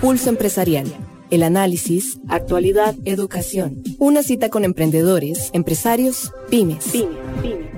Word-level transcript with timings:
Pulso 0.00 0.28
Empresarial. 0.28 0.86
El 1.28 1.42
análisis, 1.42 2.20
actualidad, 2.28 2.94
educación. 3.04 3.82
Una 3.98 4.22
cita 4.22 4.48
con 4.48 4.64
emprendedores, 4.64 5.50
empresarios, 5.52 6.32
pymes. 6.48 6.92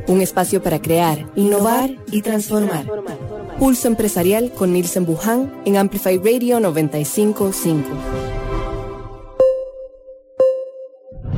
Un 0.07 0.21
espacio 0.21 0.63
para 0.63 0.83
crear, 0.83 1.31
innovar 1.35 1.97
y 2.13 2.21
transformar. 2.21 2.85
Pulso 3.59 3.89
Empresarial 3.89 4.53
con 4.53 4.75
Nielsen 4.75 5.07
Buján 5.07 5.63
en 5.65 5.79
Amplify 5.79 6.19
Radio 6.19 6.61
955. 6.61 7.89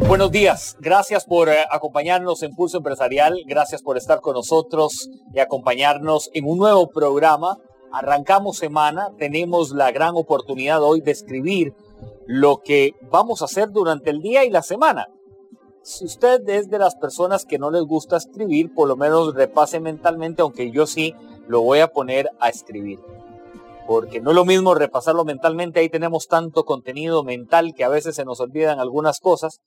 Buenos 0.08 0.32
días, 0.32 0.76
gracias 0.80 1.24
por 1.24 1.48
eh, 1.48 1.64
acompañarnos 1.70 2.42
en 2.42 2.56
Pulso 2.56 2.78
Empresarial, 2.78 3.36
gracias 3.46 3.82
por 3.82 3.96
estar 3.96 4.20
con 4.20 4.34
nosotros 4.34 5.08
y 5.32 5.38
acompañarnos 5.38 6.28
en 6.34 6.44
un 6.44 6.58
nuevo 6.58 6.88
programa. 6.88 7.56
Arrancamos 7.92 8.56
semana, 8.56 9.10
tenemos 9.18 9.72
la 9.72 9.92
gran 9.92 10.16
oportunidad 10.16 10.82
hoy 10.82 11.02
de 11.02 11.10
escribir 11.10 11.74
lo 12.26 12.62
que 12.64 12.94
vamos 13.10 13.42
a 13.42 13.44
hacer 13.44 13.70
durante 13.70 14.08
el 14.08 14.20
día 14.20 14.46
y 14.46 14.50
la 14.50 14.62
semana. 14.62 15.08
Si 15.82 16.06
usted 16.06 16.48
es 16.48 16.70
de 16.70 16.78
las 16.78 16.94
personas 16.96 17.44
que 17.44 17.58
no 17.58 17.70
les 17.70 17.82
gusta 17.82 18.16
escribir, 18.16 18.72
por 18.72 18.88
lo 18.88 18.96
menos 18.96 19.34
repase 19.34 19.78
mentalmente, 19.78 20.40
aunque 20.40 20.70
yo 20.70 20.86
sí 20.86 21.14
lo 21.48 21.60
voy 21.60 21.80
a 21.80 21.88
poner 21.88 22.30
a 22.40 22.48
escribir. 22.48 22.98
Porque 23.86 24.22
no 24.22 24.30
es 24.30 24.36
lo 24.36 24.46
mismo 24.46 24.74
repasarlo 24.74 25.26
mentalmente, 25.26 25.80
ahí 25.80 25.90
tenemos 25.90 26.28
tanto 26.28 26.64
contenido 26.64 27.24
mental 27.24 27.74
que 27.76 27.84
a 27.84 27.90
veces 27.90 28.16
se 28.16 28.24
nos 28.24 28.40
olvidan 28.40 28.80
algunas 28.80 29.20
cosas, 29.20 29.58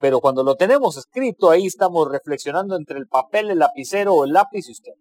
pero 0.00 0.20
cuando 0.20 0.42
lo 0.42 0.54
tenemos 0.54 0.96
escrito, 0.96 1.50
ahí 1.50 1.66
estamos 1.66 2.10
reflexionando 2.10 2.74
entre 2.74 2.98
el 2.98 3.06
papel, 3.06 3.50
el 3.50 3.58
lapicero 3.58 4.14
o 4.14 4.24
el 4.24 4.32
lápiz 4.32 4.66
y 4.68 4.72
usted. 4.72 4.92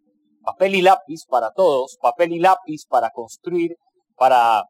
Papel 0.46 0.76
y 0.76 0.82
lápiz 0.82 1.26
para 1.28 1.52
todos, 1.52 1.98
papel 2.02 2.34
y 2.34 2.40
lápiz 2.40 2.86
para 2.88 3.10
construir, 3.10 3.76
para 4.16 4.64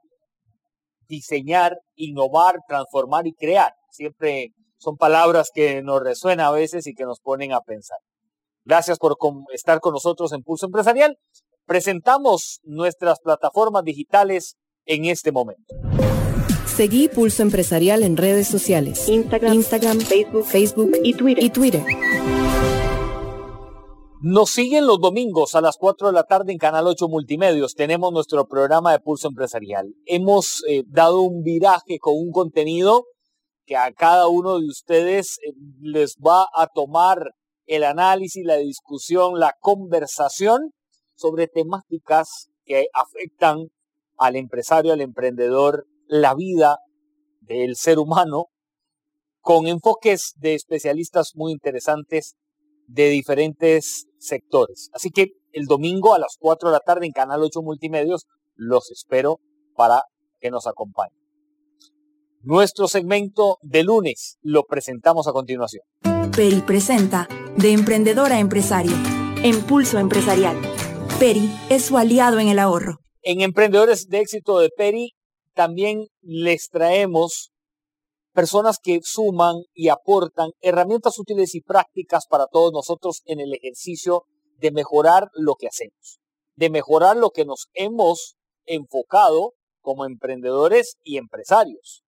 diseñar, 1.07 1.77
innovar, 1.95 2.55
transformar 2.67 3.27
y 3.27 3.33
crear. 3.33 3.73
Siempre 3.91 4.53
son 4.77 4.97
palabras 4.97 5.49
que 5.53 5.81
nos 5.81 6.01
resuenan 6.01 6.47
a 6.47 6.51
veces 6.51 6.87
y 6.87 6.93
que 6.93 7.03
nos 7.03 7.19
ponen 7.19 7.51
a 7.51 7.61
pensar. 7.61 7.97
Gracias 8.63 8.97
por 8.97 9.17
estar 9.53 9.79
con 9.79 9.93
nosotros 9.93 10.31
en 10.33 10.41
Pulso 10.41 10.65
Empresarial. 10.65 11.17
Presentamos 11.65 12.59
nuestras 12.63 13.19
plataformas 13.19 13.83
digitales 13.83 14.55
en 14.85 15.05
este 15.05 15.31
momento. 15.31 15.75
Seguí 16.65 17.07
Pulso 17.07 17.41
Empresarial 17.41 18.03
en 18.03 18.17
redes 18.17 18.47
sociales. 18.47 19.07
Instagram, 19.07 19.61
Facebook, 20.01 20.45
Facebook 20.45 20.91
y 21.03 21.13
Twitter. 21.13 21.43
Y 21.43 21.49
Twitter. 21.49 21.83
Nos 24.21 24.51
siguen 24.51 24.87
los 24.87 24.99
domingos 25.01 25.55
a 25.55 25.61
las 25.61 25.75
4 25.77 26.07
de 26.07 26.13
la 26.13 26.23
tarde 26.23 26.53
en 26.53 26.57
Canal 26.57 26.87
8 26.87 27.09
Multimedios. 27.09 27.75
Tenemos 27.75 28.13
nuestro 28.13 28.47
programa 28.47 28.93
de 28.93 28.99
Pulso 28.99 29.27
Empresarial. 29.27 29.93
Hemos 30.05 30.63
eh, 30.69 30.83
dado 30.87 31.21
un 31.21 31.43
viraje 31.43 31.99
con 31.99 32.13
un 32.15 32.31
contenido 32.31 33.05
que 33.65 33.75
a 33.75 33.91
cada 33.91 34.27
uno 34.27 34.59
de 34.59 34.67
ustedes 34.67 35.37
eh, 35.45 35.51
les 35.81 36.15
va 36.15 36.47
a 36.55 36.67
tomar 36.67 37.31
el 37.65 37.83
análisis, 37.83 38.45
la 38.45 38.55
discusión, 38.55 39.37
la 39.37 39.53
conversación 39.59 40.71
sobre 41.15 41.47
temáticas 41.47 42.49
que 42.63 42.87
afectan 42.93 43.67
al 44.17 44.37
empresario, 44.37 44.93
al 44.93 45.01
emprendedor, 45.01 45.87
la 46.07 46.35
vida 46.35 46.77
del 47.41 47.75
ser 47.75 47.99
humano, 47.99 48.45
con 49.41 49.67
enfoques 49.67 50.33
de 50.37 50.55
especialistas 50.55 51.31
muy 51.35 51.51
interesantes 51.51 52.35
de 52.87 53.09
diferentes 53.09 54.07
sectores. 54.17 54.89
Así 54.93 55.09
que 55.09 55.27
el 55.51 55.65
domingo 55.65 56.13
a 56.13 56.19
las 56.19 56.37
4 56.39 56.69
de 56.69 56.73
la 56.73 56.79
tarde 56.79 57.05
en 57.05 57.11
Canal 57.11 57.41
8 57.41 57.61
Multimedios 57.61 58.25
los 58.55 58.91
espero 58.91 59.39
para 59.75 60.03
que 60.39 60.51
nos 60.51 60.67
acompañen. 60.67 61.17
Nuestro 62.41 62.87
segmento 62.87 63.57
de 63.61 63.83
lunes 63.83 64.37
lo 64.41 64.63
presentamos 64.63 65.27
a 65.27 65.31
continuación. 65.31 65.83
Peri 66.35 66.61
presenta 66.61 67.27
De 67.57 67.71
Emprendedor 67.71 68.31
a 68.31 68.39
Empresario. 68.39 68.95
Impulso 69.43 69.97
Empresarial. 69.97 70.55
Peri 71.19 71.49
es 71.69 71.85
su 71.85 71.97
aliado 71.97 72.39
en 72.39 72.49
el 72.49 72.59
ahorro. 72.59 72.99
En 73.21 73.41
Emprendedores 73.41 74.09
de 74.09 74.19
Éxito 74.19 74.59
de 74.59 74.69
Peri 74.69 75.13
también 75.53 76.07
les 76.21 76.69
traemos 76.69 77.51
personas 78.35 78.79
que 78.83 78.99
suman 79.01 79.55
y 79.73 79.87
aportan 79.87 80.51
herramientas 80.59 81.17
útiles 81.17 81.55
y 81.55 81.61
prácticas 81.61 82.25
para 82.29 82.47
todos 82.47 82.73
nosotros 82.73 83.21
en 83.25 83.39
el 83.39 83.53
ejercicio 83.53 84.25
de 84.57 84.71
mejorar 84.71 85.29
lo 85.33 85.55
que 85.55 85.67
hacemos, 85.67 86.19
de 86.55 86.69
mejorar 86.69 87.15
lo 87.15 87.29
que 87.29 87.45
nos 87.45 87.67
hemos 87.73 88.35
enfocado 88.65 89.53
como 89.81 90.05
emprendedores 90.05 90.97
y 91.01 91.17
empresarios. 91.17 92.03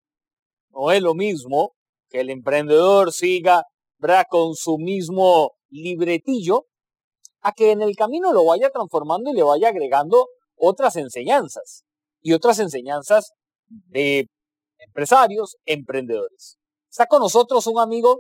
No 0.69 0.91
es 0.91 1.01
lo 1.01 1.13
mismo 1.13 1.71
que 2.09 2.19
el 2.19 2.29
emprendedor 2.29 3.13
siga 3.13 3.63
con 4.29 4.53
su 4.53 4.77
mismo 4.77 5.53
libretillo 5.69 6.65
a 7.39 7.53
que 7.53 7.71
en 7.71 7.81
el 7.81 7.95
camino 7.95 8.33
lo 8.33 8.45
vaya 8.45 8.69
transformando 8.69 9.31
y 9.31 9.33
le 9.33 9.43
vaya 9.43 9.69
agregando 9.69 10.27
otras 10.55 10.97
enseñanzas 10.97 11.83
y 12.21 12.33
otras 12.33 12.59
enseñanzas 12.59 13.31
de 13.67 14.27
empresarios, 14.79 15.57
emprendedores. 15.65 16.57
Está 16.89 17.05
con 17.05 17.21
nosotros 17.21 17.67
un 17.67 17.79
amigo 17.79 18.19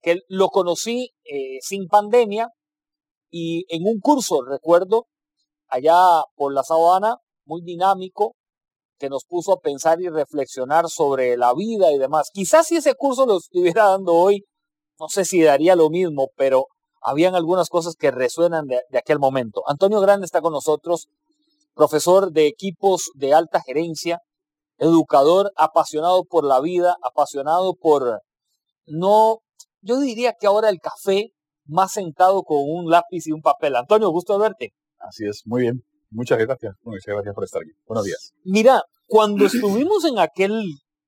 que 0.00 0.20
lo 0.28 0.48
conocí 0.48 1.10
eh, 1.24 1.58
sin 1.60 1.86
pandemia 1.88 2.48
y 3.30 3.64
en 3.68 3.82
un 3.86 4.00
curso, 4.00 4.42
recuerdo, 4.42 5.06
allá 5.68 6.22
por 6.34 6.54
la 6.54 6.62
sabana, 6.62 7.16
muy 7.44 7.62
dinámico, 7.62 8.34
que 8.98 9.08
nos 9.08 9.24
puso 9.24 9.52
a 9.52 9.60
pensar 9.60 10.00
y 10.00 10.08
reflexionar 10.08 10.88
sobre 10.88 11.36
la 11.36 11.54
vida 11.54 11.92
y 11.92 11.98
demás. 11.98 12.30
Quizás 12.32 12.66
si 12.66 12.76
ese 12.76 12.94
curso 12.94 13.26
lo 13.26 13.38
estuviera 13.38 13.88
dando 13.88 14.14
hoy, 14.14 14.44
no 14.98 15.08
sé 15.08 15.24
si 15.24 15.42
daría 15.42 15.76
lo 15.76 15.90
mismo, 15.90 16.28
pero 16.36 16.66
habían 17.00 17.34
algunas 17.34 17.68
cosas 17.68 17.94
que 17.96 18.10
resuenan 18.10 18.66
de 18.66 18.98
aquel 18.98 19.20
momento. 19.20 19.62
Antonio 19.68 20.00
Grande 20.00 20.26
está 20.26 20.40
con 20.40 20.52
nosotros, 20.52 21.06
profesor 21.74 22.32
de 22.32 22.48
equipos 22.48 23.10
de 23.14 23.34
alta 23.34 23.62
gerencia, 23.64 24.18
educador 24.78 25.52
apasionado 25.56 26.24
por 26.24 26.44
la 26.44 26.60
vida, 26.60 26.96
apasionado 27.02 27.74
por, 27.74 28.22
no, 28.86 29.38
yo 29.80 30.00
diría 30.00 30.34
que 30.38 30.46
ahora 30.46 30.68
el 30.68 30.80
café 30.80 31.32
más 31.66 31.92
sentado 31.92 32.42
con 32.42 32.58
un 32.60 32.90
lápiz 32.90 33.26
y 33.26 33.32
un 33.32 33.42
papel. 33.42 33.76
Antonio, 33.76 34.10
gusto 34.10 34.38
verte. 34.38 34.72
Así 34.98 35.26
es, 35.26 35.42
muy 35.44 35.62
bien. 35.62 35.82
Muchas 36.10 36.38
gracias. 36.38 36.74
Muchas 36.82 37.14
gracias 37.14 37.34
por 37.34 37.44
estar 37.44 37.62
aquí. 37.62 37.72
Buenos 37.86 38.04
días. 38.04 38.32
Mira, 38.44 38.82
cuando 39.06 39.44
estuvimos 39.44 40.04
en 40.04 40.18
aquel 40.18 40.62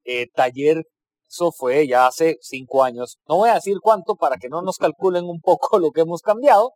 eh, 0.04 0.26
taller, 0.34 0.84
eso 1.28 1.52
fue 1.52 1.86
ya 1.86 2.06
hace 2.06 2.38
cinco 2.40 2.82
años, 2.82 3.18
no 3.28 3.36
voy 3.36 3.50
a 3.50 3.54
decir 3.54 3.76
cuánto 3.80 4.16
para 4.16 4.36
que 4.36 4.48
no 4.48 4.62
nos 4.62 4.78
calculen 4.78 5.24
un 5.24 5.40
poco 5.40 5.78
lo 5.78 5.92
que 5.92 6.00
hemos 6.00 6.22
cambiado, 6.22 6.72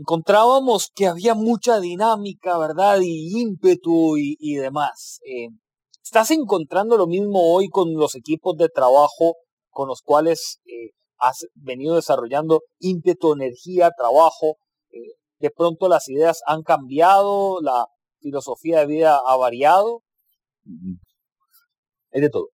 encontrábamos 0.00 0.90
que 0.94 1.06
había 1.06 1.34
mucha 1.34 1.78
dinámica, 1.78 2.58
¿verdad? 2.58 3.00
Y 3.02 3.38
ímpetu 3.40 4.16
y, 4.16 4.54
demás. 4.54 5.20
Eh, 5.26 5.48
¿Estás 6.02 6.30
encontrando 6.30 6.96
lo 6.96 7.06
mismo 7.06 7.54
hoy 7.54 7.68
con 7.68 7.92
los 7.94 8.14
equipos 8.14 8.56
de 8.56 8.68
trabajo 8.68 9.36
con 9.68 9.86
los 9.88 10.00
cuales 10.02 10.60
eh, 10.64 10.90
has 11.18 11.46
venido 11.54 11.96
desarrollando 11.96 12.62
ímpetu, 12.78 13.34
energía, 13.34 13.90
trabajo? 13.96 14.56
Eh, 14.90 15.16
¿De 15.38 15.50
pronto 15.50 15.88
las 15.88 16.08
ideas 16.08 16.40
han 16.46 16.62
cambiado? 16.62 17.60
¿La 17.60 17.86
filosofía 18.20 18.80
de 18.80 18.86
vida 18.86 19.20
ha 19.24 19.36
variado? 19.36 20.02
Hay 22.12 22.22
de 22.22 22.30
todo. 22.30 22.48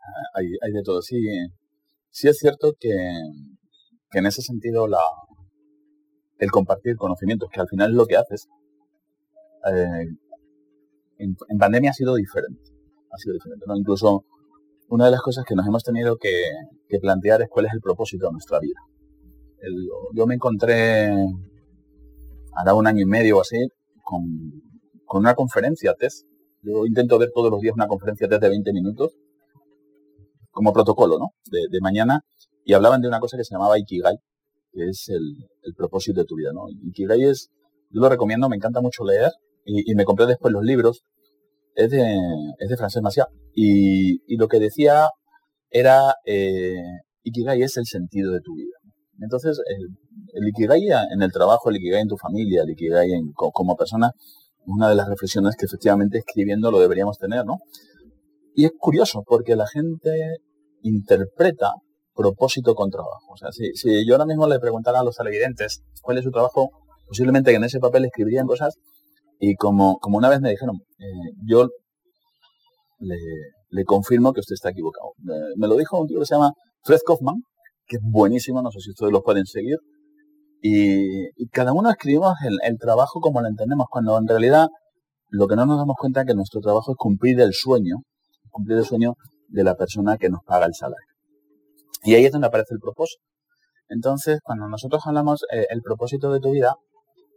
Ah, 0.00 0.38
hay, 0.38 0.46
hay 0.62 0.72
de 0.72 0.82
todo. 0.82 1.00
Sí, 1.00 1.16
sí 2.10 2.28
es 2.28 2.38
cierto 2.38 2.72
que, 2.78 2.90
que 4.10 4.18
en 4.18 4.26
ese 4.26 4.42
sentido 4.42 4.86
la, 4.88 5.00
el 6.40 6.50
compartir 6.50 6.96
conocimientos, 6.96 7.50
que 7.52 7.60
al 7.60 7.68
final 7.68 7.90
es 7.90 7.96
lo 7.96 8.06
que 8.06 8.16
haces, 8.16 8.48
eh, 9.70 10.06
en, 11.18 11.36
pandemia 11.58 11.90
ha 11.90 11.94
sido 11.94 12.14
diferente. 12.14 12.62
Ha 13.12 13.18
sido 13.18 13.34
diferente. 13.34 13.64
¿no? 13.68 13.76
Incluso 13.76 14.24
una 14.88 15.04
de 15.04 15.10
las 15.10 15.20
cosas 15.20 15.44
que 15.46 15.54
nos 15.54 15.66
hemos 15.66 15.84
tenido 15.84 16.16
que, 16.16 16.32
plantear 17.00 17.42
es 17.42 17.48
cuál 17.48 17.66
es 17.66 17.72
el 17.72 17.80
propósito 17.80 18.26
de 18.26 18.32
nuestra 18.32 18.58
vida. 18.58 18.80
yo 20.12 20.26
me 20.26 20.34
encontré 20.34 21.08
hará 22.56 22.74
un 22.74 22.86
año 22.88 23.02
y 23.02 23.06
medio 23.06 23.38
o 23.38 23.40
así 23.42 23.58
con, 24.02 24.22
una 25.12 25.34
conferencia 25.34 25.94
test. 25.94 26.26
Yo 26.62 26.84
intento 26.86 27.18
ver 27.18 27.30
todos 27.32 27.50
los 27.50 27.60
días 27.60 27.74
una 27.74 27.86
conferencia 27.86 28.28
test 28.28 28.42
de 28.42 28.48
20 28.48 28.72
minutos 28.72 29.12
como 30.50 30.72
protocolo, 30.72 31.18
¿no? 31.18 31.28
De, 31.50 31.66
de 31.70 31.80
mañana 31.80 32.22
y 32.64 32.72
hablaban 32.74 33.00
de 33.00 33.08
una 33.08 33.20
cosa 33.20 33.36
que 33.36 33.44
se 33.44 33.54
llamaba 33.54 33.78
Ikigai, 33.78 34.16
que 34.72 34.88
es 34.88 35.08
el, 35.08 35.74
propósito 35.76 36.20
de 36.20 36.26
tu 36.26 36.36
vida, 36.36 36.50
¿no? 36.52 36.66
Ikigai 36.88 37.22
es, 37.22 37.50
yo 37.90 38.00
lo 38.00 38.08
recomiendo, 38.08 38.48
me 38.48 38.56
encanta 38.56 38.80
mucho 38.80 39.04
leer 39.04 39.30
y, 39.64 39.94
me 39.94 40.04
compré 40.04 40.26
después 40.26 40.52
los 40.52 40.64
libros. 40.64 41.02
Es 41.74 41.90
de, 41.90 42.16
es 42.58 42.68
de 42.68 42.76
Francés 42.76 43.02
Maciá. 43.02 43.26
Y, 43.54 44.22
y 44.26 44.36
lo 44.36 44.48
que 44.48 44.58
decía 44.58 45.08
era, 45.70 46.14
eh, 46.24 46.74
Ikigai 47.22 47.62
es 47.62 47.76
el 47.76 47.86
sentido 47.86 48.32
de 48.32 48.40
tu 48.40 48.54
vida. 48.54 48.76
Entonces, 49.20 49.60
el, 49.66 49.88
el, 50.32 50.48
Ikigai 50.48 50.82
en 51.12 51.22
el 51.22 51.30
trabajo, 51.30 51.70
el 51.70 51.76
Ikigai 51.76 52.02
en 52.02 52.08
tu 52.08 52.16
familia, 52.16 52.62
el 52.62 52.70
Ikigai 52.70 53.12
en, 53.12 53.32
como 53.32 53.76
persona, 53.76 54.12
una 54.66 54.88
de 54.88 54.94
las 54.94 55.08
reflexiones 55.08 55.56
que 55.56 55.66
efectivamente 55.66 56.18
escribiendo 56.18 56.70
lo 56.70 56.80
deberíamos 56.80 57.18
tener, 57.18 57.44
¿no? 57.44 57.58
Y 58.54 58.64
es 58.64 58.72
curioso 58.78 59.22
porque 59.26 59.56
la 59.56 59.66
gente 59.66 60.38
interpreta 60.82 61.72
propósito 62.14 62.74
con 62.74 62.90
trabajo. 62.90 63.32
O 63.32 63.36
sea, 63.36 63.52
si, 63.52 63.72
si 63.74 64.06
yo 64.06 64.14
ahora 64.14 64.26
mismo 64.26 64.46
le 64.46 64.58
preguntara 64.58 65.00
a 65.00 65.04
los 65.04 65.16
televidentes 65.16 65.82
cuál 66.02 66.18
es 66.18 66.24
su 66.24 66.30
trabajo, 66.30 66.70
posiblemente 67.06 67.50
que 67.50 67.56
en 67.56 67.64
ese 67.64 67.80
papel 67.80 68.04
escribirían 68.04 68.46
cosas 68.46 68.76
y 69.40 69.56
como, 69.56 69.98
como 69.98 70.18
una 70.18 70.28
vez 70.28 70.40
me 70.40 70.50
dijeron, 70.50 70.76
eh, 70.98 71.32
yo 71.46 71.68
le, 73.00 73.84
confirmo 73.84 74.34
que 74.34 74.40
usted 74.40 74.54
está 74.54 74.70
equivocado. 74.70 75.12
Me, 75.56 75.66
lo 75.66 75.76
dijo 75.76 75.98
un 75.98 76.06
tío 76.06 76.20
que 76.20 76.26
se 76.26 76.34
llama 76.34 76.52
Fred 76.84 76.98
Kaufman, 77.06 77.36
que 77.86 77.96
es 77.96 78.02
buenísimo, 78.02 78.60
no 78.60 78.70
sé 78.70 78.80
si 78.80 78.90
ustedes 78.90 79.12
lo 79.12 79.22
pueden 79.22 79.46
seguir. 79.46 79.78
Y, 80.62 81.48
cada 81.48 81.72
uno 81.72 81.90
escribimos 81.90 82.34
el, 82.62 82.78
trabajo 82.78 83.20
como 83.20 83.40
lo 83.40 83.48
entendemos, 83.48 83.86
cuando 83.90 84.18
en 84.18 84.28
realidad 84.28 84.68
lo 85.30 85.48
que 85.48 85.56
no 85.56 85.64
nos 85.64 85.78
damos 85.78 85.96
cuenta 85.98 86.20
es 86.20 86.26
que 86.26 86.34
nuestro 86.34 86.60
trabajo 86.60 86.92
es 86.92 86.98
cumplir 86.98 87.40
el 87.40 87.54
sueño, 87.54 87.96
cumplir 88.50 88.78
el 88.78 88.84
sueño 88.84 89.14
de 89.48 89.64
la 89.64 89.74
persona 89.74 90.18
que 90.18 90.28
nos 90.28 90.42
paga 90.44 90.66
el 90.66 90.74
salario. 90.74 91.09
Y 92.02 92.14
ahí 92.14 92.24
es 92.24 92.32
donde 92.32 92.46
aparece 92.46 92.74
el 92.74 92.80
propósito. 92.80 93.22
Entonces, 93.88 94.38
cuando 94.42 94.68
nosotros 94.68 95.02
hablamos 95.06 95.44
eh, 95.52 95.66
el 95.70 95.82
propósito 95.82 96.32
de 96.32 96.40
tu 96.40 96.52
vida, 96.52 96.76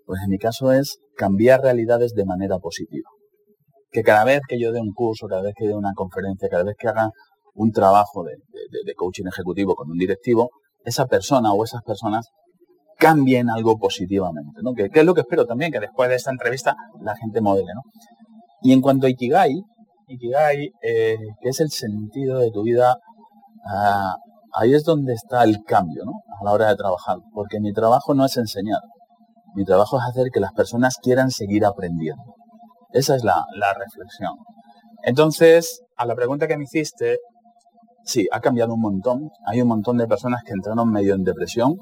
pues 0.05 0.21
en 0.23 0.29
mi 0.29 0.37
caso 0.37 0.71
es 0.71 0.99
cambiar 1.15 1.61
realidades 1.61 2.13
de 2.13 2.25
manera 2.25 2.59
positiva. 2.59 3.09
Que 3.91 4.03
cada 4.03 4.23
vez 4.23 4.41
que 4.47 4.59
yo 4.59 4.71
dé 4.71 4.79
un 4.79 4.93
curso, 4.93 5.27
cada 5.27 5.41
vez 5.41 5.53
que 5.57 5.67
dé 5.67 5.75
una 5.75 5.93
conferencia, 5.93 6.47
cada 6.49 6.63
vez 6.63 6.75
que 6.77 6.87
haga 6.87 7.09
un 7.55 7.71
trabajo 7.71 8.23
de, 8.23 8.35
coaching 8.95 9.25
ejecutivo 9.27 9.75
con 9.75 9.89
un 9.89 9.97
directivo, 9.97 10.49
esa 10.83 11.05
persona 11.05 11.53
o 11.53 11.63
esas 11.63 11.81
personas 11.83 12.27
cambien 12.97 13.49
algo 13.49 13.77
positivamente, 13.77 14.61
¿no? 14.61 14.73
Que, 14.73 14.89
es 14.91 15.05
lo 15.05 15.13
que 15.13 15.21
espero 15.21 15.45
también, 15.45 15.71
que 15.71 15.79
después 15.79 16.09
de 16.09 16.15
esta 16.15 16.31
entrevista 16.31 16.75
la 17.01 17.15
gente 17.15 17.41
modele, 17.41 17.71
¿no? 17.73 17.81
Y 18.61 18.73
en 18.73 18.81
cuanto 18.81 19.07
a 19.07 19.09
Ikigai, 19.09 19.61
Ikigai, 20.07 20.71
eh, 20.81 21.17
es 21.41 21.59
el 21.59 21.69
sentido 21.69 22.39
de 22.39 22.51
tu 22.51 22.63
vida, 22.63 22.97
ah, 23.67 24.15
ahí 24.53 24.73
es 24.73 24.83
donde 24.83 25.13
está 25.13 25.43
el 25.43 25.63
cambio, 25.63 26.03
¿no? 26.05 26.13
A 26.39 26.45
la 26.45 26.51
hora 26.51 26.69
de 26.69 26.75
trabajar, 26.75 27.17
porque 27.33 27.59
mi 27.59 27.73
trabajo 27.73 28.13
no 28.13 28.25
es 28.25 28.37
enseñar, 28.37 28.79
mi 29.55 29.65
trabajo 29.65 29.97
es 29.97 30.03
hacer 30.09 30.29
que 30.33 30.39
las 30.39 30.53
personas 30.53 30.97
quieran 31.01 31.29
seguir 31.29 31.65
aprendiendo. 31.65 32.23
Esa 32.91 33.15
es 33.15 33.23
la, 33.23 33.43
reflexión. 33.75 34.33
Entonces, 35.03 35.81
a 35.97 36.05
la 36.05 36.15
pregunta 36.15 36.47
que 36.47 36.57
me 36.57 36.63
hiciste, 36.63 37.17
sí, 38.03 38.27
ha 38.31 38.39
cambiado 38.39 38.73
un 38.73 38.81
montón. 38.81 39.29
Hay 39.45 39.61
un 39.61 39.67
montón 39.67 39.97
de 39.97 40.07
personas 40.07 40.41
que 40.43 40.53
entraron 40.53 40.91
medio 40.91 41.15
en 41.15 41.23
depresión. 41.23 41.73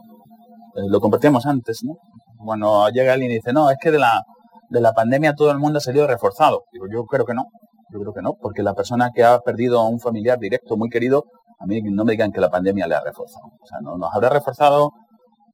Eh, 0.75 0.88
lo 0.88 1.00
compartíamos 1.01 1.45
antes, 1.45 1.81
¿no? 1.83 1.95
Cuando 2.44 2.89
llega 2.89 3.13
alguien 3.13 3.31
y 3.31 3.35
dice, 3.35 3.53
no, 3.53 3.69
es 3.69 3.77
que 3.79 3.91
de 3.91 4.00
la, 4.00 4.23
de 4.69 4.81
la 4.81 4.94
pandemia 4.94 5.33
todo 5.33 5.51
el 5.51 5.59
mundo 5.59 5.77
ha 5.77 5.81
salido 5.81 6.07
reforzado. 6.07 6.63
Digo, 6.71 6.85
yo 6.91 7.03
creo 7.06 7.25
que 7.25 7.33
no. 7.33 7.45
Yo 7.94 8.00
creo 8.00 8.13
que 8.13 8.21
no, 8.21 8.35
porque 8.41 8.63
la 8.63 8.73
persona 8.73 9.09
que 9.13 9.25
ha 9.25 9.39
perdido 9.39 9.79
a 9.79 9.88
un 9.89 10.00
familiar 10.00 10.39
directo 10.39 10.77
muy 10.77 10.89
querido, 10.89 11.25
a 11.62 11.66
mí 11.68 11.81
no 11.81 12.06
me 12.06 12.13
digan 12.13 12.31
que 12.31 12.42
la 12.42 12.50
pandemia 12.50 12.88
le 12.88 12.96
ha 12.96 13.04
reforzado. 13.04 13.46
O 13.62 13.66
sea, 13.66 13.80
no, 13.81 13.98
nos 13.98 14.13
habrá 14.13 14.30
reforzado 14.30 14.92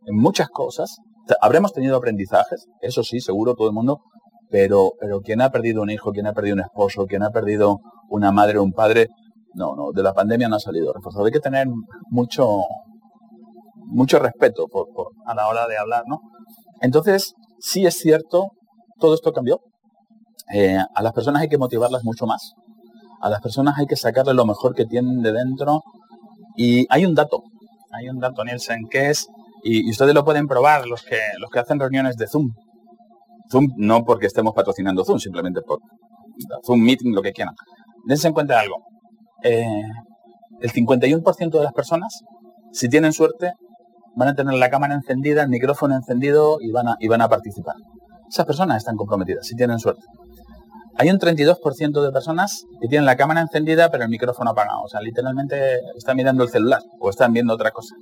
en 0.06 0.15
muchas 0.15 0.48
cosas, 0.50 0.98
Habremos 1.42 1.74
tenido 1.74 1.98
aprendizajes, 1.98 2.68
eso 2.81 3.04
sí, 3.04 3.19
seguro 3.19 3.56
todo 3.56 3.68
el 3.68 3.74
mundo, 3.74 4.01
pero, 4.50 4.94
pero 5.00 5.21
quien 5.21 5.42
ha 5.42 5.50
perdido 5.50 5.81
un 5.81 5.89
hijo, 5.89 6.12
quien 6.12 6.27
ha 6.27 6.33
perdido 6.33 6.56
un 6.56 6.62
esposo, 6.62 7.06
quien 7.06 7.24
ha 7.24 7.31
perdido 7.31 7.80
una 8.09 8.31
madre 8.31 8.59
o 8.59 8.63
un 8.63 8.71
padre, 8.71 9.09
no, 9.54 9.75
no, 9.75 9.92
de 9.92 10.04
la 10.04 10.13
pandemia 10.13 10.48
no 10.48 10.56
ha 10.56 10.59
salido 10.59 10.94
reforzado. 10.94 11.25
Hay 11.25 11.31
que 11.31 11.39
tener 11.39 11.68
mucho, 12.10 12.62
mucho 13.75 14.19
respeto 14.19 14.68
por, 14.68 14.88
a 15.25 15.36
la 15.36 15.48
hora 15.48 15.68
de 15.68 15.77
hablar, 15.77 16.03
¿no? 16.07 16.21
Entonces, 16.81 17.33
sí 17.60 17.86
es 17.86 17.95
cierto, 17.95 18.51
todo 19.00 19.13
esto 19.13 19.33
cambió. 19.33 19.60
Eh, 20.53 20.77
a 20.77 21.01
las 21.01 21.12
personas 21.12 21.42
hay 21.42 21.50
que 21.50 21.57
motivarlas 21.57 22.03
mucho 22.06 22.25
más. 22.25 22.53
A 23.19 23.30
las 23.30 23.42
personas 23.42 23.77
hay 23.77 23.86
que 23.86 23.95
sacarle 23.95 24.33
lo 24.33 24.45
mejor 24.45 24.75
que 24.75 24.86
tienen 24.86 25.21
de 25.21 25.33
dentro. 25.33 25.81
Y 26.57 26.86
hay 26.89 27.06
un 27.06 27.15
dato, 27.15 27.44
hay 27.92 28.09
un 28.09 28.19
dato, 28.19 28.44
Nielsen, 28.44 28.88
que 28.89 29.12
es 29.12 29.27
y, 29.63 29.89
ustedes 29.89 30.13
lo 30.13 30.24
pueden 30.24 30.48
probar, 30.48 30.88
los 30.88 31.04
que, 31.04 31.19
los 31.39 31.50
que 31.50 31.59
hacen 31.59 31.80
reuniones 31.80 32.15
de 32.15 32.27
Zoom. 32.27 32.51
Zoom 33.51 33.68
no 33.77 34.04
porque 34.04 34.27
estemos 34.27 34.54
patrocinando 34.54 35.04
Zoom, 35.04 35.19
simplemente 35.19 35.62
por 35.62 35.80
Zoom 36.65 36.81
Meeting, 36.81 37.13
lo 37.13 37.21
que 37.21 37.31
quieran. 37.31 37.54
Dense 38.06 38.27
en 38.27 38.33
cuenta 38.33 38.59
algo. 38.59 38.83
Eh, 39.44 39.83
el 40.62 40.71
51% 40.71 41.51
de 41.51 41.63
las 41.63 41.74
personas, 41.74 42.21
si 42.71 42.89
tienen 42.89 43.13
suerte, 43.13 43.53
van 44.15 44.30
a 44.30 44.36
tener 44.36 44.56
la 44.56 44.69
cámara 44.69 44.95
encendida, 44.95 45.44
el 45.44 45.50
micrófono 45.50 45.95
encendido 45.95 46.57
y 46.60 46.71
van 46.71 46.88
a, 46.88 46.95
y 47.00 47.07
van 47.07 47.21
a 47.21 47.30
participar. 47.30 47.75
Esas 48.30 48.45
personas 48.45 48.77
están 48.77 48.95
comprometidas, 48.95 49.45
si 49.45 49.56
tienen 49.56 49.80
suerte. 49.80 50.03
Hay 50.99 51.09
un 51.11 51.19
32% 51.19 52.01
de 52.01 52.11
personas 52.11 52.65
que 52.81 52.88
tienen 52.88 53.05
la 53.05 53.15
cámara 53.15 53.41
encendida 53.41 53.89
pero 53.91 54.03
el 54.03 54.09
micrófono 54.09 54.51
apagado. 54.51 54.81
O 54.83 54.88
sea, 54.88 54.99
literalmente 55.01 55.79
están 55.95 56.17
mirando 56.17 56.44
el 56.44 56.49
celular 56.49 56.81
o 56.99 57.09
están 57.09 57.33
viendo 57.33 57.53
otra 57.53 57.71
cosa. 57.71 57.95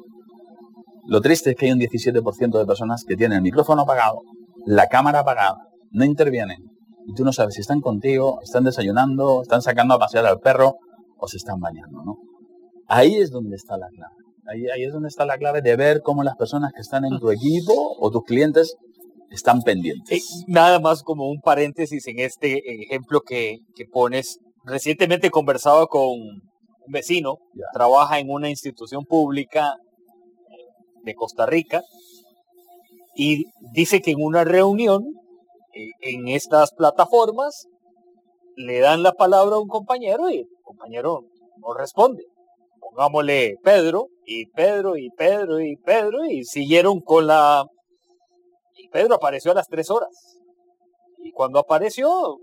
Lo 1.05 1.21
triste 1.21 1.51
es 1.51 1.55
que 1.57 1.65
hay 1.65 1.71
un 1.73 1.79
17% 1.79 2.57
de 2.57 2.65
personas 2.65 3.03
que 3.05 3.15
tienen 3.15 3.37
el 3.37 3.41
micrófono 3.43 3.81
apagado, 3.81 4.21
la 4.65 4.87
cámara 4.87 5.19
apagada, 5.19 5.57
no 5.91 6.05
intervienen. 6.05 6.57
Y 7.05 7.13
tú 7.13 7.23
no 7.23 7.33
sabes 7.33 7.55
si 7.55 7.61
están 7.61 7.81
contigo, 7.81 8.39
están 8.41 8.63
desayunando, 8.63 9.41
están 9.43 9.61
sacando 9.61 9.93
a 9.93 9.99
pasear 9.99 10.25
al 10.25 10.39
perro 10.39 10.77
o 11.17 11.27
se 11.27 11.37
están 11.37 11.59
bañando, 11.59 12.01
¿no? 12.03 12.15
Ahí 12.87 13.15
es 13.15 13.29
donde 13.29 13.55
está 13.55 13.77
la 13.77 13.87
clave. 13.89 14.15
Ahí, 14.47 14.67
ahí 14.69 14.83
es 14.83 14.93
donde 14.93 15.09
está 15.09 15.25
la 15.25 15.37
clave 15.37 15.61
de 15.61 15.75
ver 15.75 16.01
cómo 16.01 16.23
las 16.23 16.35
personas 16.37 16.71
que 16.73 16.81
están 16.81 17.03
en 17.03 17.19
tu 17.19 17.29
equipo 17.29 17.73
o 17.99 18.09
tus 18.09 18.23
clientes 18.23 18.77
están 19.29 19.61
pendientes. 19.61 20.11
Eh, 20.11 20.43
nada 20.47 20.79
más 20.79 21.03
como 21.03 21.29
un 21.29 21.41
paréntesis 21.41 22.07
en 22.07 22.19
este 22.19 22.61
ejemplo 22.83 23.21
que, 23.21 23.59
pones. 23.91 24.39
Recientemente 24.63 25.27
he 25.27 25.31
conversado 25.31 25.87
con 25.87 26.09
un 26.09 26.41
vecino, 26.87 27.37
trabaja 27.73 28.19
en 28.19 28.29
una 28.29 28.49
institución 28.49 29.05
pública 29.05 29.73
de 31.03 31.13
Costa 31.13 31.45
Rica 31.45 31.81
y 33.15 33.45
dice 33.73 34.01
que 34.01 34.11
en 34.11 34.23
una 34.23 34.43
reunión 34.43 35.03
eh, 35.73 35.91
en 36.01 36.27
estas 36.27 36.73
plataformas 36.73 37.67
le 38.55 38.79
dan 38.79 39.03
la 39.03 39.13
palabra 39.13 39.55
a 39.55 39.59
un 39.59 39.67
compañero 39.67 40.29
y 40.29 40.39
el 40.39 40.47
compañero 40.63 41.21
no 41.57 41.73
responde. 41.73 42.23
Pongámosle 42.79 43.55
Pedro 43.63 44.07
y 44.25 44.45
Pedro 44.47 44.97
y 44.97 45.09
Pedro 45.11 45.59
y 45.61 45.75
Pedro 45.77 46.25
y 46.25 46.43
siguieron 46.43 46.99
con 47.01 47.27
la... 47.27 47.65
Pedro 48.95 49.15
apareció 49.15 49.51
a 49.51 49.55
las 49.55 49.67
tres 49.67 49.91
horas. 49.91 50.39
Y 51.21 51.33
cuando 51.33 51.59
apareció, 51.59 52.37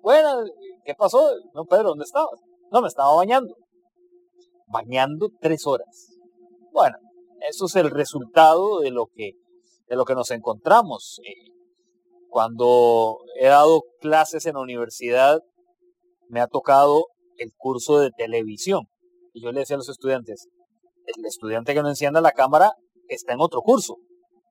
bueno, 0.00 0.44
¿qué 0.84 0.94
pasó? 0.94 1.28
No, 1.54 1.64
Pedro, 1.64 1.88
¿dónde 1.88 2.04
estabas? 2.04 2.40
No, 2.70 2.80
me 2.80 2.86
estaba 2.86 3.12
bañando. 3.16 3.56
Bañando 4.68 5.30
tres 5.40 5.66
horas. 5.66 6.20
Bueno, 6.70 6.98
eso 7.50 7.66
es 7.66 7.74
el 7.74 7.90
resultado 7.90 8.78
de 8.78 8.92
lo 8.92 9.06
que, 9.12 9.32
de 9.88 9.96
lo 9.96 10.04
que 10.04 10.14
nos 10.14 10.30
encontramos. 10.30 11.20
Eh, 11.24 11.50
cuando 12.28 13.18
he 13.40 13.48
dado 13.48 13.82
clases 13.98 14.46
en 14.46 14.54
la 14.54 14.60
universidad, 14.60 15.40
me 16.28 16.40
ha 16.40 16.46
tocado 16.46 17.06
el 17.38 17.50
curso 17.56 17.98
de 17.98 18.12
televisión. 18.12 18.82
Y 19.32 19.42
yo 19.42 19.50
le 19.50 19.58
decía 19.58 19.74
a 19.74 19.78
los 19.78 19.88
estudiantes, 19.88 20.46
el 21.06 21.26
estudiante 21.26 21.74
que 21.74 21.82
no 21.82 21.88
encienda 21.88 22.20
la 22.20 22.30
cámara 22.30 22.76
está 23.08 23.32
en 23.32 23.40
otro 23.40 23.62
curso, 23.62 23.96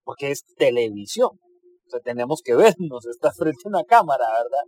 porque 0.03 0.31
es 0.31 0.43
televisión. 0.57 1.29
O 1.33 1.89
sea, 1.89 1.99
tenemos 1.99 2.41
que 2.43 2.55
vernos, 2.55 3.05
está 3.05 3.31
frente 3.31 3.61
a 3.65 3.69
una 3.69 3.83
cámara, 3.83 4.25
¿verdad? 4.31 4.63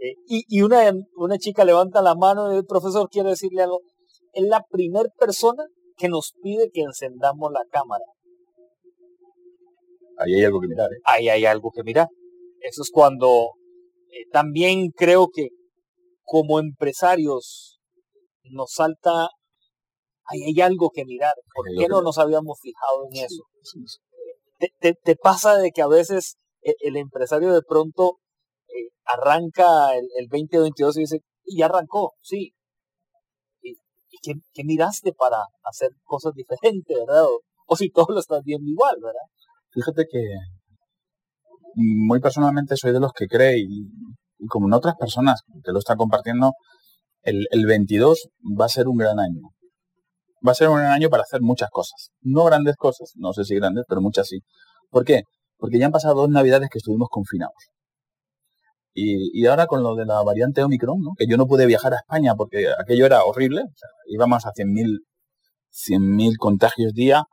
Eh, 0.00 0.14
y, 0.26 0.44
y 0.48 0.62
una, 0.62 0.92
una 1.16 1.38
chica 1.38 1.64
levanta 1.64 2.02
la 2.02 2.14
mano 2.14 2.52
y 2.52 2.56
el 2.56 2.64
profesor 2.64 3.08
quiere 3.10 3.30
decirle 3.30 3.62
algo. 3.62 3.80
Es 4.32 4.44
la 4.46 4.64
primera 4.68 5.08
persona 5.18 5.64
que 5.96 6.08
nos 6.08 6.32
pide 6.42 6.70
que 6.72 6.82
encendamos 6.82 7.52
la 7.52 7.64
cámara. 7.70 8.04
Ahí 10.18 10.34
hay 10.34 10.44
algo 10.44 10.60
que 10.60 10.68
mirar. 10.68 10.90
¿eh? 10.92 11.00
Ahí 11.04 11.28
hay 11.28 11.44
algo 11.44 11.70
que 11.70 11.82
mirar. 11.82 12.08
Eso 12.60 12.82
es 12.82 12.90
cuando 12.90 13.52
eh, 14.08 14.28
también 14.32 14.90
creo 14.90 15.28
que 15.32 15.48
como 16.22 16.60
empresarios 16.60 17.80
nos 18.44 18.72
salta, 18.72 19.28
ahí 20.24 20.42
hay 20.44 20.60
algo 20.60 20.90
que 20.90 21.04
mirar. 21.04 21.34
¿Por 21.54 21.66
qué 21.76 21.88
no 21.88 22.02
nos 22.02 22.18
habíamos 22.18 22.58
fijado 22.60 23.06
en 23.10 23.24
eso? 23.24 23.42
Te, 24.80 25.16
pasa 25.16 25.56
de 25.56 25.70
que 25.70 25.82
a 25.82 25.88
veces 25.88 26.36
e, 26.62 26.74
el, 26.80 26.96
empresario 26.96 27.52
de 27.52 27.62
pronto 27.62 28.18
eh, 28.68 28.90
arranca 29.04 29.94
el, 29.96 30.06
el 30.18 30.28
2022 30.28 30.96
y 30.96 31.00
dice, 31.00 31.20
y 31.44 31.58
ya 31.58 31.66
arrancó, 31.66 32.12
sí, 32.20 32.52
¿qué, 34.22 34.64
miraste 34.64 35.12
para 35.12 35.38
hacer 35.64 35.90
cosas 36.04 36.32
diferentes, 36.34 36.96
verdad? 37.06 37.24
O, 37.66 37.76
si 37.76 37.90
todo 37.90 38.06
lo 38.10 38.20
estás 38.20 38.42
viendo 38.44 38.68
igual, 38.68 38.96
¿verdad? 39.00 39.26
Fíjate 39.70 40.06
que 40.10 40.18
muy 41.76 42.20
personalmente 42.20 42.76
soy 42.76 42.92
de 42.92 43.00
los 43.00 43.12
que 43.12 43.28
cree 43.28 43.58
y, 43.58 44.46
como 44.48 44.66
en 44.66 44.74
otras 44.74 44.96
personas 44.96 45.42
que 45.64 45.72
lo 45.72 45.78
están 45.78 45.96
compartiendo, 45.96 46.52
el, 47.22 47.46
el 47.50 47.66
22 47.66 48.28
va 48.60 48.64
a 48.64 48.68
ser 48.68 48.88
un 48.88 48.96
gran 48.96 49.18
año. 49.20 49.50
Va 50.46 50.52
a 50.52 50.54
ser 50.54 50.68
un 50.68 50.80
año 50.80 51.10
para 51.10 51.22
hacer 51.22 51.40
muchas 51.42 51.70
cosas. 51.70 52.10
No 52.22 52.44
grandes 52.44 52.76
cosas, 52.76 53.12
no 53.16 53.32
sé 53.32 53.44
si 53.44 53.56
grandes, 53.56 53.84
pero 53.88 54.00
muchas 54.00 54.28
sí. 54.28 54.40
¿Por 54.88 55.04
qué? 55.04 55.22
Porque 55.58 55.78
ya 55.78 55.86
han 55.86 55.92
pasado 55.92 56.14
dos 56.14 56.30
navidades 56.30 56.68
que 56.70 56.78
estuvimos 56.78 57.08
confinados. 57.10 57.54
Y, 58.92 59.46
ahora 59.46 59.66
con 59.66 59.82
lo 59.82 59.94
de 59.94 60.04
la 60.04 60.22
variante 60.22 60.64
Omicron, 60.64 61.00
¿no? 61.00 61.12
que 61.16 61.26
yo 61.26 61.36
no 61.36 61.46
pude 61.46 61.64
viajar 61.66 61.94
a 61.94 61.96
España 61.96 62.34
porque 62.34 62.66
aquello 62.76 63.06
era 63.06 63.24
horrible, 63.24 63.62
íbamos 64.08 64.46
a 64.46 64.50
100.000 64.50 64.98
100.000 65.72 66.36
contagios 66.38 66.92
día, 66.92 67.24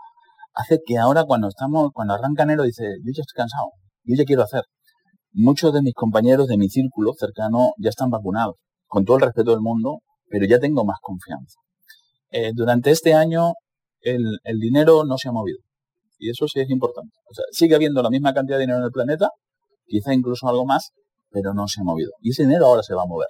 hace 0.53 0.79
que 0.85 0.97
ahora 0.97 1.23
cuando 1.25 1.47
estamos, 1.47 1.91
cuando 1.93 2.13
arranca 2.13 2.43
enero, 2.43 2.63
dice, 2.63 2.83
yo 3.03 3.11
ya 3.15 3.21
estoy 3.21 3.35
cansado, 3.35 3.71
yo 4.03 4.15
ya 4.15 4.25
quiero 4.25 4.43
hacer. 4.43 4.63
Muchos 5.31 5.73
de 5.73 5.81
mis 5.81 5.93
compañeros 5.93 6.47
de 6.47 6.57
mi 6.57 6.69
círculo 6.69 7.13
cercano 7.13 7.71
ya 7.77 7.89
están 7.89 8.09
vacunados, 8.09 8.55
con 8.87 9.05
todo 9.05 9.17
el 9.17 9.23
respeto 9.23 9.51
del 9.51 9.61
mundo, 9.61 9.99
pero 10.29 10.45
ya 10.45 10.59
tengo 10.59 10.85
más 10.85 10.97
confianza. 11.01 11.59
Eh, 12.31 12.51
durante 12.53 12.91
este 12.91 13.13
año 13.13 13.53
el, 14.01 14.39
el, 14.43 14.59
dinero 14.59 15.03
no 15.05 15.17
se 15.17 15.29
ha 15.29 15.31
movido. 15.31 15.59
Y 16.19 16.29
eso 16.29 16.47
sí 16.47 16.59
es 16.59 16.69
importante. 16.69 17.15
O 17.29 17.33
sea, 17.33 17.45
sigue 17.51 17.75
habiendo 17.75 18.01
la 18.01 18.09
misma 18.09 18.33
cantidad 18.33 18.57
de 18.57 18.63
dinero 18.63 18.79
en 18.79 18.85
el 18.85 18.91
planeta, 18.91 19.29
quizá 19.85 20.13
incluso 20.13 20.47
algo 20.47 20.65
más, 20.65 20.91
pero 21.31 21.53
no 21.53 21.67
se 21.67 21.81
ha 21.81 21.83
movido. 21.83 22.11
Y 22.21 22.31
ese 22.31 22.43
dinero 22.43 22.65
ahora 22.65 22.83
se 22.83 22.93
va 22.93 23.03
a 23.03 23.07
mover. 23.07 23.27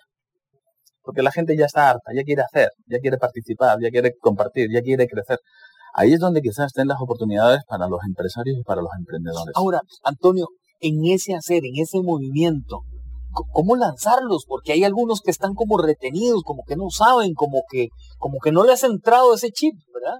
Porque 1.02 1.22
la 1.22 1.32
gente 1.32 1.56
ya 1.58 1.66
está 1.66 1.90
harta, 1.90 2.12
ya 2.14 2.24
quiere 2.24 2.42
hacer, 2.42 2.70
ya 2.86 3.00
quiere 3.00 3.18
participar, 3.18 3.78
ya 3.82 3.90
quiere 3.90 4.14
compartir, 4.20 4.70
ya 4.72 4.82
quiere 4.82 5.08
crecer. 5.08 5.40
Ahí 5.94 6.14
es 6.14 6.20
donde 6.20 6.42
quizás 6.42 6.68
estén 6.68 6.88
las 6.88 7.00
oportunidades 7.00 7.62
para 7.68 7.88
los 7.88 8.00
empresarios 8.06 8.58
y 8.60 8.64
para 8.64 8.82
los 8.82 8.92
emprendedores. 8.98 9.54
Ahora, 9.56 9.82
Antonio, 10.04 10.48
en 10.80 11.06
ese 11.06 11.34
hacer, 11.34 11.64
en 11.64 11.82
ese 11.82 12.02
movimiento, 12.02 12.82
¿cómo 13.52 13.76
lanzarlos? 13.76 14.46
Porque 14.48 14.74
hay 14.74 14.84
algunos 14.84 15.22
que 15.22 15.32
están 15.32 15.54
como 15.54 15.78
retenidos, 15.78 16.44
como 16.44 16.64
que 16.68 16.76
no 16.76 16.90
saben, 16.90 17.34
como 17.34 17.64
que, 17.70 17.90
como 18.18 18.40
que 18.40 18.52
no 18.52 18.64
les 18.64 18.84
ha 18.84 18.88
entrado 18.88 19.34
ese 19.34 19.52
chip, 19.52 19.76
¿verdad? 19.94 20.18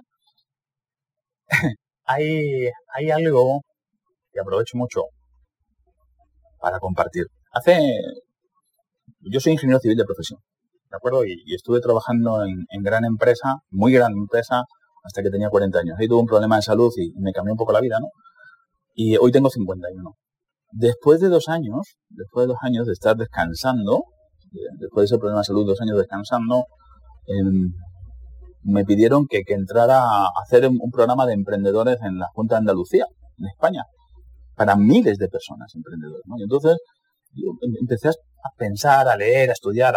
hay, 2.04 2.68
hay 2.94 3.10
algo 3.10 3.62
que 4.32 4.40
aprovecho 4.40 4.76
mucho 4.76 5.02
para 6.60 6.78
compartir. 6.78 7.26
Hace, 7.52 7.78
yo 9.20 9.40
soy 9.40 9.52
ingeniero 9.52 9.80
civil 9.80 9.96
de 9.96 10.04
profesión, 10.04 10.40
¿de 10.90 10.96
acuerdo? 10.96 11.24
Y, 11.24 11.54
estuve 11.54 11.80
trabajando 11.80 12.44
en, 12.44 12.82
gran 12.82 13.04
empresa, 13.04 13.56
muy 13.70 13.92
gran 13.92 14.12
empresa, 14.12 14.62
hasta 15.04 15.22
que 15.22 15.30
tenía 15.30 15.48
40 15.48 15.78
años. 15.78 15.96
Ahí 15.98 16.08
tuve 16.08 16.20
un 16.20 16.26
problema 16.26 16.56
de 16.56 16.62
salud 16.62 16.92
y 16.96 17.12
me 17.20 17.32
cambió 17.32 17.52
un 17.52 17.58
poco 17.58 17.72
la 17.72 17.80
vida, 17.80 17.98
¿no? 18.00 18.08
Y 18.94 19.16
hoy 19.16 19.30
tengo 19.32 19.48
51. 19.48 20.14
Después 20.72 21.20
de 21.20 21.28
dos 21.28 21.48
años, 21.48 21.96
después 22.10 22.44
de 22.44 22.48
dos 22.48 22.58
años 22.62 22.86
de 22.86 22.92
estar 22.92 23.16
descansando, 23.16 24.04
después 24.78 25.02
de 25.02 25.14
ese 25.14 25.18
problema 25.18 25.40
de 25.40 25.44
salud, 25.44 25.66
dos 25.66 25.80
años 25.80 25.96
descansando, 25.96 26.64
em, 27.26 27.72
me 28.64 28.84
pidieron 28.84 29.26
que, 29.26 29.42
entrara 29.46 30.02
a 30.02 30.28
hacer 30.42 30.68
un 30.68 30.90
programa 30.90 31.26
de 31.26 31.32
emprendedores 31.32 31.98
en 32.02 32.18
la 32.18 32.26
Junta 32.34 32.56
de 32.56 32.58
Andalucía, 32.60 33.06
en 33.38 33.46
España, 33.46 33.84
para 34.56 34.76
miles 34.76 35.16
de 35.16 35.28
personas 35.28 35.74
emprendedores. 35.74 36.22
Y 36.36 36.42
entonces 36.42 36.76
yo 37.32 37.52
em, 37.62 37.74
empecé 37.80 38.08
a 38.08 38.50
pensar, 38.58 39.08
a 39.08 39.16
leer, 39.16 39.48
a 39.48 39.52
estudiar, 39.54 39.94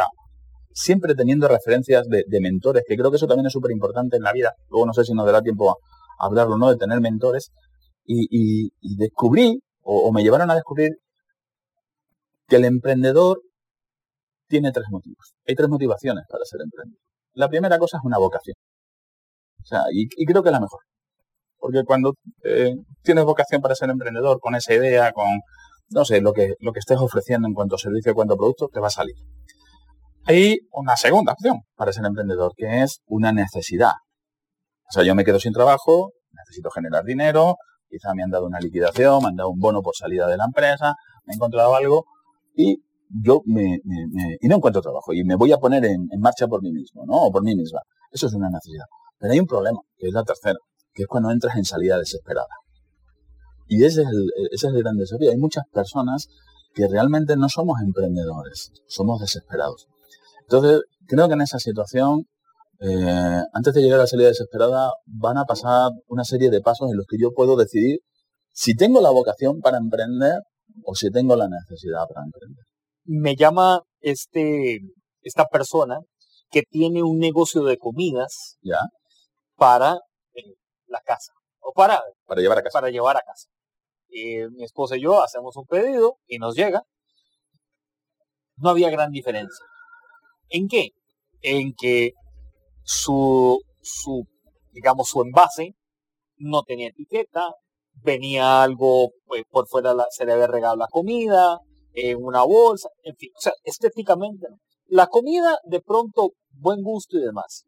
siempre 0.71 1.15
teniendo 1.15 1.49
referencias 1.49 2.07
de, 2.07 2.39
mentores, 2.39 2.83
que 2.87 2.95
creo 2.95 3.11
que 3.11 3.17
eso 3.17 3.27
también 3.27 3.47
es 3.47 3.53
súper 3.53 3.71
importante 3.71 4.15
en 4.15 4.23
la 4.23 4.31
vida. 4.31 4.53
Luego 4.69 4.85
no 4.85 4.93
sé 4.93 5.03
si 5.03 5.13
nos 5.13 5.25
dará 5.25 5.41
tiempo 5.41 5.71
a, 5.71 5.75
hablarlo 6.19 6.55
o 6.55 6.57
no, 6.57 6.69
de 6.69 6.77
tener 6.77 7.01
mentores. 7.01 7.51
y 8.05 8.95
descubrí 8.97 9.59
o, 9.93 10.11
me 10.11 10.23
llevaron 10.23 10.49
a 10.49 10.55
descubrir 10.55 10.91
que 12.47 12.55
el 12.55 12.65
emprendedor 12.65 13.41
tiene 14.47 14.71
tres 14.71 14.87
motivos. 14.89 15.33
Hay 15.47 15.55
tres 15.55 15.69
motivaciones 15.69 16.25
para 16.29 16.45
ser 16.45 16.61
emprendedor. 16.61 17.01
La 17.33 17.49
primera 17.49 17.77
cosa 17.79 17.97
es 17.97 18.03
una 18.03 18.17
vocación. 18.17 18.55
O 19.61 19.65
sea, 19.65 19.83
y, 19.91 20.07
creo 20.25 20.41
que 20.43 20.49
es 20.49 20.53
la 20.53 20.59
mejor. 20.59 20.79
Porque 21.57 21.83
cuando 21.85 22.15
eh, 22.43 22.75
tienes 23.03 23.23
vocación 23.23 23.61
para 23.61 23.75
ser 23.75 23.89
emprendedor, 23.89 24.39
con 24.39 24.55
esa 24.55 24.73
idea, 24.73 25.11
con, 25.11 25.27
no 25.89 26.05
sé, 26.05 26.21
lo 26.21 26.33
que, 26.33 26.55
lo 26.59 26.73
que 26.73 26.79
estés 26.79 26.97
ofreciendo 26.97 27.47
en 27.47 27.53
cuanto 27.53 27.75
a 27.75 27.77
servicio, 27.77 28.11
en 28.11 28.15
cuanto 28.15 28.33
a 28.33 28.37
producto, 28.37 28.69
te 28.73 28.79
va 28.79 28.87
a 28.87 28.91
salir. 28.91 29.15
Hay 30.25 30.59
una 30.71 30.95
segunda 30.97 31.33
opción 31.33 31.61
para 31.75 31.93
ser 31.93 32.05
emprendedor, 32.05 32.53
que 32.55 32.81
es 32.81 33.01
una 33.05 33.31
necesidad. 33.31 33.93
O 34.89 34.91
sea, 34.91 35.03
yo 35.03 35.15
me 35.15 35.23
quedo 35.23 35.39
sin 35.39 35.53
trabajo, 35.53 36.11
necesito 36.31 36.69
generar 36.71 37.03
dinero, 37.03 37.55
quizá 37.91 38.13
me 38.15 38.23
han 38.23 38.29
dado 38.29 38.45
una 38.47 38.59
liquidación, 38.59 39.21
me 39.21 39.29
han 39.29 39.35
dado 39.35 39.49
un 39.49 39.59
bono 39.59 39.81
por 39.81 39.95
salida 39.95 40.27
de 40.27 40.37
la 40.37 40.45
empresa, 40.45 40.95
me 41.25 41.33
he 41.33 41.35
encontrado 41.35 41.75
algo 41.75 42.05
y 42.55 42.81
yo 43.23 43.41
me, 43.45 43.79
y 44.39 44.47
no 44.47 44.55
encuentro 44.55 44.81
trabajo 44.81 45.13
y 45.13 45.23
me 45.25 45.35
voy 45.35 45.51
a 45.51 45.57
poner 45.57 45.83
en, 45.85 46.07
marcha 46.19 46.47
por 46.47 46.61
mí 46.63 46.71
mismo, 46.71 47.03
¿no? 47.05 47.25
O 47.25 47.31
por 47.31 47.43
mí 47.43 47.55
misma. 47.55 47.81
Eso 48.09 48.27
es 48.27 48.33
una 48.33 48.49
necesidad. 48.49 48.85
Pero 49.19 49.33
hay 49.33 49.39
un 49.39 49.47
problema, 49.47 49.79
que 49.97 50.07
es 50.07 50.13
la 50.13 50.23
tercera, 50.23 50.57
que 50.93 51.03
es 51.03 51.07
cuando 51.07 51.29
entras 51.29 51.57
en 51.57 51.65
salida 51.65 51.97
desesperada. 51.97 52.47
Y 53.67 53.83
ese 53.83 54.01
es 54.01 54.07
el, 54.07 54.29
ese 54.51 54.67
es 54.67 54.73
el 54.73 54.81
gran 54.81 54.95
desafío. 54.95 55.29
Hay 55.29 55.37
muchas 55.37 55.65
personas 55.71 56.27
que 56.73 56.87
realmente 56.87 57.35
no 57.35 57.49
somos 57.49 57.81
emprendedores, 57.81 58.71
somos 58.87 59.19
desesperados. 59.19 59.87
Entonces, 60.43 60.81
creo 61.07 61.27
que 61.27 61.33
en 61.33 61.41
esa 61.41 61.59
situación 61.59 62.27
eh, 62.83 63.43
antes 63.53 63.73
de 63.75 63.81
llegar 63.81 63.99
a 63.99 64.03
la 64.03 64.07
salida 64.07 64.29
desesperada, 64.29 64.91
van 65.05 65.37
a 65.37 65.45
pasar 65.45 65.91
una 66.07 66.23
serie 66.23 66.49
de 66.49 66.61
pasos 66.61 66.89
en 66.89 66.97
los 66.97 67.05
que 67.07 67.17
yo 67.19 67.31
puedo 67.31 67.55
decidir 67.55 67.99
si 68.51 68.75
tengo 68.75 69.01
la 69.01 69.11
vocación 69.11 69.61
para 69.61 69.77
emprender 69.77 70.39
o 70.83 70.95
si 70.95 71.11
tengo 71.11 71.35
la 71.35 71.47
necesidad 71.47 72.07
para 72.11 72.25
emprender. 72.25 72.65
Me 73.05 73.35
llama 73.35 73.81
este, 73.99 74.79
esta 75.21 75.45
persona 75.45 75.99
que 76.49 76.63
tiene 76.63 77.03
un 77.03 77.19
negocio 77.19 77.63
de 77.63 77.77
comidas 77.77 78.57
¿Ya? 78.63 78.79
para 79.55 79.99
eh, 80.33 80.55
la 80.87 81.01
casa 81.01 81.33
o 81.59 81.73
para, 81.73 82.01
para 82.25 82.41
llevar 82.41 82.57
a 82.57 82.63
casa. 82.63 82.79
Para 82.79 82.89
llevar 82.89 83.15
a 83.15 83.21
casa. 83.21 83.47
Y 84.09 84.39
mi 84.55 84.63
esposa 84.63 84.97
y 84.97 85.03
yo 85.03 85.21
hacemos 85.21 85.55
un 85.55 85.65
pedido 85.67 86.15
y 86.25 86.39
nos 86.39 86.55
llega. 86.55 86.81
No 88.57 88.69
había 88.69 88.89
gran 88.89 89.11
diferencia. 89.11 89.65
¿En 90.49 90.67
qué? 90.67 90.89
En 91.41 91.73
que 91.79 92.13
su, 92.83 93.59
su, 93.81 94.25
digamos, 94.71 95.09
su 95.09 95.21
envase 95.21 95.75
no 96.37 96.63
tenía 96.63 96.89
etiqueta, 96.89 97.51
venía 98.03 98.63
algo 98.63 99.11
pues, 99.25 99.43
por 99.49 99.67
fuera, 99.67 99.93
se 100.09 100.25
le 100.25 100.33
había 100.33 100.47
regalado 100.47 100.77
la 100.77 100.87
comida, 100.87 101.59
en 101.93 102.17
una 102.23 102.43
bolsa, 102.43 102.89
en 103.03 103.15
fin, 103.15 103.29
o 103.37 103.41
sea, 103.41 103.53
estéticamente, 103.63 104.47
la 104.87 105.07
comida 105.07 105.57
de 105.65 105.81
pronto, 105.81 106.31
buen 106.51 106.81
gusto 106.81 107.17
y 107.17 107.21
demás. 107.21 107.65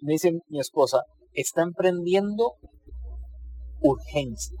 Me 0.00 0.12
dice 0.12 0.32
mi 0.48 0.60
esposa, 0.60 1.02
está 1.32 1.62
emprendiendo 1.62 2.54
urgencia. 3.80 4.58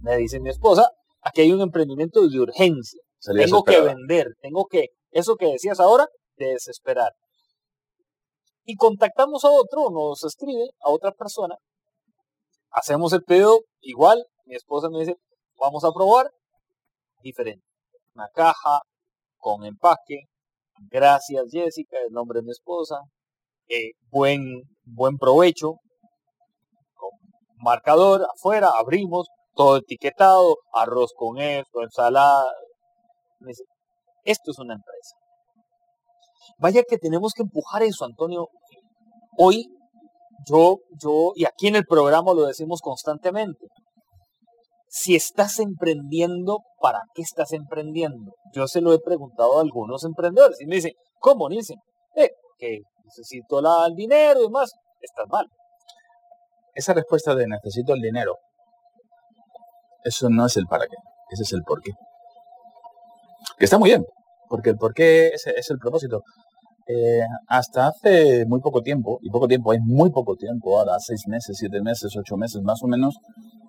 Me 0.00 0.16
dice 0.16 0.40
mi 0.40 0.50
esposa, 0.50 0.88
aquí 1.20 1.42
hay 1.42 1.52
un 1.52 1.62
emprendimiento 1.62 2.26
de 2.28 2.38
urgencia. 2.38 3.00
tengo 3.34 3.64
que 3.64 3.80
vender, 3.80 4.34
tengo 4.40 4.66
que, 4.66 4.88
eso 5.10 5.36
que 5.36 5.46
decías 5.46 5.80
ahora, 5.80 6.06
desesperar 6.36 7.12
y 8.64 8.76
contactamos 8.76 9.44
a 9.44 9.50
otro, 9.50 9.90
nos 9.90 10.24
escribe 10.24 10.64
a 10.80 10.90
otra 10.90 11.12
persona, 11.12 11.56
hacemos 12.70 13.12
el 13.12 13.22
pedido 13.22 13.60
igual, 13.80 14.24
mi 14.46 14.54
esposa 14.54 14.88
me 14.90 15.00
dice, 15.00 15.16
vamos 15.58 15.84
a 15.84 15.92
probar, 15.92 16.30
diferente. 17.22 17.64
Una 18.14 18.28
caja 18.28 18.80
con 19.38 19.64
empaque, 19.64 20.24
gracias 20.90 21.44
Jessica, 21.50 21.96
el 22.06 22.12
nombre 22.12 22.40
de 22.40 22.44
mi 22.44 22.52
esposa, 22.52 23.00
eh, 23.68 23.92
buen, 24.10 24.62
buen 24.84 25.16
provecho, 25.18 25.74
marcador 27.56 28.26
afuera, 28.34 28.68
abrimos, 28.76 29.28
todo 29.54 29.78
etiquetado, 29.78 30.56
arroz 30.72 31.12
con 31.16 31.38
esto, 31.38 31.82
ensalada. 31.82 32.52
esto 34.24 34.50
es 34.50 34.58
una 34.58 34.74
empresa. 34.74 35.16
Vaya 36.58 36.82
que 36.88 36.98
tenemos 36.98 37.32
que 37.32 37.42
empujar 37.42 37.82
eso, 37.82 38.04
Antonio. 38.04 38.48
Hoy, 39.36 39.66
yo, 40.46 40.78
yo, 41.00 41.32
y 41.34 41.44
aquí 41.44 41.68
en 41.68 41.76
el 41.76 41.84
programa 41.84 42.32
lo 42.34 42.46
decimos 42.46 42.80
constantemente. 42.80 43.66
Si 44.88 45.16
estás 45.16 45.58
emprendiendo, 45.58 46.60
¿para 46.80 47.00
qué 47.14 47.22
estás 47.22 47.52
emprendiendo? 47.52 48.32
Yo 48.52 48.68
se 48.68 48.80
lo 48.80 48.92
he 48.92 49.00
preguntado 49.00 49.58
a 49.58 49.62
algunos 49.62 50.04
emprendedores 50.04 50.60
y 50.60 50.66
me 50.66 50.76
dicen, 50.76 50.92
¿cómo? 51.18 51.48
Dicen, 51.48 51.78
eh, 52.14 52.30
que 52.58 52.80
necesito 53.04 53.58
el 53.58 53.94
dinero 53.94 54.40
y 54.40 54.44
demás. 54.44 54.72
Estás 55.00 55.26
mal. 55.28 55.46
Esa 56.74 56.92
respuesta 56.92 57.34
de 57.34 57.46
necesito 57.46 57.92
el 57.92 58.00
dinero, 58.00 58.36
eso 60.02 60.28
no 60.28 60.44
es 60.46 60.56
el 60.56 60.66
para 60.66 60.86
qué, 60.86 60.96
ese 61.30 61.44
es 61.44 61.52
el 61.52 61.62
por 61.62 61.80
qué. 61.80 61.92
Que 63.58 63.64
está 63.64 63.78
muy 63.78 63.90
bien, 63.90 64.04
porque 64.54 64.70
el 64.70 64.76
porqué 64.76 65.32
es, 65.34 65.68
el 65.68 65.78
propósito. 65.80 66.22
Eh, 66.86 67.22
hasta 67.48 67.88
hace 67.88 68.46
muy 68.46 68.60
poco 68.60 68.82
tiempo, 68.82 69.18
y 69.20 69.28
poco 69.28 69.48
tiempo, 69.48 69.72
hay 69.72 69.80
muy 69.80 70.12
poco 70.12 70.36
tiempo, 70.36 70.78
ahora 70.78 70.94
seis 71.00 71.22
meses, 71.26 71.56
siete 71.58 71.82
meses, 71.82 72.14
ocho 72.16 72.36
meses 72.36 72.62
más 72.62 72.80
o 72.84 72.86
menos, 72.86 73.16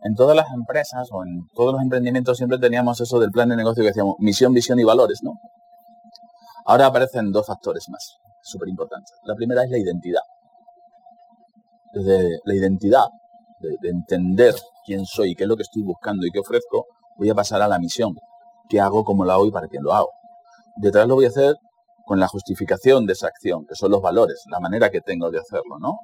en 0.03 0.13
todas 0.13 0.35
las 0.35 0.45
empresas 0.53 1.07
o 1.11 1.23
en 1.23 1.47
todos 1.55 1.73
los 1.73 1.81
emprendimientos 1.81 2.37
siempre 2.37 2.59
teníamos 2.59 3.01
eso 3.01 3.19
del 3.19 3.31
plan 3.31 3.49
de 3.49 3.55
negocio 3.55 3.81
que 3.81 3.87
decíamos 3.87 4.17
misión, 4.19 4.53
visión 4.53 4.79
y 4.79 4.83
valores, 4.83 5.21
¿no? 5.23 5.31
Ahora 6.67 6.85
aparecen 6.85 7.31
dos 7.31 7.47
factores 7.47 7.89
más, 7.89 8.17
súper 8.43 8.69
importantes. 8.69 9.11
La 9.23 9.33
primera 9.33 9.63
es 9.63 9.71
la 9.71 9.79
identidad. 9.79 10.21
Desde 11.93 12.41
la 12.43 12.53
identidad, 12.53 13.07
de, 13.59 13.69
de 13.81 13.89
entender 13.89 14.53
quién 14.85 15.03
soy, 15.07 15.33
qué 15.33 15.45
es 15.45 15.49
lo 15.49 15.55
que 15.55 15.63
estoy 15.63 15.81
buscando 15.81 16.27
y 16.27 16.29
qué 16.29 16.41
ofrezco, 16.41 16.85
voy 17.17 17.31
a 17.31 17.33
pasar 17.33 17.63
a 17.63 17.67
la 17.67 17.79
misión 17.79 18.13
qué 18.69 18.79
hago, 18.79 19.03
cómo 19.03 19.25
lo 19.25 19.31
hago 19.31 19.47
y 19.47 19.51
para 19.51 19.67
qué 19.67 19.79
lo 19.79 19.93
hago. 19.93 20.09
Detrás 20.77 21.07
lo 21.07 21.15
voy 21.15 21.25
a 21.25 21.29
hacer 21.29 21.55
con 22.05 22.19
la 22.19 22.27
justificación 22.27 23.05
de 23.05 23.13
esa 23.13 23.27
acción, 23.27 23.65
que 23.67 23.75
son 23.75 23.91
los 23.91 24.01
valores, 24.01 24.43
la 24.49 24.59
manera 24.59 24.89
que 24.89 25.01
tengo 25.01 25.31
de 25.31 25.39
hacerlo, 25.39 25.79
¿no? 25.79 25.99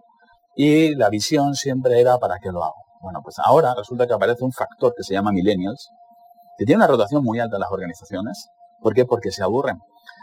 Y 0.55 0.95
la 0.95 1.09
visión 1.09 1.55
siempre 1.55 1.99
era 2.01 2.17
para 2.17 2.39
qué 2.39 2.51
lo 2.51 2.63
hago. 2.63 2.75
Bueno, 3.01 3.21
pues 3.23 3.37
ahora 3.43 3.73
resulta 3.75 4.07
que 4.07 4.13
aparece 4.13 4.43
un 4.43 4.51
factor 4.51 4.93
que 4.95 5.03
se 5.03 5.13
llama 5.13 5.31
millennials, 5.31 5.89
que 6.57 6.65
tiene 6.65 6.77
una 6.77 6.87
rotación 6.87 7.23
muy 7.23 7.39
alta 7.39 7.55
en 7.55 7.61
las 7.61 7.71
organizaciones. 7.71 8.49
¿Por 8.79 8.93
qué? 8.93 9.05
Porque 9.05 9.31
se 9.31 9.43
aburren. 9.43 9.77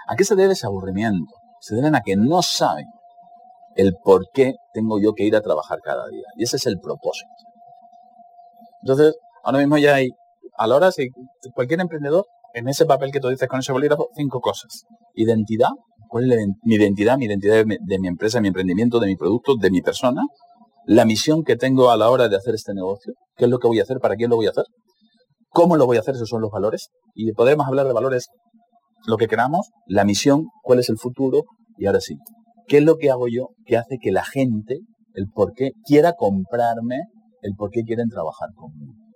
¿A 0.08 0.16
qué 0.16 0.24
se 0.24 0.34
debe 0.34 0.52
ese 0.52 0.66
aburrimiento? 0.66 1.32
Se 1.60 1.74
deben 1.74 1.94
a 1.94 2.02
que 2.02 2.16
no 2.16 2.42
saben 2.42 2.86
el 3.74 3.94
por 4.02 4.30
qué 4.32 4.54
tengo 4.72 5.00
yo 5.00 5.12
que 5.12 5.24
ir 5.24 5.36
a 5.36 5.40
trabajar 5.40 5.78
cada 5.82 6.08
día. 6.08 6.26
Y 6.36 6.44
ese 6.44 6.56
es 6.56 6.66
el 6.66 6.78
propósito. 6.80 7.30
Entonces, 8.82 9.16
ahora 9.42 9.58
mismo 9.58 9.76
ya 9.78 9.96
hay, 9.96 10.08
a 10.56 10.66
la 10.66 10.76
hora, 10.76 10.92
si 10.92 11.08
cualquier 11.54 11.80
emprendedor, 11.80 12.26
en 12.54 12.68
ese 12.68 12.86
papel 12.86 13.10
que 13.12 13.20
tú 13.20 13.28
dices 13.28 13.48
con 13.48 13.60
ese 13.60 13.72
bolígrafo, 13.72 14.08
cinco 14.14 14.40
cosas. 14.40 14.84
Identidad, 15.14 15.70
¿cuál 16.08 16.30
es 16.32 16.38
mi 16.62 16.74
identidad? 16.74 17.18
Mi 17.18 17.26
identidad 17.26 17.56
de 17.56 17.64
mi, 17.64 17.76
de 17.80 17.98
mi 17.98 18.08
empresa, 18.08 18.40
mi 18.40 18.48
emprendimiento, 18.48 19.00
de 19.00 19.06
mi 19.06 19.16
producto, 19.16 19.56
de 19.56 19.70
mi 19.70 19.82
persona. 19.82 20.22
La 20.86 21.04
misión 21.04 21.44
que 21.44 21.56
tengo 21.56 21.90
a 21.90 21.96
la 21.96 22.10
hora 22.10 22.28
de 22.28 22.36
hacer 22.36 22.54
este 22.54 22.72
negocio. 22.74 23.14
¿Qué 23.36 23.44
es 23.44 23.50
lo 23.50 23.58
que 23.58 23.68
voy 23.68 23.80
a 23.80 23.82
hacer? 23.82 23.98
¿Para 23.98 24.16
quién 24.16 24.30
lo 24.30 24.36
voy 24.36 24.46
a 24.46 24.50
hacer? 24.50 24.64
¿Cómo 25.50 25.76
lo 25.76 25.86
voy 25.86 25.96
a 25.96 26.00
hacer? 26.00 26.14
Esos 26.14 26.28
son 26.28 26.40
los 26.40 26.50
valores. 26.50 26.88
Y 27.14 27.32
podemos 27.32 27.66
hablar 27.66 27.86
de 27.86 27.92
valores 27.92 28.28
lo 29.06 29.16
que 29.16 29.28
queramos, 29.28 29.70
la 29.86 30.04
misión, 30.04 30.46
cuál 30.62 30.78
es 30.78 30.88
el 30.88 30.98
futuro. 30.98 31.42
Y 31.76 31.86
ahora 31.86 32.00
sí, 32.00 32.16
¿qué 32.66 32.78
es 32.78 32.84
lo 32.84 32.96
que 32.96 33.10
hago 33.10 33.28
yo 33.28 33.50
que 33.64 33.76
hace 33.76 33.98
que 34.00 34.12
la 34.12 34.24
gente, 34.24 34.80
el 35.14 35.28
por 35.32 35.52
qué, 35.52 35.72
quiera 35.84 36.14
comprarme, 36.14 36.96
el 37.42 37.54
por 37.56 37.70
qué 37.70 37.82
quieren 37.82 38.08
trabajar 38.08 38.48
conmigo? 38.54 39.07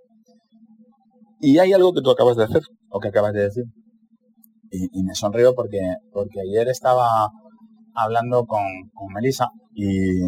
Y 1.44 1.58
hay 1.58 1.72
algo 1.72 1.92
que 1.92 2.02
tú 2.02 2.10
acabas 2.10 2.36
de 2.36 2.44
hacer, 2.44 2.62
o 2.88 3.00
que 3.00 3.08
acabas 3.08 3.32
de 3.32 3.42
decir. 3.42 3.64
Y, 4.70 5.02
me 5.02 5.14
sonrío 5.14 5.54
porque, 5.54 5.80
porque 6.12 6.40
ayer 6.40 6.68
estaba 6.68 7.28
hablando 7.94 8.46
con, 8.46 8.62
con 8.94 9.12
Melissa 9.12 9.48
y, 9.74 10.22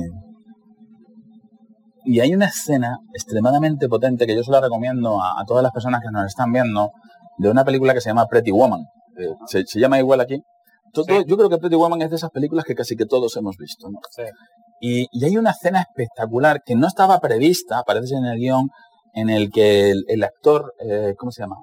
y 2.04 2.21
hay 2.21 2.35
una 2.35 2.47
escena 2.47 2.99
extremadamente 3.14 3.88
potente 3.88 4.26
que 4.26 4.35
yo 4.35 4.42
se 4.42 4.50
la 4.50 4.61
recomiendo 4.61 5.23
a, 5.23 5.42
todas 5.47 5.62
las 5.62 5.73
personas 5.73 6.00
que 6.02 6.11
nos 6.12 6.26
están 6.26 6.52
viendo 6.52 6.90
de 7.38 7.49
una 7.49 7.64
película 7.64 7.94
que 7.94 8.00
se 8.00 8.11
llama 8.11 8.26
Pretty 8.26 8.50
Woman. 8.50 8.83
Eh, 9.16 9.35
se, 9.47 9.80
llama 9.80 10.00
igual 10.00 10.21
aquí. 10.21 10.42
Yo 10.92 11.37
creo 11.37 11.49
que 11.49 11.59
Pretty 11.59 11.76
Woman 11.76 12.02
es 12.02 12.11
de 12.11 12.16
esas 12.16 12.30
películas 12.30 12.64
que 12.64 12.75
casi 12.75 12.97
que 12.97 13.06
todos 13.06 13.37
hemos 13.37 13.56
visto. 13.56 13.87
Y, 14.80 15.25
hay 15.25 15.37
una 15.38 15.50
escena 15.50 15.80
espectacular 15.80 16.62
que 16.64 16.75
no 16.75 16.87
estaba 16.87 17.21
prevista, 17.21 17.78
aparece 17.78 18.16
en 18.16 18.26
el 18.26 18.38
guion, 18.38 18.68
en 19.14 19.30
el 19.30 19.50
que 19.50 19.90
el, 19.90 20.25
actor, 20.25 20.75
eh, 20.80 21.14
¿cómo 21.16 21.33
se 21.33 21.42
llama? 21.42 21.56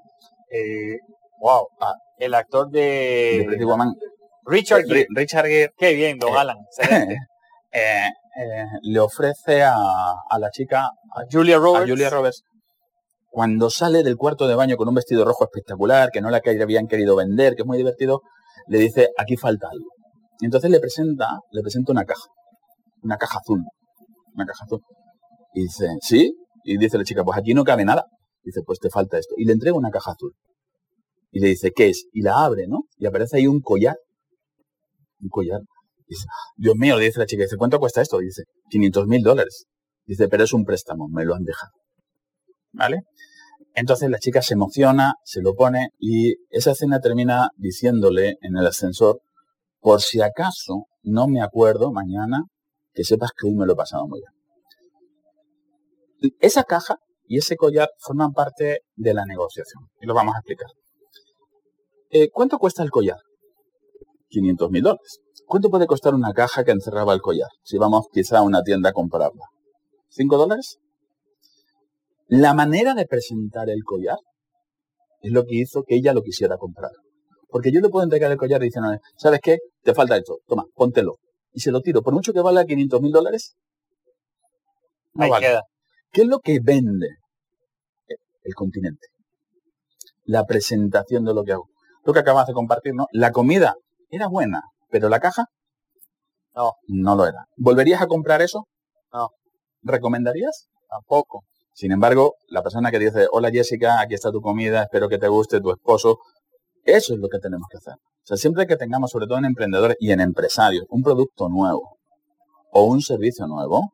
Eh, 0.50 0.98
wow, 1.40 1.68
ah, 1.80 1.96
el 2.18 2.34
actor 2.34 2.70
de... 2.70 3.44
Pretty 3.46 3.64
Woman. 3.64 3.94
Richard 4.46 4.86
Gere. 4.86 5.06
Richard 5.10 5.46
Gere. 5.46 5.74
Qué 5.78 5.94
bien, 5.94 6.18
Don 6.18 6.36
Alan. 6.36 6.58
le 8.84 9.00
ofrece 9.00 9.64
a, 9.64 9.76
la 10.40 10.50
chica, 10.52 10.86
a 10.86 11.24
Julia 11.30 11.58
Roberts. 11.58 11.86
A 11.86 11.90
Julia 11.90 12.10
Roberts 12.10 12.44
cuando 13.32 13.70
sale 13.70 14.04
del 14.04 14.18
cuarto 14.18 14.46
de 14.46 14.56
baño 14.56 14.76
con 14.76 14.90
un 14.90 14.94
vestido 14.94 15.24
rojo 15.24 15.46
espectacular, 15.46 16.12
que 16.12 16.20
no 16.20 16.30
la 16.30 16.42
que 16.42 16.62
habían 16.62 16.88
querido 16.88 17.16
vender, 17.16 17.56
que 17.56 17.62
es 17.62 17.66
muy 17.66 17.78
divertido, 17.78 18.22
le 18.68 18.78
dice, 18.78 19.10
aquí 19.18 19.38
falta 19.38 19.70
algo. 19.72 19.90
Y 20.42 20.46
entonces 20.46 20.70
le 20.70 20.82
presenta, 20.82 21.40
le 21.52 21.62
presenta 21.62 21.94
una 21.94 22.04
caja, 22.04 22.28
una 23.02 23.18
caja 23.18 23.40
azul, 23.40 23.64
una 24.34 24.46
caja 24.46 24.66
azul. 24.66 24.82
Y 25.54 25.64
dice, 25.64 25.88
¿sí? 26.02 26.34
Y 26.64 26.78
dice 26.78 26.98
la 26.98 27.04
chica, 27.04 27.24
pues 27.24 27.38
aquí 27.38 27.54
no 27.54 27.64
cabe 27.64 27.86
nada. 27.86 28.06
Dice, 28.44 28.62
pues 28.66 28.80
te 28.80 28.90
falta 28.90 29.18
esto. 29.18 29.36
Y 29.38 29.46
le 29.46 29.54
entrega 29.54 29.76
una 29.78 29.92
caja 29.92 30.12
azul. 30.12 30.34
Y 31.32 31.40
le 31.40 31.48
dice, 31.50 31.72
¿qué 31.72 31.90
es? 31.90 32.08
Y 32.12 32.22
la 32.22 32.44
abre, 32.44 32.68
¿no? 32.68 32.84
Y 32.98 33.06
aparece 33.06 33.38
ahí 33.38 33.48
un 33.48 33.62
collar. 33.62 33.98
Un 35.20 35.30
collar. 35.30 35.62
Dice, 36.08 36.26
Dios 36.58 36.76
mío, 36.76 36.98
le 36.98 37.06
dice 37.06 37.20
la 37.20 37.26
chica, 37.26 37.44
dice, 37.44 37.58
¿cuánto 37.58 37.80
cuesta 37.80 38.02
esto? 38.02 38.18
dice, 38.18 38.44
500 38.70 39.08
mil 39.08 39.22
dólares. 39.22 39.66
Dice, 40.06 40.28
pero 40.28 40.44
es 40.44 40.54
un 40.54 40.66
préstamo, 40.66 41.08
me 41.08 41.24
lo 41.24 41.36
han 41.36 41.44
dejado. 41.44 41.72
¿Vale? 42.74 43.04
Entonces 43.74 44.10
la 44.10 44.20
chica 44.20 44.42
se 44.42 44.56
emociona, 44.56 45.14
se 45.24 45.42
lo 45.42 45.54
pone 45.56 45.90
y 45.98 46.34
esa 46.50 46.72
escena 46.72 47.00
termina 47.00 47.50
diciéndole 47.56 48.36
en 48.42 48.58
el 48.58 48.68
ascensor, 48.68 49.22
por 49.80 50.02
si 50.02 50.22
acaso 50.22 50.88
no 51.04 51.28
me 51.28 51.42
acuerdo 51.42 51.92
mañana, 51.92 52.44
que 52.94 53.04
sepas 53.04 53.32
que 53.32 53.48
hoy 53.48 53.56
me 53.56 53.66
lo 53.66 53.74
he 53.74 53.78
pasado 53.78 54.08
muy 54.08 54.20
bien. 54.20 54.41
Esa 56.40 56.64
caja 56.64 56.98
y 57.26 57.38
ese 57.38 57.56
collar 57.56 57.90
forman 58.00 58.32
parte 58.34 58.82
de 58.96 59.14
la 59.14 59.26
negociación 59.26 59.88
y 60.00 60.06
lo 60.06 60.14
vamos 60.14 60.36
a 60.36 60.40
explicar. 60.40 60.70
Eh, 62.10 62.30
¿Cuánto 62.30 62.60
cuesta 62.60 62.84
el 62.84 62.92
collar? 62.92 63.18
500 64.30 64.70
mil 64.70 64.84
dólares. 64.84 65.20
¿Cuánto 65.46 65.70
puede 65.70 65.88
costar 65.88 66.14
una 66.14 66.34
caja 66.34 66.64
que 66.64 66.72
encerraba 66.72 67.14
el 67.14 67.22
collar? 67.22 67.50
Si 67.64 67.78
vamos 67.78 68.08
quizá 68.12 68.40
a 68.40 68.42
una 68.42 68.62
tienda 68.64 68.90
a 68.90 68.94
comprarla. 68.94 69.46
¿5 70.10 70.38
dólares? 70.38 70.78
La 72.28 72.54
manera 72.54 72.94
de 72.94 73.06
presentar 73.06 73.70
el 73.70 73.84
collar 73.84 74.18
es 75.22 75.32
lo 75.32 75.44
que 75.44 75.56
hizo 75.56 75.84
que 75.84 75.96
ella 75.96 76.14
lo 76.14 76.22
quisiera 76.22 76.58
comprar. 76.58 76.92
Porque 77.50 77.72
yo 77.72 77.82
le 77.82 77.90
puedo 77.90 78.04
entregar 78.04 78.32
el 78.32 78.38
collar 78.38 78.62
y 78.62 78.66
diciendo, 78.66 78.98
¿sabes 79.18 79.40
qué? 79.44 79.58
Te 79.84 79.94
falta 79.94 80.16
esto, 80.16 80.38
toma, 80.48 80.64
póntelo. 80.74 81.16
Y 81.54 81.60
se 81.60 81.72
lo 81.72 81.82
tiro. 81.82 82.02
Por 82.02 82.14
mucho 82.14 82.32
que 82.32 82.40
valga 82.40 82.64
500 82.66 83.02
mil 83.02 83.12
dólares, 83.12 83.56
no 85.14 85.30
vale. 85.30 85.48
queda. 85.48 85.64
¿Qué 86.12 86.22
es 86.22 86.28
lo 86.28 86.40
que 86.40 86.60
vende 86.62 87.08
el 88.44 88.54
continente? 88.54 89.08
La 90.26 90.46
presentación 90.46 91.26
de 91.26 91.34
lo 91.34 91.44
que 91.44 91.54
hago. 91.54 91.68
Lo 92.04 92.14
que 92.14 92.20
acabas 92.20 92.48
de 92.48 92.54
compartir, 92.54 92.94
¿no? 92.94 93.06
La 93.12 93.32
comida 93.32 93.76
era 94.10 94.28
buena, 94.28 94.62
pero 94.90 95.08
la 95.10 95.20
caja 95.20 95.46
no, 96.56 96.74
no 96.88 97.16
lo 97.16 97.26
era. 97.26 97.46
¿Volverías 97.58 98.02
a 98.02 98.08
comprar 98.08 98.42
eso? 98.42 98.66
No. 99.14 99.30
¿Recomendarías? 99.84 100.68
Tampoco. 100.90 101.44
Sin 101.74 101.92
embargo, 101.92 102.36
la 102.50 102.62
persona 102.62 102.92
que 102.92 103.00
dice, 103.00 103.28
hola 103.32 103.50
Jessica, 103.50 104.02
aquí 104.02 104.14
está 104.14 104.32
tu 104.32 104.42
comida, 104.42 104.84
espero 104.84 105.08
que 105.08 105.18
te 105.18 105.30
guste, 105.30 105.62
tu 105.62 105.72
esposo, 105.72 106.20
eso 106.84 107.14
es 107.14 107.20
lo 107.20 107.30
que 107.30 107.40
tenemos 107.40 107.68
que 107.72 107.78
hacer. 107.78 107.94
O 107.94 108.26
sea, 108.26 108.38
siempre 108.38 108.68
que 108.68 108.76
tengamos, 108.76 109.12
sobre 109.12 109.28
todo 109.28 109.38
en 109.38 109.46
emprendedores 109.46 109.98
y 110.00 110.12
en 110.12 110.20
empresarios, 110.20 110.86
un 110.90 111.02
producto 111.02 111.48
nuevo 111.50 111.98
o 112.72 112.84
un 112.84 113.02
servicio 113.02 113.48
nuevo 113.48 113.92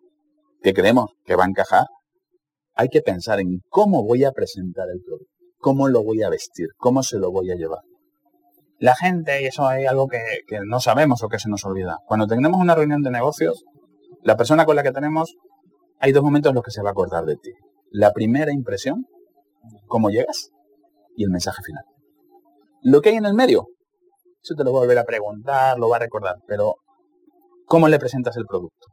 que 0.61 0.73
creemos 0.73 1.11
que 1.23 1.35
va 1.35 1.45
a 1.45 1.47
encajar, 1.47 1.85
hay 2.77 2.89
que 2.89 3.01
pensar 3.01 3.39
en 3.39 3.61
cómo 3.69 4.03
voy 4.03 4.23
a 4.23 4.31
presentar 4.31 4.87
el 4.89 5.01
producto, 5.01 5.33
cómo 5.57 5.87
lo 5.87 6.03
voy 6.03 6.23
a 6.23 6.29
vestir, 6.29 6.67
cómo 6.77 7.03
se 7.03 7.17
lo 7.17 7.31
voy 7.31 7.51
a 7.51 7.55
llevar. 7.55 7.81
La 8.79 8.95
gente, 8.95 9.41
y 9.41 9.45
eso 9.45 9.69
es 9.71 9.87
algo 9.87 10.07
que, 10.07 10.19
no 10.65 10.79
sabemos 10.79 11.23
o 11.23 11.29
que 11.29 11.39
se 11.39 11.49
nos 11.49 11.65
olvida, 11.65 11.97
cuando 12.05 12.27
tenemos 12.27 12.59
una 12.59 12.75
reunión 12.75 13.01
de 13.01 13.11
negocios, 13.11 13.63
la 14.23 14.37
persona 14.37 14.65
con 14.65 14.75
la 14.75 14.83
que 14.83 14.91
tenemos, 14.91 15.35
hay 15.99 16.11
dos 16.11 16.23
momentos 16.23 16.51
en 16.51 16.55
los 16.55 16.63
que 16.63 16.71
se 16.71 16.83
va 16.83 16.89
a 16.89 16.91
acordar 16.91 17.25
de 17.25 17.35
ti 17.35 17.51
la 17.91 18.11
primera 18.11 18.51
impresión, 18.51 19.05
cómo 19.87 20.09
llegas, 20.09 20.49
y 21.15 21.23
el 21.23 21.31
mensaje 21.31 21.63
final. 21.63 21.83
Lo 22.81 23.01
que 23.01 23.09
hay 23.09 23.15
en 23.15 23.25
el 23.25 23.33
medio, 23.33 23.67
eso 24.41 24.55
te 24.55 24.63
lo 24.63 24.71
voy 24.71 24.79
a 24.79 24.81
volver 24.81 24.99
a 24.99 25.05
preguntar, 25.05 25.79
lo 25.79 25.89
va 25.89 25.97
a 25.97 25.99
recordar, 25.99 26.35
pero 26.47 26.75
¿cómo 27.65 27.87
le 27.87 27.99
presentas 27.99 28.37
el 28.37 28.45
producto? 28.45 28.87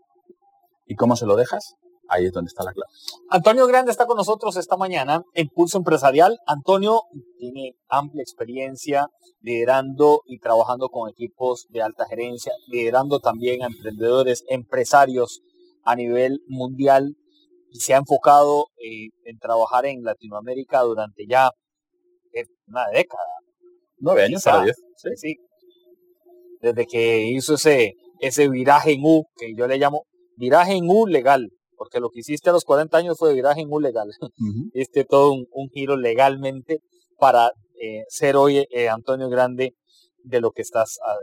¿Y 0.86 0.94
cómo 0.94 1.16
se 1.16 1.26
lo 1.26 1.36
dejas? 1.36 1.74
Ahí 2.14 2.26
es 2.26 2.32
donde 2.32 2.48
está 2.48 2.64
la 2.64 2.72
clave. 2.72 2.90
Antonio 3.30 3.66
Grande 3.66 3.90
está 3.90 4.06
con 4.06 4.16
nosotros 4.16 4.56
esta 4.56 4.76
mañana 4.76 5.22
en 5.34 5.48
Pulso 5.48 5.78
Empresarial. 5.78 6.38
Antonio 6.46 7.02
tiene 7.38 7.76
amplia 7.88 8.22
experiencia 8.22 9.08
liderando 9.40 10.22
y 10.26 10.38
trabajando 10.38 10.88
con 10.88 11.10
equipos 11.10 11.66
de 11.70 11.82
alta 11.82 12.06
gerencia, 12.06 12.52
liderando 12.68 13.20
también 13.20 13.62
a 13.62 13.66
emprendedores, 13.66 14.44
empresarios 14.48 15.42
a 15.84 15.96
nivel 15.96 16.40
mundial 16.46 17.16
se 17.74 17.94
ha 17.94 17.98
enfocado 17.98 18.66
eh, 18.78 19.08
en 19.24 19.38
trabajar 19.38 19.84
en 19.86 20.04
Latinoamérica 20.04 20.80
durante 20.82 21.26
ya 21.26 21.50
eh, 22.32 22.44
una 22.68 22.86
década. 22.92 23.22
Nueve 23.98 24.24
años 24.24 24.42
para 24.44 24.64
diez. 24.64 24.76
Sí. 25.16 25.36
Desde 26.60 26.86
que 26.86 27.26
hizo 27.28 27.54
ese, 27.54 27.94
ese 28.20 28.48
viraje 28.48 28.92
en 28.92 29.00
U, 29.04 29.26
que 29.36 29.54
yo 29.56 29.66
le 29.66 29.78
llamo 29.78 30.04
viraje 30.36 30.72
en 30.72 30.88
U 30.88 31.06
legal, 31.06 31.50
porque 31.84 32.00
lo 32.00 32.08
que 32.08 32.20
hiciste 32.20 32.48
a 32.48 32.54
los 32.54 32.64
40 32.64 32.96
años 32.96 33.18
fue 33.18 33.34
viraje 33.34 33.66
U 33.68 33.78
legal. 33.78 34.08
Este 34.72 35.04
todo 35.08 35.34
un, 35.34 35.68
giro 35.68 35.98
legalmente 35.98 36.80
para 37.18 37.52
eh, 37.78 38.04
ser 38.08 38.36
hoy 38.36 38.66
Antonio 38.90 39.28
Grande 39.28 39.74
de 40.22 40.40
lo 40.40 40.50
que 40.52 40.62
estás 40.62 40.98
ah, 41.06 41.14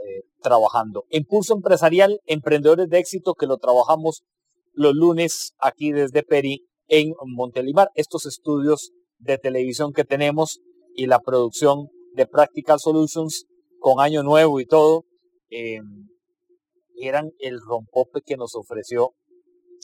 trabajando. 0.43 1.05
Impulso 1.09 1.55
empresarial, 1.55 2.19
emprendedores 2.27 2.89
de 2.89 2.99
éxito 2.99 3.33
que 3.33 3.47
lo 3.47 3.57
trabajamos 3.57 4.21
los 4.73 4.93
lunes 4.93 5.53
aquí 5.57 5.93
desde 5.93 6.21
Peri 6.21 6.67
en 6.87 7.13
Montelimar. 7.25 7.89
Estos 7.95 8.27
estudios 8.27 8.91
de 9.17 9.39
televisión 9.39 9.93
que 9.93 10.03
tenemos 10.03 10.59
y 10.95 11.07
la 11.07 11.21
producción 11.21 11.87
de 12.13 12.27
Practical 12.27 12.79
Solutions 12.79 13.45
con 13.79 13.99
año 13.99 14.21
nuevo 14.21 14.59
y 14.59 14.67
todo, 14.67 15.05
em, 15.49 16.07
eran 16.97 17.31
el 17.39 17.59
rompope 17.59 18.21
que 18.23 18.37
nos 18.37 18.53
ofreció 18.53 19.15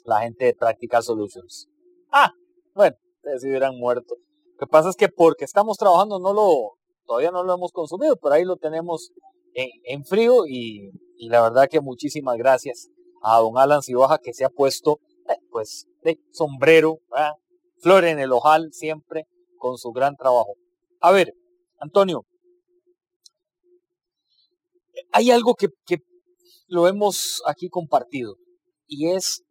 la 0.07 0.21
gente 0.21 0.45
de 0.45 0.53
Practical 0.53 1.03
Solutions. 1.03 1.67
Ah, 2.11 2.31
bueno, 2.73 2.95
ustedes 3.17 3.43
hubieran 3.43 3.77
muerto. 3.77 4.15
Lo 4.53 4.57
que 4.57 4.67
pasa 4.67 4.89
es 4.89 4.95
que 4.95 5.09
porque 5.09 5.45
estamos 5.45 5.77
trabajando 5.77 6.19
no 6.19 6.33
lo, 6.33 6.77
todavía 7.05 7.31
no 7.31 7.43
lo 7.43 7.53
hemos 7.53 7.71
consumido, 7.71 8.15
pero 8.15 8.35
ahí 8.35 8.45
lo 8.45 8.55
tenemos 8.55 9.11
en, 9.53 10.05
frío 10.05 10.45
y, 10.47 10.91
la 11.27 11.41
verdad 11.41 11.67
que 11.69 11.81
muchísimas 11.81 12.37
gracias 12.37 12.89
a 13.23 13.39
don 13.39 13.57
Alan 13.57 13.81
Cibaja 13.81 14.19
que 14.19 14.33
se 14.33 14.45
ha 14.45 14.49
puesto 14.49 14.99
eh, 15.27 15.37
pues 15.51 15.87
de 16.03 16.19
sombrero, 16.31 16.99
flor 17.79 18.05
en 18.05 18.19
el 18.19 18.31
ojal 18.31 18.69
siempre 18.71 19.25
con 19.57 19.77
su 19.77 19.91
gran 19.91 20.15
trabajo. 20.15 20.53
A 21.01 21.11
ver, 21.11 21.33
Antonio, 21.79 22.23
hay 25.11 25.31
algo 25.31 25.55
que, 25.55 25.67
que 25.85 25.97
lo 26.67 26.87
hemos 26.87 27.41
aquí 27.45 27.67
compartido 27.67 28.35
y 28.87 29.09
es, 29.09 29.43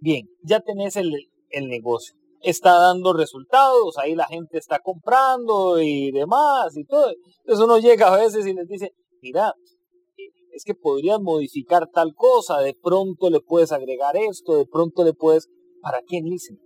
bien, 0.00 0.28
ya 0.42 0.60
tenés 0.60 0.96
el, 0.96 1.12
el 1.50 1.68
negocio, 1.68 2.14
está 2.42 2.74
dando 2.78 3.12
resultados, 3.12 3.98
ahí 3.98 4.14
la 4.14 4.26
gente 4.26 4.58
está 4.58 4.78
comprando 4.78 5.80
y 5.80 6.10
demás 6.10 6.76
y 6.76 6.84
todo. 6.84 7.12
Entonces 7.40 7.64
uno 7.64 7.78
llega 7.78 8.12
a 8.12 8.16
veces 8.16 8.46
y 8.46 8.54
les 8.54 8.66
dice, 8.66 8.92
mira, 9.22 9.54
es 10.52 10.64
que 10.64 10.74
podrías 10.74 11.20
modificar 11.20 11.88
tal 11.88 12.14
cosa, 12.14 12.58
de 12.60 12.74
pronto 12.74 13.30
le 13.30 13.40
puedes 13.40 13.72
agregar 13.72 14.16
esto, 14.16 14.56
de 14.56 14.66
pronto 14.66 15.04
le 15.04 15.12
puedes... 15.12 15.48
¿Para 15.82 16.02
qué, 16.06 16.20
Nielsen? 16.20 16.58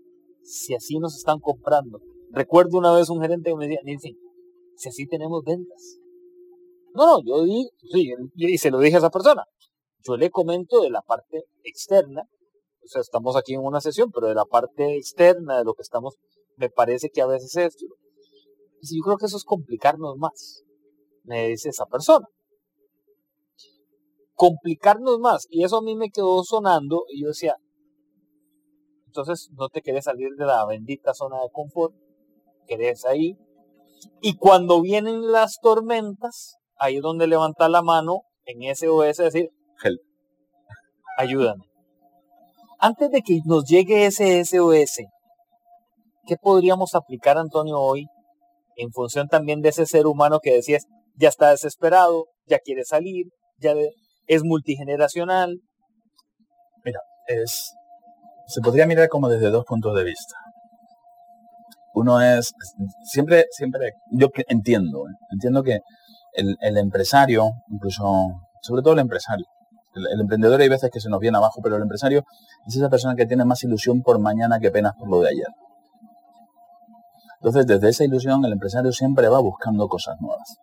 Si 0.42 0.75
así 0.75 0.99
nos 0.99 1.16
están 1.16 1.38
comprando. 1.38 2.01
Recuerdo 2.31 2.79
una 2.79 2.92
vez 2.92 3.09
un 3.11 3.20
gerente 3.20 3.51
que 3.51 3.57
me 3.57 3.68
decía, 3.68 3.81
Nielsen, 3.85 4.16
si 4.77 4.88
así 4.88 5.07
tenemos 5.07 5.44
ventas. 5.44 6.01
No, 6.94 7.07
no, 7.07 7.23
yo 7.25 7.44
di, 7.44 7.68
sí, 7.92 8.12
y 8.37 8.59
se 8.59 8.70
lo 8.70 8.79
dije 8.81 8.97
a 8.97 8.99
esa 8.99 9.11
persona. 9.11 9.44
Yo 10.03 10.16
le 10.16 10.31
comento 10.31 10.81
de 10.81 10.90
la 10.90 11.03
parte 11.03 11.44
externa, 11.62 12.23
o 12.85 12.88
sea, 12.88 13.01
estamos 13.01 13.37
aquí 13.37 13.55
en 13.55 13.61
una 13.61 13.81
sesión, 13.81 14.11
pero 14.12 14.29
de 14.29 14.35
la 14.35 14.44
parte 14.44 14.97
externa 14.97 15.59
de 15.59 15.64
lo 15.64 15.75
que 15.75 15.83
estamos, 15.83 16.16
me 16.57 16.68
parece 16.68 17.11
que 17.11 17.23
a 17.23 17.27
veces 17.27 17.57
es, 17.57 17.77
yo 17.79 19.03
creo 19.05 19.16
que 19.16 19.27
eso 19.27 19.37
es 19.37 19.44
complicarnos 19.44 20.16
más, 20.18 20.62
me 21.25 21.49
dice 21.49 21.70
esa 21.70 21.87
persona 21.87 22.27
complicarnos 24.35 25.18
más. 25.20 25.47
Y 25.51 25.64
eso 25.64 25.79
a 25.79 25.83
mí 25.83 25.97
me 25.97 26.11
quedó 26.11 26.42
sonando 26.44 27.05
y 27.09 27.23
yo 27.23 27.29
decía, 27.29 27.57
entonces 29.07 29.51
no 29.53 29.68
te 29.68 29.81
querés 29.81 30.05
salir 30.05 30.31
de 30.37 30.44
la 30.44 30.66
bendita 30.66 31.14
zona 31.14 31.40
de 31.42 31.51
confort, 31.53 31.94
querés 32.66 33.05
ahí. 33.05 33.37
Y 34.20 34.37
cuando 34.37 34.83
vienen 34.83 35.33
las 35.33 35.59
tormentas, 35.62 36.57
ahí 36.79 36.97
es 36.97 37.03
donde 37.03 37.27
levantar 37.27 37.70
la 37.70 37.83
mano 37.83 38.23
en 38.44 38.75
SOS 38.75 39.16
decir, 39.16 39.51
Help. 39.83 40.01
ayúdame. 41.16 41.64
Antes 42.87 43.11
de 43.11 43.23
que 43.23 43.40
nos 43.47 43.64
llegue 43.64 44.05
ese 44.05 44.44
SOS, 44.44 45.07
¿qué 46.27 46.37
podríamos 46.37 46.94
aplicar, 46.94 47.38
Antonio, 47.38 47.81
hoy 47.81 48.09
en 48.77 48.90
función 48.92 49.27
también 49.27 49.62
de 49.62 49.70
ese 49.70 49.87
ser 49.87 50.07
humano 50.07 50.38
que 50.38 50.53
decías, 50.53 50.85
ya 51.16 51.31
está 51.31 51.49
desesperado, 51.49 52.27
ya 52.47 52.59
quiere 52.59 52.85
salir, 52.85 53.29
ya 53.59 53.73
es 54.27 54.44
multigeneracional. 54.44 55.62
Mira, 56.85 57.01
es, 57.27 57.73
se 58.49 58.61
podría 58.61 58.87
mirar 58.87 59.09
como 59.09 59.31
desde 59.31 59.49
dos 59.49 59.64
puntos 59.64 59.97
de 59.97 60.05
vista. 60.05 60.37
Uno 61.94 62.20
es, 62.20 62.53
siempre, 63.05 63.47
siempre, 63.53 63.92
yo 64.12 64.29
entiendo, 64.49 65.05
entiendo 65.31 65.62
que 65.62 65.79
el, 66.35 66.77
empresario, 66.77 67.51
incluso, 67.70 68.05
sobre 68.61 68.83
todo 68.83 68.92
el 68.92 69.01
empresario, 69.01 69.47
el, 69.95 70.21
emprendedor 70.21 70.61
hay 70.61 70.69
veces 70.69 70.91
que 70.91 71.01
se 71.01 71.09
nos 71.09 71.21
viene 71.21 71.39
abajo, 71.39 71.61
pero 71.63 71.77
el 71.77 71.83
empresario 71.83 72.25
es 72.67 72.77
esa 72.77 72.89
persona 72.89 73.15
que 73.15 73.27
tiene 73.27 73.45
más 73.45 73.63
ilusión 73.65 74.03
por 74.03 74.19
mañana 74.19 74.59
que 74.61 74.71
penas 74.71 74.95
por 74.99 75.09
lo 75.09 75.21
de 75.21 75.31
ayer. 75.31 75.49
Entonces, 77.41 77.67
desde 77.67 77.89
esa 77.91 78.05
ilusión, 78.05 78.45
el 78.45 78.53
empresario 78.53 78.91
siempre 78.93 79.29
va 79.29 79.39
buscando 79.41 79.87
cosas 79.87 80.17
nuevas 80.21 80.59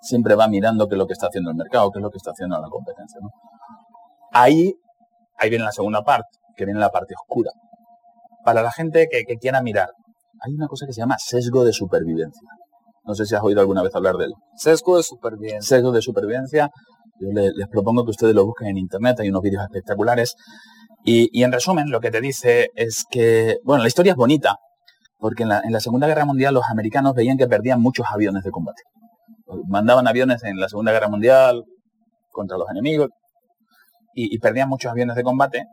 siempre 0.00 0.34
va 0.34 0.48
mirando 0.48 0.88
qué 0.88 0.94
es 0.94 0.98
lo 0.98 1.06
que 1.06 1.12
está 1.12 1.26
haciendo 1.26 1.50
el 1.50 1.56
mercado, 1.56 1.90
qué 1.90 1.98
es 1.98 2.02
lo 2.02 2.10
que 2.10 2.18
está 2.18 2.30
haciendo 2.30 2.60
la 2.60 2.68
competencia. 2.68 3.20
Ahí, 4.32 4.74
ahí 5.36 5.50
viene 5.50 5.64
la 5.64 5.72
segunda 5.72 6.02
parte, 6.02 6.28
que 6.56 6.64
viene 6.64 6.80
la 6.80 6.90
parte 6.90 7.14
oscura. 7.14 7.50
Para 8.44 8.62
la 8.62 8.72
gente 8.72 9.08
que, 9.10 9.36
quiera 9.36 9.62
mirar, 9.62 9.90
hay 10.40 10.54
una 10.54 10.68
cosa 10.68 10.86
que 10.86 10.92
se 10.92 11.00
llama 11.00 11.16
sesgo 11.18 11.64
de 11.64 11.72
supervivencia. 11.72 12.48
No 13.04 13.14
sé 13.14 13.26
si 13.26 13.34
has 13.34 13.42
oído 13.42 13.60
alguna 13.60 13.82
vez 13.82 13.94
hablar 13.94 14.16
de 14.16 14.26
él. 14.26 14.32
Sesgo 14.54 14.96
de 14.96 15.02
supervivencia. 15.02 15.76
Sesgo 15.76 15.92
de 15.92 16.02
supervivencia. 16.02 16.70
Yo 17.20 17.28
les, 17.32 17.68
propongo 17.68 18.04
que 18.04 18.10
ustedes 18.10 18.34
lo 18.34 18.46
busquen 18.46 18.68
en 18.68 18.78
internet, 18.78 19.20
hay 19.20 19.28
unos 19.30 19.42
vídeos 19.42 19.62
espectaculares. 19.62 20.34
Y, 21.04 21.28
y, 21.32 21.44
en 21.44 21.52
resumen, 21.52 21.90
lo 21.90 22.00
que 22.00 22.10
te 22.10 22.20
dice 22.20 22.68
es 22.74 23.04
que, 23.10 23.58
bueno, 23.64 23.82
la 23.82 23.88
historia 23.88 24.12
es 24.12 24.16
bonita, 24.16 24.56
porque 25.18 25.44
en 25.44 25.48
la, 25.50 25.60
en 25.64 25.72
la 25.72 25.80
Segunda 25.80 26.06
Guerra 26.06 26.24
Mundial 26.24 26.54
los 26.54 26.64
americanos 26.70 27.14
veían 27.14 27.38
que 27.38 27.46
perdían 27.46 27.80
muchos 27.80 28.06
aviones 28.10 28.44
de 28.44 28.50
combate 28.50 28.82
mandaban 29.66 30.06
aviones 30.06 30.42
en 30.44 30.58
la 30.58 30.68
Segunda 30.68 30.92
Guerra 30.92 31.08
Mundial 31.08 31.64
contra 32.30 32.56
los 32.58 32.68
enemigos 32.70 33.08
y, 34.14 34.36
perdían 34.40 34.68
muchos 34.68 34.90
aviones 34.90 35.14
de 35.14 35.22
combate. 35.22 35.64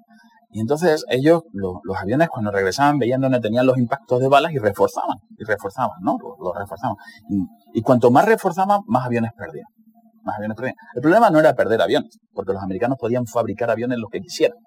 Y 0.51 0.59
entonces 0.59 1.03
ellos, 1.09 1.41
los 1.51 1.97
aviones 1.99 2.29
cuando 2.29 2.51
regresaban, 2.51 2.99
veían 2.99 3.19
donde 3.19 3.39
tenían 3.39 3.65
los 3.65 3.77
impactos 3.77 4.19
de 4.19 4.27
balas 4.27 4.51
y 4.51 4.59
reforzaban, 4.59 5.17
y 5.37 5.43
reforzaban, 5.43 5.97
¿no? 6.01 6.15
Los, 6.19 6.55
reforzaban. 6.55 6.95
Y, 7.73 7.81
cuanto 7.81 8.11
más 8.11 8.25
reforzaban, 8.25 8.81
más 8.85 9.05
aviones 9.05 9.31
perdían. 9.35 9.65
Más. 10.25 10.37
El 10.39 11.01
problema 11.01 11.29
no 11.29 11.39
era 11.39 11.53
perder 11.53 11.81
aviones, 11.81 12.17
porque 12.33 12.51
los 12.51 12.61
americanos 12.61 12.97
podían 12.99 13.25
fabricar 13.27 13.69
aviones 13.69 13.99
los 13.99 14.09
que 14.09 14.19
quisieran. 14.19 14.57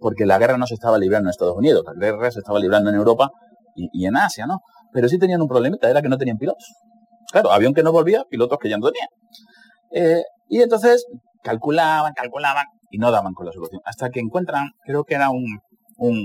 Porque 0.00 0.26
la 0.26 0.38
guerra 0.38 0.56
no 0.58 0.66
se 0.66 0.74
estaba 0.74 0.98
librando 0.98 1.28
en 1.28 1.30
Estados 1.30 1.56
Unidos, 1.56 1.84
la 1.86 1.92
guerra 1.94 2.30
se 2.30 2.40
estaba 2.40 2.58
librando 2.58 2.90
en 2.90 2.96
Europa 2.96 3.30
y, 3.76 4.06
en 4.06 4.16
Asia, 4.16 4.46
¿no? 4.46 4.60
Pero 4.92 5.08
sí 5.08 5.18
tenían 5.18 5.40
un 5.42 5.48
problemita, 5.48 5.88
era 5.88 6.02
que 6.02 6.08
no 6.08 6.18
tenían 6.18 6.38
pilotos. 6.38 6.72
Claro, 7.30 7.52
avión 7.52 7.74
que 7.74 7.82
no 7.82 7.92
volvía, 7.92 8.24
pilotos 8.30 8.58
que 8.58 8.68
ya 8.68 8.78
no 8.78 8.90
tenían. 8.90 9.08
Eh, 9.92 10.22
y 10.48 10.62
entonces 10.62 11.06
calculaban, 11.42 12.12
calculaban 12.14 12.66
y 12.90 12.98
no 12.98 13.10
daban 13.10 13.34
con 13.34 13.46
la 13.46 13.52
solución. 13.52 13.80
Hasta 13.84 14.10
que 14.10 14.20
encuentran, 14.20 14.70
creo 14.84 15.04
que 15.04 15.14
era 15.14 15.28
un, 15.30 15.60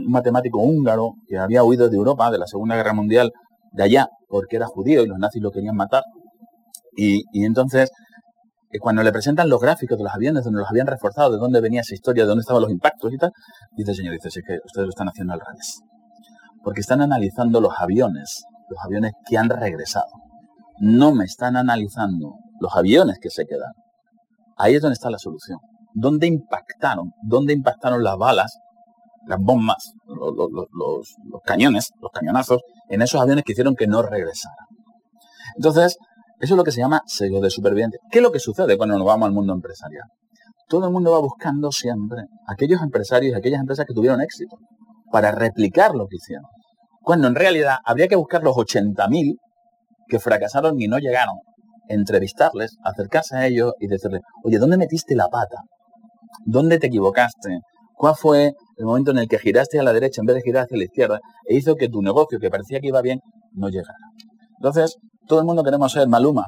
matemático 0.07 0.59
húngaro 0.59 1.13
que 1.27 1.37
había 1.37 1.63
huido 1.63 1.89
de 1.89 1.95
Europa, 1.95 2.31
de 2.31 2.39
la 2.39 2.47
Segunda 2.47 2.75
Guerra 2.75 2.93
Mundial, 2.93 3.31
de 3.71 3.83
allá, 3.83 4.07
porque 4.27 4.55
era 4.55 4.65
judío 4.65 5.03
y 5.03 5.07
los 5.07 5.19
nazis 5.19 5.41
lo 5.41 5.51
querían 5.51 5.75
matar. 5.75 6.03
Y, 6.95 7.23
entonces, 7.45 7.91
cuando 8.79 9.01
le 9.01 9.11
presentan 9.11 9.49
los 9.49 9.59
gráficos 9.59 9.97
de 9.97 10.03
los 10.03 10.13
aviones 10.13 10.43
donde 10.43 10.59
los 10.59 10.69
habían 10.69 10.85
reforzado, 10.85 11.31
de 11.31 11.37
dónde 11.37 11.59
venía 11.61 11.81
esa 11.81 11.95
historia, 11.95 12.23
de 12.23 12.27
dónde 12.27 12.41
estaban 12.41 12.61
los 12.61 12.71
impactos 12.71 13.11
y 13.11 13.17
tal, 13.17 13.31
dice 13.71 13.91
el 13.91 13.97
señor, 13.97 14.13
dice, 14.13 14.29
sí, 14.29 14.41
que 14.45 14.59
ustedes 14.63 14.85
lo 14.85 14.89
están 14.89 15.07
haciendo 15.07 15.33
al 15.33 15.39
revés. 15.39 15.81
Porque 16.63 16.81
están 16.81 17.01
analizando 17.01 17.61
los 17.61 17.73
aviones, 17.79 18.43
los 18.69 18.79
aviones 18.83 19.13
que 19.27 19.37
han 19.37 19.49
regresado 19.49 20.11
no 20.79 21.13
me 21.13 21.25
están 21.25 21.57
analizando 21.57 22.39
los 22.59 22.75
aviones 22.75 23.19
que 23.21 23.29
se 23.29 23.45
quedan. 23.45 23.73
Ahí 24.57 24.75
es 24.75 24.81
donde 24.81 24.93
está 24.93 25.09
la 25.09 25.19
solución. 25.19 25.59
¿Dónde 25.93 26.27
impactaron? 26.27 27.11
¿Dónde 27.21 27.53
impactaron 27.53 28.03
las 28.03 28.17
balas, 28.17 28.59
las 29.25 29.39
bombas, 29.39 29.93
los, 30.05 31.41
cañones, 31.43 31.91
los 32.01 32.11
cañonazos 32.11 32.61
en 32.89 33.01
esos 33.01 33.21
aviones 33.21 33.43
que 33.43 33.51
hicieron 33.51 33.75
que 33.75 33.87
no 33.87 34.01
regresaran? 34.01 34.65
Entonces, 35.55 35.97
eso 36.39 36.53
es 36.53 36.57
lo 36.57 36.63
que 36.63 36.71
se 36.71 36.79
llama 36.79 37.01
sello 37.05 37.41
de 37.41 37.49
superviviente. 37.49 37.97
¿Qué 38.11 38.19
es 38.19 38.23
lo 38.23 38.31
que 38.31 38.39
sucede 38.39 38.77
cuando 38.77 38.97
nos 38.97 39.05
vamos 39.05 39.27
al 39.27 39.33
mundo 39.33 39.53
empresarial? 39.53 40.05
Todo 40.67 40.87
el 40.87 40.93
mundo 40.93 41.11
va 41.11 41.19
buscando 41.19 41.71
siempre 41.71 42.23
aquellos 42.47 42.81
empresarios, 42.81 43.35
aquellas 43.35 43.59
empresas 43.59 43.85
que 43.85 43.93
tuvieron 43.93 44.21
éxito, 44.21 44.57
para 45.11 45.31
replicar 45.31 45.95
lo 45.95 46.07
que 46.07 46.17
hicieron. 46.17 46.45
Cuando 47.01 47.27
en 47.27 47.35
realidad 47.35 47.77
habría 47.83 48.07
que 48.07 48.15
buscar 48.15 48.43
los 48.43 48.55
80.000 48.55 49.35
que 50.07 50.19
fracasaron 50.19 50.79
y 50.79 50.87
no 50.87 50.99
llegaron, 50.99 51.35
entrevistarles, 51.87 52.77
acercarse 52.83 53.35
a 53.35 53.47
ellos 53.47 53.73
y 53.79 53.87
decirles, 53.87 54.21
oye, 54.43 54.59
¿dónde 54.59 54.77
metiste 54.77 55.15
la 55.15 55.27
pata? 55.27 55.57
¿Dónde 56.45 56.77
te 56.77 56.87
equivocaste? 56.87 57.59
¿Cuál 57.93 58.15
fue 58.15 58.53
el 58.77 58.85
momento 58.85 59.11
en 59.11 59.17
el 59.17 59.27
que 59.27 59.39
giraste 59.39 59.79
a 59.79 59.83
la 59.83 59.91
derecha 59.91 60.21
en 60.21 60.27
vez 60.27 60.37
de 60.37 60.41
girar 60.43 60.63
hacia 60.63 60.77
la 60.77 60.83
izquierda 60.85 61.19
e 61.47 61.55
hizo 61.55 61.75
que 61.75 61.89
tu 61.89 62.01
negocio, 62.01 62.39
que 62.39 62.49
parecía 62.49 62.79
que 62.79 62.87
iba 62.87 63.01
bien, 63.01 63.19
no 63.51 63.67
llegara? 63.67 63.97
Entonces, 64.59 64.97
todo 65.27 65.39
el 65.39 65.45
mundo 65.45 65.63
queremos 65.63 65.91
ser 65.91 66.07
Maluma. 66.07 66.47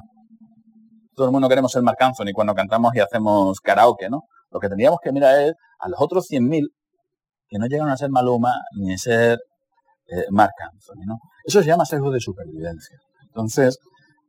Todo 1.15 1.27
el 1.27 1.31
mundo 1.31 1.47
queremos 1.47 1.71
ser 1.71 1.81
Marc 1.81 2.01
Anthony 2.01 2.33
cuando 2.33 2.53
cantamos 2.53 2.93
y 2.93 2.99
hacemos 2.99 3.59
karaoke, 3.61 4.09
¿no? 4.09 4.23
Lo 4.51 4.59
que 4.59 4.67
tendríamos 4.67 4.99
que 5.01 5.11
mirar 5.11 5.39
es 5.39 5.53
a 5.79 5.89
los 5.89 5.99
otros 6.01 6.27
100.000 6.29 6.67
que 7.47 7.57
no 7.57 7.67
llegan 7.67 7.89
a 7.89 7.97
ser 7.97 8.09
Maluma 8.09 8.53
ni 8.77 8.93
a 8.93 8.97
ser 8.97 9.39
eh, 10.07 10.25
Marc 10.29 10.53
Anthony, 10.61 11.05
¿no? 11.05 11.19
Eso 11.45 11.61
se 11.61 11.67
llama 11.67 11.85
sesgo 11.85 12.11
de 12.11 12.19
supervivencia. 12.19 12.97
Entonces, 13.27 13.77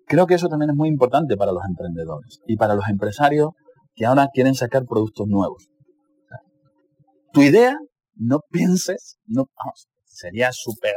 creo 0.07 0.27
que 0.27 0.35
eso 0.35 0.49
también 0.49 0.71
es 0.71 0.77
muy 0.77 0.88
importante 0.88 1.37
para 1.37 1.51
los 1.51 1.64
emprendedores 1.64 2.38
y 2.47 2.57
para 2.57 2.75
los 2.75 2.88
empresarios 2.88 3.51
que 3.95 4.07
ahora 4.07 4.29
quieren 4.33 4.55
sacar 4.55 4.85
productos 4.85 5.27
nuevos. 5.27 5.68
Tu 7.33 7.42
idea, 7.42 7.77
no 8.14 8.40
pienses, 8.51 9.16
no, 9.27 9.47
sería 10.05 10.51
súper, 10.53 10.95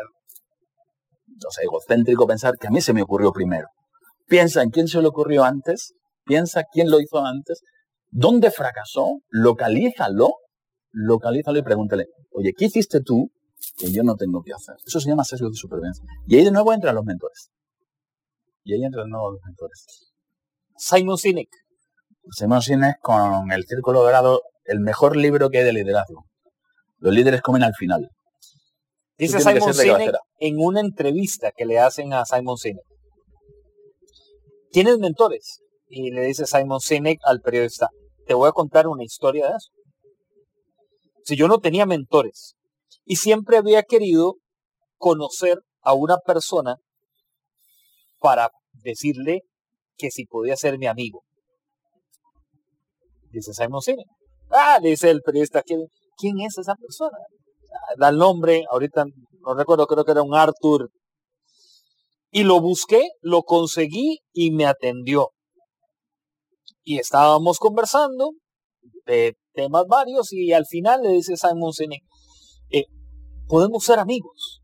no 1.41 1.51
sé, 1.51 1.63
egocéntrico 1.63 2.25
pensar 2.25 2.55
que 2.59 2.67
a 2.67 2.71
mí 2.71 2.81
se 2.81 2.93
me 2.93 3.01
ocurrió 3.01 3.31
primero. 3.31 3.67
Piensa 4.27 4.63
en 4.63 4.69
quién 4.69 4.87
se 4.87 5.01
le 5.01 5.07
ocurrió 5.07 5.43
antes, 5.43 5.93
piensa 6.25 6.63
quién 6.71 6.89
lo 6.89 6.99
hizo 6.99 7.19
antes, 7.19 7.61
dónde 8.09 8.51
fracasó, 8.51 9.19
localízalo, 9.29 10.33
localízalo 10.91 11.59
y 11.59 11.63
pregúntale, 11.63 12.05
oye, 12.31 12.53
¿qué 12.57 12.65
hiciste 12.65 13.01
tú 13.01 13.29
que 13.77 13.91
yo 13.91 14.03
no 14.03 14.15
tengo 14.15 14.41
que 14.41 14.53
hacer? 14.53 14.75
Eso 14.85 14.99
se 14.99 15.09
llama 15.09 15.23
sesgo 15.23 15.49
de 15.49 15.55
supervivencia. 15.55 16.03
Y 16.25 16.37
ahí 16.37 16.45
de 16.45 16.51
nuevo 16.51 16.73
entran 16.73 16.95
los 16.95 17.03
mentores. 17.03 17.51
Y 18.63 18.73
ahí 18.73 18.83
entran 18.83 19.09
nuevos 19.09 19.37
mentores. 19.45 19.85
Simon 20.77 21.17
Sinek. 21.17 21.49
Simon 22.31 22.61
Sinek 22.61 22.97
con 23.01 23.51
El 23.51 23.63
Círculo 23.65 24.01
Dorado, 24.01 24.41
el 24.63 24.79
mejor 24.79 25.15
libro 25.15 25.49
que 25.49 25.59
hay 25.59 25.65
de 25.65 25.73
liderazgo. 25.73 26.25
Los 26.97 27.13
líderes 27.13 27.41
comen 27.41 27.63
al 27.63 27.73
final. 27.75 28.09
Dice 29.17 29.39
Simon 29.39 29.73
Sinek 29.73 30.13
en 30.39 30.55
una 30.59 30.81
entrevista 30.81 31.51
que 31.55 31.65
le 31.65 31.79
hacen 31.79 32.11
a 32.11 32.25
Simon 32.25 32.57
Sinek. 32.57 32.83
¿Tienes 34.71 34.97
mentores? 34.97 35.61
Y 35.87 36.11
le 36.11 36.21
dice 36.21 36.45
Simon 36.45 36.81
Sinek 36.81 37.19
al 37.23 37.39
periodista, 37.39 37.87
te 38.25 38.33
voy 38.33 38.49
a 38.49 38.51
contar 38.51 38.87
una 38.87 39.03
historia 39.03 39.47
de 39.47 39.55
eso. 39.55 39.69
Si 41.23 41.37
yo 41.37 41.47
no 41.47 41.59
tenía 41.59 41.85
mentores 41.85 42.55
y 43.05 43.15
siempre 43.15 43.57
había 43.57 43.83
querido 43.83 44.35
conocer 44.97 45.59
a 45.81 45.93
una 45.93 46.17
persona 46.17 46.75
para 48.19 48.49
decirle 48.73 49.43
que 49.97 50.11
si 50.11 50.25
podía 50.25 50.57
ser 50.57 50.77
mi 50.77 50.87
amigo. 50.87 51.23
Dice 53.29 53.53
Simon 53.53 53.81
Sinek. 53.81 54.07
Ah, 54.49 54.77
le 54.81 54.89
dice 54.89 55.09
el 55.09 55.21
periodista, 55.21 55.63
¿quién, 55.63 55.87
¿quién 56.17 56.41
es 56.41 56.57
esa 56.57 56.75
persona? 56.75 57.17
Da 57.97 58.09
el 58.09 58.17
nombre, 58.17 58.63
ahorita 58.69 59.05
no 59.05 59.53
recuerdo, 59.53 59.87
creo 59.87 60.03
que 60.03 60.11
era 60.11 60.23
un 60.23 60.35
Arthur. 60.35 60.91
Y 62.31 62.43
lo 62.43 62.59
busqué, 62.59 63.01
lo 63.21 63.43
conseguí 63.43 64.19
y 64.33 64.51
me 64.51 64.65
atendió. 64.65 65.29
Y 66.83 66.99
estábamos 66.99 67.59
conversando 67.59 68.31
de 69.05 69.37
temas 69.53 69.85
varios 69.87 70.33
y 70.33 70.51
al 70.51 70.65
final 70.65 71.01
le 71.01 71.09
dice 71.09 71.37
Simon 71.37 71.73
Sinek, 71.73 72.03
eh, 72.71 72.85
¿podemos 73.47 73.83
ser 73.83 73.99
amigos? 73.99 74.61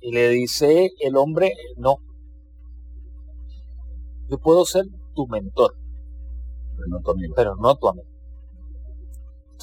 Y 0.00 0.12
le 0.12 0.28
dice 0.30 0.90
el 1.00 1.16
hombre, 1.16 1.52
no. 1.76 1.96
Yo 4.28 4.38
puedo 4.38 4.64
ser 4.64 4.84
tu 5.14 5.26
mentor. 5.26 5.74
Pero 6.76 6.88
no. 6.88 7.34
Pero 7.34 7.56
no 7.56 7.76
tu 7.76 7.88
amigo. 7.88 8.13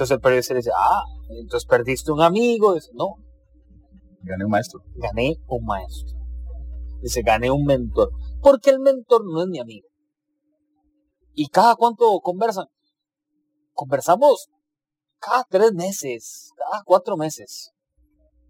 Entonces 0.02 0.16
el 0.16 0.22
periodista 0.22 0.54
le 0.56 0.58
dice, 0.62 0.72
ah, 0.76 1.04
entonces 1.30 1.70
perdiste 1.70 2.12
un 2.12 2.22
amigo. 2.24 2.74
Dice, 2.74 2.90
no. 2.96 3.18
Gané 4.24 4.46
un 4.46 4.50
maestro. 4.50 4.82
Gané 4.96 5.36
un 5.46 5.64
maestro. 5.64 6.18
Dice, 7.04 7.22
gané 7.22 7.52
un 7.52 7.64
mentor. 7.66 8.10
Porque 8.42 8.72
el 8.72 8.80
mentor 8.80 9.22
no 9.32 9.44
es 9.44 9.48
mi 9.48 9.60
amigo. 9.60 9.88
¿Y 11.36 11.50
cada 11.50 11.76
cuánto 11.76 12.20
conversan? 12.22 12.66
Conversamos 13.74 14.48
cada 15.20 15.46
tres 15.48 15.72
meses, 15.74 16.50
cada 16.58 16.82
cuatro 16.84 17.16
meses. 17.16 17.72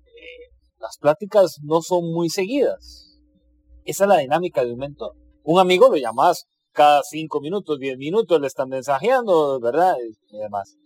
Eh, 0.06 0.56
las 0.80 0.98
pláticas 1.00 1.60
no 1.64 1.82
son 1.82 2.14
muy 2.14 2.30
seguidas. 2.30 3.20
Esa 3.84 4.06
es 4.06 4.08
la 4.08 4.18
dinámica 4.20 4.64
de 4.64 4.72
un 4.72 4.80
mentor. 4.80 5.18
Un 5.44 5.60
amigo 5.60 5.90
lo 5.90 5.98
llamas 5.98 6.46
cada 6.72 7.04
cinco 7.04 7.42
minutos, 7.42 7.78
diez 7.78 7.98
minutos, 7.98 8.40
le 8.40 8.48
están 8.48 8.70
mensajeando, 8.70 9.60
¿verdad? 9.60 9.98
Y 10.30 10.38
demás. 10.38 10.78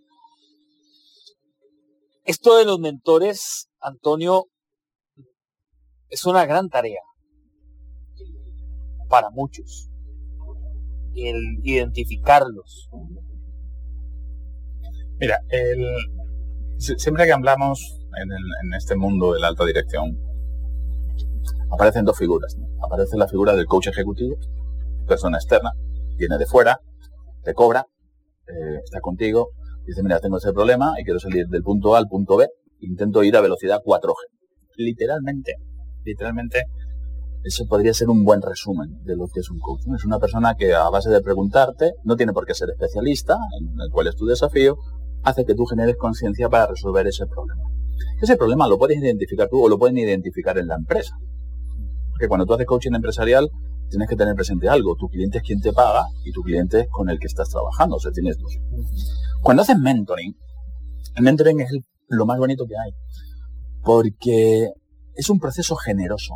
Esto 2.25 2.57
de 2.57 2.65
los 2.65 2.79
mentores, 2.79 3.69
Antonio, 3.79 4.45
es 6.09 6.25
una 6.25 6.47
gran 6.47 6.69
tarea 6.69 7.01
para 9.07 9.29
muchos. 9.29 9.91
El 11.13 11.59
identificarlos. 11.63 12.89
Mira, 15.19 15.37
el, 15.49 15.85
siempre 16.79 17.25
que 17.25 17.31
hablamos 17.31 18.01
en, 18.17 18.73
este 18.73 18.95
mundo 18.95 19.33
de 19.33 19.39
la 19.39 19.49
alta 19.49 19.63
dirección, 19.63 20.19
aparecen 21.71 22.05
dos 22.05 22.17
figuras. 22.17 22.57
Aparece 22.83 23.17
la 23.17 23.27
figura 23.27 23.55
del 23.55 23.67
coach 23.67 23.87
ejecutivo, 23.87 24.35
persona 25.05 25.37
externa, 25.37 25.73
viene 26.17 26.39
de 26.39 26.47
fuera, 26.47 26.81
te 27.43 27.53
cobra, 27.53 27.85
eh, 28.47 28.79
está 28.83 28.99
contigo, 28.99 29.51
dice, 29.85 30.03
mira, 30.03 30.19
tengo 30.19 30.37
ese 30.37 30.53
problema 30.53 30.93
y 30.99 31.03
quiero 31.03 31.19
salir 31.19 31.47
del 31.47 31.63
punto 31.63 31.95
A 31.95 31.99
al 31.99 32.07
punto 32.07 32.37
B, 32.37 32.47
intento 32.81 33.23
ir 33.23 33.35
a 33.35 33.41
velocidad 33.41 33.79
4G. 33.83 34.15
Literalmente, 34.77 35.55
literalmente, 36.03 36.63
eso 37.43 37.65
podría 37.67 37.93
ser 37.93 38.09
un 38.09 38.23
buen 38.23 38.41
resumen 38.41 39.03
de 39.03 39.15
lo 39.15 39.27
que 39.27 39.39
es 39.39 39.49
un 39.49 39.59
coach. 39.59 39.81
Es 39.95 40.05
una 40.05 40.19
persona 40.19 40.55
que 40.55 40.73
a 40.73 40.89
base 40.89 41.09
de 41.09 41.21
preguntarte, 41.21 41.93
no 42.03 42.15
tiene 42.15 42.33
por 42.33 42.45
qué 42.45 42.53
ser 42.53 42.69
especialista, 42.71 43.37
en 43.59 43.79
el 43.79 43.89
cual 43.91 44.07
es 44.07 44.15
tu 44.15 44.25
desafío, 44.25 44.77
hace 45.23 45.45
que 45.45 45.55
tú 45.55 45.65
generes 45.65 45.95
conciencia 45.97 46.49
para 46.49 46.67
resolver 46.67 47.05
ese 47.07 47.25
problema. 47.27 47.61
Ese 48.21 48.35
problema 48.37 48.67
lo 48.67 48.77
puedes 48.77 48.97
identificar 48.97 49.47
tú 49.49 49.63
o 49.63 49.69
lo 49.69 49.77
pueden 49.77 49.97
identificar 49.97 50.57
en 50.57 50.67
la 50.67 50.75
empresa. 50.75 51.15
Porque 52.11 52.27
cuando 52.27 52.45
tú 52.45 52.53
haces 52.53 52.65
coaching 52.65 52.93
empresarial, 52.93 53.49
tienes 53.89 54.09
que 54.09 54.15
tener 54.15 54.35
presente 54.35 54.69
algo. 54.69 54.95
Tu 54.95 55.07
cliente 55.07 55.39
es 55.39 55.43
quien 55.43 55.61
te 55.61 55.73
paga 55.73 56.05
y 56.23 56.31
tu 56.31 56.41
cliente 56.41 56.81
es 56.81 56.87
con 56.89 57.09
el 57.09 57.19
que 57.19 57.27
estás 57.27 57.49
trabajando. 57.49 57.97
O 57.97 57.99
sea, 57.99 58.11
tienes 58.11 58.37
dos. 58.37 58.57
Cuando 59.45 59.61
haces 59.61 59.77
mentoring, 59.77 60.35
el 61.17 61.23
mentoring 61.23 61.59
es 61.61 61.69
lo 62.07 62.25
más 62.25 62.39
bonito 62.39 62.65
que 62.65 62.73
hay. 62.83 62.95
Porque 63.83 64.71
es 65.13 65.29
un 65.29 65.39
proceso 65.39 65.75
generoso. 65.75 66.33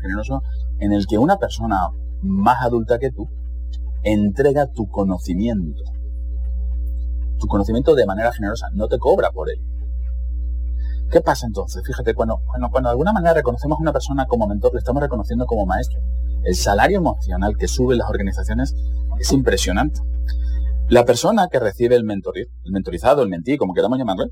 Generoso 0.00 0.40
en 0.78 0.92
el 0.92 1.08
que 1.08 1.18
una 1.18 1.38
persona 1.38 1.88
más 2.20 2.62
adulta 2.62 3.00
que 3.00 3.10
tú 3.10 3.28
entrega 4.04 4.68
tu 4.68 4.88
conocimiento. 4.88 5.82
Tu 7.40 7.48
conocimiento 7.48 7.96
de 7.96 8.06
manera 8.06 8.30
generosa. 8.30 8.68
No 8.72 8.86
te 8.86 9.00
cobra 9.00 9.32
por 9.32 9.50
él. 9.50 9.60
¿Qué 11.10 11.22
pasa 11.22 11.48
entonces? 11.48 11.82
Fíjate, 11.84 12.14
cuando, 12.14 12.38
cuando, 12.46 12.88
de 12.88 12.90
alguna 12.90 13.12
manera 13.12 13.34
reconocemos 13.34 13.78
a 13.80 13.82
una 13.82 13.92
persona 13.92 14.26
como 14.26 14.46
mentor, 14.46 14.74
le 14.74 14.78
estamos 14.78 15.02
reconociendo 15.02 15.44
como 15.44 15.66
maestro. 15.66 15.98
El 16.44 16.54
salario 16.54 16.98
emocional 16.98 17.56
que 17.56 17.66
sube 17.66 17.96
las 17.96 18.08
organizaciones 18.08 18.76
es 19.18 19.32
impresionante. 19.32 20.00
La 20.92 21.06
persona 21.06 21.48
que 21.50 21.58
recibe 21.58 21.96
el 21.96 22.04
mentorizado, 22.04 22.54
el 22.66 22.72
mentorizado, 22.72 23.22
el 23.22 23.30
mentí, 23.30 23.56
como 23.56 23.72
queramos 23.72 23.96
llamarlo, 23.96 24.26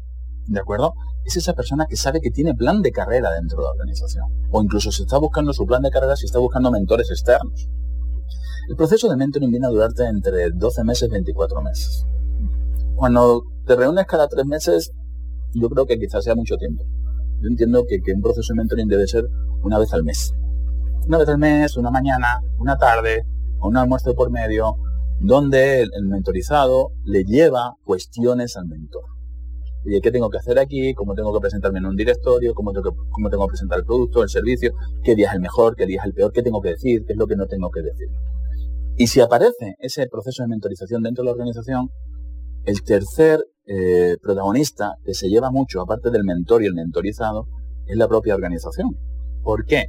¿de 0.46 0.60
acuerdo? 0.60 0.92
Es 1.24 1.34
esa 1.36 1.54
persona 1.54 1.86
que 1.88 1.96
sabe 1.96 2.20
que 2.20 2.30
tiene 2.30 2.52
plan 2.52 2.82
de 2.82 2.92
carrera 2.92 3.30
dentro 3.30 3.56
de 3.56 3.64
la 3.64 3.70
organización. 3.70 4.26
O 4.50 4.62
incluso 4.62 4.92
si 4.92 5.04
está 5.04 5.16
buscando 5.16 5.54
su 5.54 5.64
plan 5.64 5.80
de 5.80 5.90
carrera, 5.90 6.16
si 6.16 6.26
está 6.26 6.38
buscando 6.38 6.70
mentores 6.70 7.10
externos. 7.10 7.66
El 8.68 8.76
proceso 8.76 9.08
de 9.08 9.16
mentoring 9.16 9.50
viene 9.50 9.68
a 9.68 9.70
durarte 9.70 10.04
entre 10.04 10.50
12 10.50 10.84
meses 10.84 11.08
y 11.08 11.10
24 11.10 11.62
meses. 11.62 12.04
Cuando 12.94 13.42
te 13.64 13.74
reúnes 13.74 14.04
cada 14.04 14.28
tres 14.28 14.44
meses, 14.44 14.92
yo 15.54 15.70
creo 15.70 15.86
que 15.86 15.98
quizás 15.98 16.22
sea 16.24 16.34
mucho 16.34 16.58
tiempo. 16.58 16.84
Yo 17.40 17.48
entiendo 17.48 17.84
que, 17.88 18.02
que 18.04 18.12
un 18.12 18.20
proceso 18.20 18.52
de 18.52 18.58
mentoring 18.58 18.86
debe 18.86 19.06
ser 19.06 19.24
una 19.62 19.78
vez 19.78 19.94
al 19.94 20.04
mes 20.04 20.34
una 21.06 21.16
vez 21.16 21.28
al 21.28 21.38
mes, 21.38 21.76
una 21.78 21.90
mañana, 21.90 22.42
una 22.58 22.76
tarde, 22.76 23.24
o 23.60 23.68
un 23.68 23.76
almuerzo 23.76 24.14
por 24.14 24.30
medio, 24.30 24.76
donde 25.20 25.82
el, 25.82 26.06
mentorizado 26.06 26.92
le 27.04 27.24
lleva 27.24 27.74
cuestiones 27.84 28.56
al 28.56 28.66
mentor. 28.66 29.04
Y 29.84 30.00
qué 30.00 30.10
tengo 30.10 30.28
que 30.30 30.38
hacer 30.38 30.58
aquí, 30.58 30.94
cómo 30.94 31.14
tengo 31.14 31.32
que 31.32 31.40
presentarme 31.40 31.78
en 31.78 31.86
un 31.86 31.96
directorio, 31.96 32.54
cómo 32.54 32.72
tengo, 32.72 32.90
que, 32.90 32.96
cómo 33.10 33.30
tengo 33.30 33.46
que 33.46 33.52
presentar 33.52 33.78
el 33.78 33.84
producto, 33.84 34.22
el 34.22 34.28
servicio, 34.28 34.72
qué 35.02 35.14
día 35.14 35.28
es 35.28 35.34
el 35.34 35.40
mejor, 35.40 35.76
qué 35.76 35.86
día 35.86 36.00
es 36.00 36.06
el 36.06 36.12
peor, 36.12 36.32
qué 36.32 36.42
tengo 36.42 36.60
que 36.60 36.70
decir, 36.70 37.04
qué 37.06 37.12
es 37.12 37.18
lo 37.18 37.26
que 37.26 37.36
no 37.36 37.46
tengo 37.46 37.70
que 37.70 37.82
decir. 37.82 38.08
Y 38.96 39.06
si 39.06 39.20
aparece 39.20 39.76
ese 39.78 40.06
proceso 40.08 40.42
de 40.42 40.48
mentorización 40.48 41.02
dentro 41.02 41.22
de 41.22 41.26
la 41.26 41.32
organización, 41.32 41.88
el 42.64 42.82
tercer 42.82 43.44
eh, 43.66 44.16
protagonista 44.22 44.94
que 45.04 45.14
se 45.14 45.28
lleva 45.28 45.50
mucho, 45.50 45.80
aparte 45.80 46.10
del 46.10 46.24
mentor 46.24 46.62
y 46.62 46.66
el 46.66 46.74
mentorizado, 46.74 47.46
es 47.86 47.96
la 47.96 48.08
propia 48.08 48.34
organización. 48.34 48.96
¿Por 49.42 49.64
qué? 49.64 49.86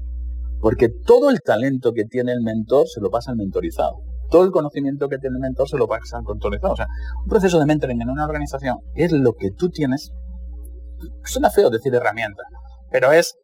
Porque 0.60 0.90
todo 0.90 1.30
el 1.30 1.42
talento 1.42 1.92
que 1.92 2.06
tiene 2.06 2.32
el 2.32 2.42
mentor 2.42 2.88
se 2.88 3.02
lo 3.02 3.10
pasa 3.10 3.32
al 3.32 3.38
mentorizado. 3.38 4.11
Todo 4.32 4.44
el 4.44 4.52
conocimiento 4.52 5.08
que 5.08 5.20
tiene 5.20 5.36
el 5.36 5.42
mentor 5.42 5.70
se 5.70 5.78
lo 5.78 5.88
pasa 5.88 6.18
al 6.18 6.24
mentorizado. 6.24 6.74
O 6.74 6.76
sea, 6.76 6.88
un 7.22 7.30
proceso 7.30 7.60
de 7.60 7.66
mentoring 7.66 8.02
en 8.02 8.10
una 8.10 8.26
organización 8.26 8.78
es 8.96 9.12
lo 9.12 9.34
que 9.34 9.52
tú 9.52 9.70
tienes. 9.70 10.12
Suena 11.24 11.52
feo 11.52 11.70
decir 11.70 11.94
herramienta, 11.94 12.42
pero 12.90 13.12
es 13.12 13.36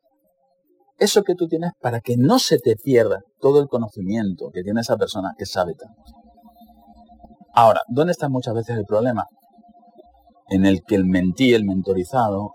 eso 0.98 1.24
que 1.24 1.36
tú 1.36 1.48
tienes 1.48 1.72
para 1.80 2.00
que 2.00 2.18
no 2.18 2.40
se 2.40 2.58
te 2.58 2.76
pierda 2.76 3.20
todo 3.40 3.62
el 3.62 3.68
conocimiento 3.68 4.50
que 4.52 4.64
tiene 4.64 4.82
esa 4.82 4.98
persona 4.98 5.34
que 5.38 5.46
sabe 5.46 5.74
tanto. 5.76 6.02
Ahora, 7.54 7.82
¿dónde 7.88 8.12
está 8.12 8.30
muchas 8.30 8.56
veces 8.56 8.78
el 8.78 8.86
problema? 8.86 9.26
En 10.50 10.66
el 10.66 10.82
que 10.84 10.96
el 10.96 11.06
mentí, 11.06 11.54
el 11.54 11.66
mentorizado, 11.66 12.54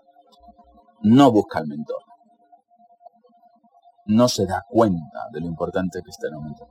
no 1.02 1.30
busca 1.30 1.58
al 1.58 1.66
mentor 1.66 2.02
no 4.06 4.28
se 4.28 4.46
da 4.46 4.62
cuenta 4.68 5.28
de 5.32 5.40
lo 5.40 5.46
importante 5.46 6.00
que 6.02 6.10
está 6.10 6.28
el 6.28 6.40
mentor. 6.40 6.68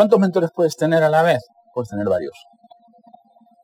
¿Cuántos 0.00 0.18
mentores 0.18 0.50
puedes 0.54 0.76
tener 0.76 1.02
a 1.02 1.10
la 1.10 1.22
vez? 1.22 1.44
Puedes 1.74 1.90
tener 1.90 2.08
varios. 2.08 2.32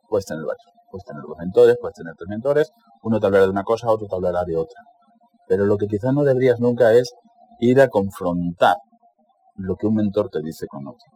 Puedes 0.07 0.27
tener 0.27 0.45
varios. 0.45 0.67
Puedes 0.91 1.07
tener 1.07 1.23
dos 1.23 1.39
mentores, 1.39 1.79
puedes 1.81 1.95
tener 1.95 2.13
tres 2.15 2.29
mentores. 2.29 2.73
Uno 3.03 3.19
te 3.19 3.25
hablará 3.25 3.47
de 3.47 3.53
una 3.53 3.65
cosa, 3.65 3.91
otro 3.91 4.07
te 4.07 4.17
hablará 4.17 4.45
de 4.45 4.55
otra. 4.55 4.83
Pero 5.49 5.65
lo 5.65 5.79
que 5.79 5.87
quizás 5.87 6.13
no 6.13 6.25
deberías 6.25 6.61
nunca 6.61 6.93
es 6.93 7.15
ir 7.59 7.81
a 7.81 7.89
confrontar 7.89 8.77
lo 9.55 9.77
que 9.77 9.87
un 9.87 9.95
mentor 9.95 10.29
te 10.29 10.43
dice 10.43 10.67
con 10.67 10.87
otro. 10.87 11.11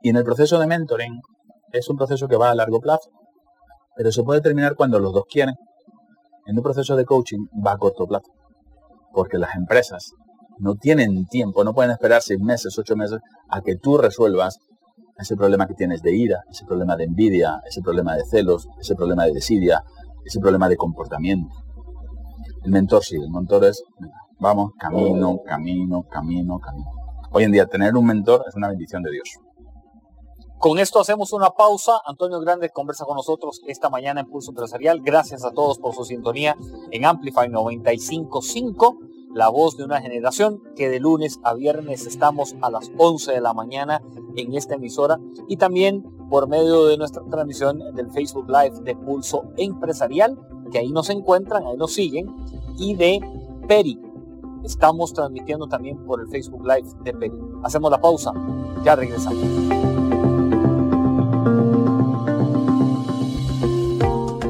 Y 0.00 0.08
en 0.08 0.16
el 0.16 0.24
proceso 0.24 0.58
de 0.58 0.66
mentoring 0.66 1.20
es 1.72 1.90
un 1.90 1.98
proceso 1.98 2.26
que 2.26 2.36
va 2.36 2.50
a 2.50 2.54
largo 2.54 2.80
plazo, 2.80 3.10
pero 3.94 4.10
se 4.10 4.22
puede 4.22 4.40
terminar 4.40 4.74
cuando 4.74 4.98
los 5.00 5.12
dos 5.12 5.24
quieren. 5.30 5.56
En 6.46 6.56
un 6.56 6.62
proceso 6.62 6.96
de 6.96 7.04
coaching 7.04 7.44
va 7.62 7.72
a 7.72 7.76
corto 7.76 8.06
plazo, 8.06 8.32
porque 9.12 9.36
las 9.36 9.54
empresas 9.54 10.14
no 10.60 10.74
tienen 10.76 11.26
tiempo, 11.26 11.64
no 11.64 11.74
pueden 11.74 11.90
esperar 11.90 12.22
seis 12.22 12.40
meses, 12.40 12.78
ocho 12.78 12.96
meses 12.96 13.18
a 13.48 13.60
que 13.62 13.76
tú 13.76 13.98
resuelvas 13.98 14.58
ese 15.18 15.36
problema 15.36 15.66
que 15.66 15.74
tienes 15.74 16.02
de 16.02 16.14
ira, 16.16 16.40
ese 16.50 16.64
problema 16.64 16.96
de 16.96 17.04
envidia, 17.04 17.60
ese 17.66 17.82
problema 17.82 18.14
de 18.14 18.24
celos, 18.24 18.68
ese 18.80 18.94
problema 18.94 19.24
de 19.24 19.32
desidia, 19.32 19.82
ese 20.24 20.40
problema 20.40 20.68
de 20.68 20.76
comportamiento. 20.76 21.54
El 22.64 22.72
mentor 22.72 23.02
sí, 23.02 23.16
el 23.16 23.30
mentor 23.30 23.64
es, 23.64 23.82
vamos, 24.38 24.72
camino, 24.78 25.38
camino, 25.44 26.04
camino, 26.04 26.58
camino. 26.58 26.90
Hoy 27.32 27.44
en 27.44 27.52
día 27.52 27.66
tener 27.66 27.96
un 27.96 28.06
mentor 28.06 28.44
es 28.48 28.54
una 28.54 28.68
bendición 28.68 29.02
de 29.02 29.12
Dios. 29.12 29.28
Con 30.58 30.78
esto 30.78 31.00
hacemos 31.00 31.32
una 31.32 31.50
pausa. 31.50 31.92
Antonio 32.04 32.38
Grande 32.40 32.68
conversa 32.68 33.06
con 33.06 33.16
nosotros 33.16 33.62
esta 33.66 33.88
mañana 33.88 34.20
en 34.20 34.26
Pulso 34.26 34.50
Empresarial. 34.50 35.00
Gracias 35.00 35.42
a 35.42 35.52
todos 35.52 35.78
por 35.78 35.94
su 35.94 36.04
sintonía 36.04 36.54
en 36.90 37.06
Amplify 37.06 37.48
955, 37.48 38.98
la 39.34 39.48
voz 39.48 39.76
de 39.76 39.84
una 39.84 40.00
generación 40.00 40.62
que 40.76 40.88
de 40.88 41.00
lunes 41.00 41.40
a 41.44 41.54
viernes 41.54 42.06
estamos 42.06 42.56
a 42.60 42.70
las 42.70 42.90
11 42.98 43.32
de 43.32 43.40
la 43.40 43.54
mañana 43.54 44.02
en 44.36 44.54
esta 44.54 44.74
emisora 44.74 45.20
y 45.48 45.56
también 45.56 46.02
por 46.28 46.48
medio 46.48 46.86
de 46.86 46.96
nuestra 46.96 47.22
transmisión 47.30 47.94
del 47.94 48.10
Facebook 48.10 48.48
Live 48.48 48.80
de 48.82 48.94
Pulso 48.96 49.44
Empresarial, 49.56 50.38
que 50.70 50.78
ahí 50.78 50.92
nos 50.92 51.10
encuentran, 51.10 51.66
ahí 51.66 51.76
nos 51.76 51.92
siguen, 51.92 52.34
y 52.78 52.94
de 52.94 53.20
Peri. 53.66 54.00
Estamos 54.64 55.12
transmitiendo 55.12 55.66
también 55.66 56.04
por 56.04 56.20
el 56.20 56.28
Facebook 56.28 56.64
Live 56.64 56.88
de 57.02 57.12
Peri. 57.12 57.38
Hacemos 57.62 57.90
la 57.90 58.00
pausa, 58.00 58.32
ya 58.84 58.94
regresamos. 58.96 59.42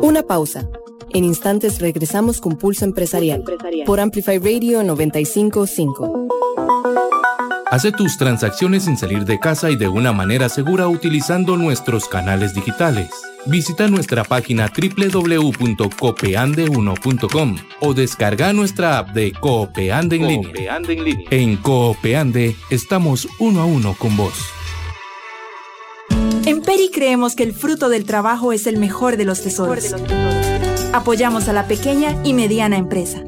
Una 0.03 0.23
pausa. 0.23 0.69
En 1.13 1.25
instantes 1.25 1.81
regresamos 1.81 2.41
con 2.41 2.57
Pulso 2.57 2.85
Empresarial, 2.85 3.43
por 3.85 3.99
Amplify 4.01 4.39
Radio 4.39 4.85
955. 4.85 6.29
Hace 7.71 7.93
tus 7.93 8.17
transacciones 8.17 8.85
sin 8.85 8.97
salir 8.97 9.25
de 9.25 9.39
casa 9.39 9.71
y 9.71 9.77
de 9.77 9.89
una 9.89 10.13
manera 10.13 10.49
segura 10.49 10.89
utilizando 10.89 11.57
nuestros 11.57 12.09
canales 12.09 12.55
digitales. 12.55 13.11
Visita 13.47 13.89
nuestra 13.89 14.25
página 14.25 14.69
www.copeande1.com 14.69 17.57
o 17.81 17.95
descarga 17.95 18.53
nuestra 18.53 18.99
app 18.99 19.11
de 19.11 19.33
Copeande 19.33 20.17
en, 20.17 20.27
línea. 20.27 20.77
en 20.77 21.05
línea. 21.05 21.29
En 21.31 21.57
Copeande 21.57 22.55
estamos 22.71 23.27
uno 23.39 23.63
a 23.63 23.65
uno 23.65 23.95
con 23.99 24.15
vos. 24.17 24.35
En 26.45 26.61
Peri 26.63 26.91
creemos 26.93 27.37
que 27.37 27.45
el 27.45 27.53
fruto 27.53 27.89
del 27.89 28.05
trabajo 28.05 28.53
es 28.53 28.67
el 28.67 28.79
mejor 28.79 29.17
de 29.17 29.25
los 29.25 29.43
tesoros. 29.43 29.95
Apoyamos 30.93 31.49
a 31.49 31.53
la 31.53 31.69
pequeña 31.69 32.17
y 32.25 32.35
mediana 32.35 32.77
empresa. 32.77 33.23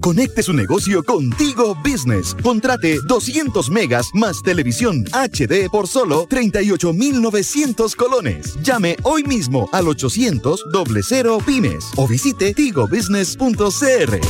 Conecte 0.00 0.42
su 0.42 0.52
negocio 0.52 1.02
contigo 1.02 1.76
Business. 1.82 2.34
Contrate 2.42 2.98
200 3.06 3.70
megas 3.70 4.08
más 4.14 4.42
televisión 4.42 5.04
HD 5.12 5.70
por 5.70 5.86
solo 5.86 6.26
38,900 6.28 7.96
colones. 7.96 8.60
Llame 8.62 8.96
hoy 9.04 9.22
mismo 9.22 9.68
al 9.72 9.88
800 9.88 10.64
00 11.02 11.38
pymes 11.38 11.84
o 11.96 12.06
visite 12.06 12.52
tigobusiness.cr. 12.52 14.20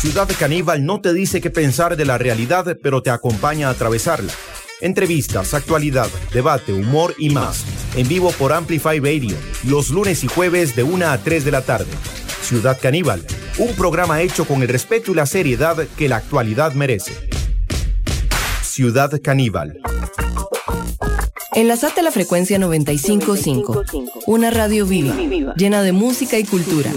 Ciudad 0.00 0.28
Caníbal 0.38 0.86
no 0.86 1.00
te 1.02 1.12
dice 1.12 1.42
qué 1.42 1.50
pensar 1.50 1.96
de 1.96 2.06
la 2.06 2.16
realidad, 2.16 2.78
pero 2.82 3.02
te 3.02 3.10
acompaña 3.10 3.68
a 3.68 3.72
atravesarla. 3.72 4.32
Entrevistas, 4.80 5.52
actualidad, 5.52 6.08
debate, 6.32 6.72
humor 6.72 7.14
y 7.18 7.30
más. 7.30 7.64
En 7.96 8.08
vivo 8.08 8.30
por 8.32 8.52
Amplify 8.52 8.98
Radio, 8.98 9.36
los 9.64 9.90
lunes 9.90 10.24
y 10.24 10.28
jueves 10.28 10.74
de 10.74 10.82
1 10.82 11.06
a 11.06 11.18
3 11.18 11.44
de 11.44 11.50
la 11.50 11.62
tarde. 11.62 11.90
Ciudad 12.42 12.78
Caníbal, 12.80 13.22
un 13.58 13.74
programa 13.74 14.22
hecho 14.22 14.46
con 14.46 14.62
el 14.62 14.68
respeto 14.68 15.12
y 15.12 15.14
la 15.14 15.26
seriedad 15.26 15.86
que 15.98 16.08
la 16.08 16.16
actualidad 16.16 16.72
merece. 16.72 17.12
Ciudad 18.62 19.20
Caníbal. 19.22 19.80
Enlazate 21.54 22.00
a 22.00 22.04
la 22.04 22.10
frecuencia 22.10 22.58
955, 22.58 23.82
una 24.26 24.50
radio 24.50 24.86
viva, 24.86 25.14
llena 25.56 25.82
de 25.82 25.92
música 25.92 26.38
y 26.38 26.44
cultura. 26.44 26.90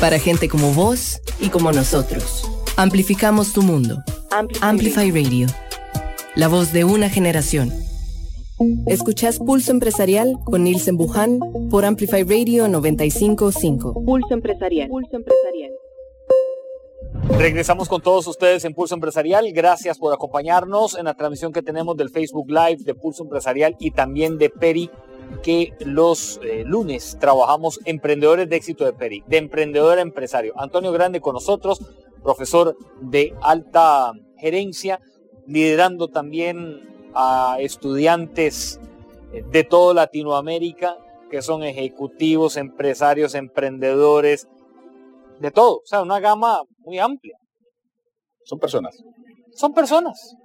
Para 0.00 0.18
gente 0.18 0.48
como 0.48 0.72
vos 0.72 1.20
y 1.40 1.50
como 1.50 1.70
nosotros. 1.70 2.50
Amplificamos 2.76 3.52
tu 3.52 3.62
mundo. 3.62 4.02
Amplify 4.60 5.12
Radio 5.12 5.46
la 6.36 6.48
voz 6.48 6.72
de 6.72 6.84
una 6.84 7.08
generación. 7.08 7.72
Escuchás 8.86 9.38
Pulso 9.38 9.70
Empresarial 9.70 10.38
con 10.44 10.64
Nielsen 10.64 10.96
Buján 10.96 11.38
por 11.70 11.84
Amplify 11.84 12.24
Radio 12.24 12.66
955. 12.68 14.04
Pulso 14.04 14.34
Empresarial. 14.34 14.88
Pulso 14.88 15.16
Empresarial. 15.16 15.72
Regresamos 17.38 17.88
con 17.88 18.02
todos 18.02 18.26
ustedes 18.26 18.64
en 18.64 18.74
Pulso 18.74 18.94
Empresarial. 18.94 19.50
Gracias 19.52 19.98
por 19.98 20.12
acompañarnos 20.12 20.96
en 20.96 21.04
la 21.04 21.14
transmisión 21.14 21.52
que 21.52 21.62
tenemos 21.62 21.96
del 21.96 22.10
Facebook 22.10 22.48
Live 22.48 22.78
de 22.80 22.94
Pulso 22.94 23.22
Empresarial 23.22 23.76
y 23.78 23.92
también 23.92 24.36
de 24.36 24.50
Peri, 24.50 24.90
que 25.42 25.72
los 25.80 26.40
eh, 26.42 26.64
lunes 26.66 27.16
trabajamos 27.20 27.80
Emprendedores 27.84 28.48
de 28.48 28.56
Éxito 28.56 28.84
de 28.84 28.92
Peri, 28.92 29.22
de 29.28 29.36
Emprendedor 29.36 29.98
a 29.98 30.02
Empresario. 30.02 30.52
Antonio 30.56 30.90
Grande 30.90 31.20
con 31.20 31.34
nosotros, 31.34 31.80
profesor 32.22 32.76
de 33.00 33.34
alta 33.40 34.12
gerencia 34.36 35.00
liderando 35.46 36.08
también 36.08 36.80
a 37.14 37.56
estudiantes 37.60 38.80
eh, 39.32 39.44
de 39.50 39.64
toda 39.64 39.94
Latinoamérica, 39.94 40.96
que 41.30 41.42
son 41.42 41.62
ejecutivos, 41.62 42.56
empresarios, 42.56 43.34
emprendedores, 43.34 44.48
de 45.40 45.50
todo, 45.50 45.76
o 45.76 45.86
sea, 45.86 46.02
una 46.02 46.20
gama 46.20 46.62
muy 46.78 46.98
amplia. 46.98 47.36
Son 48.44 48.58
personas. 48.58 48.96
Son 49.54 49.72
personas. 49.72 50.36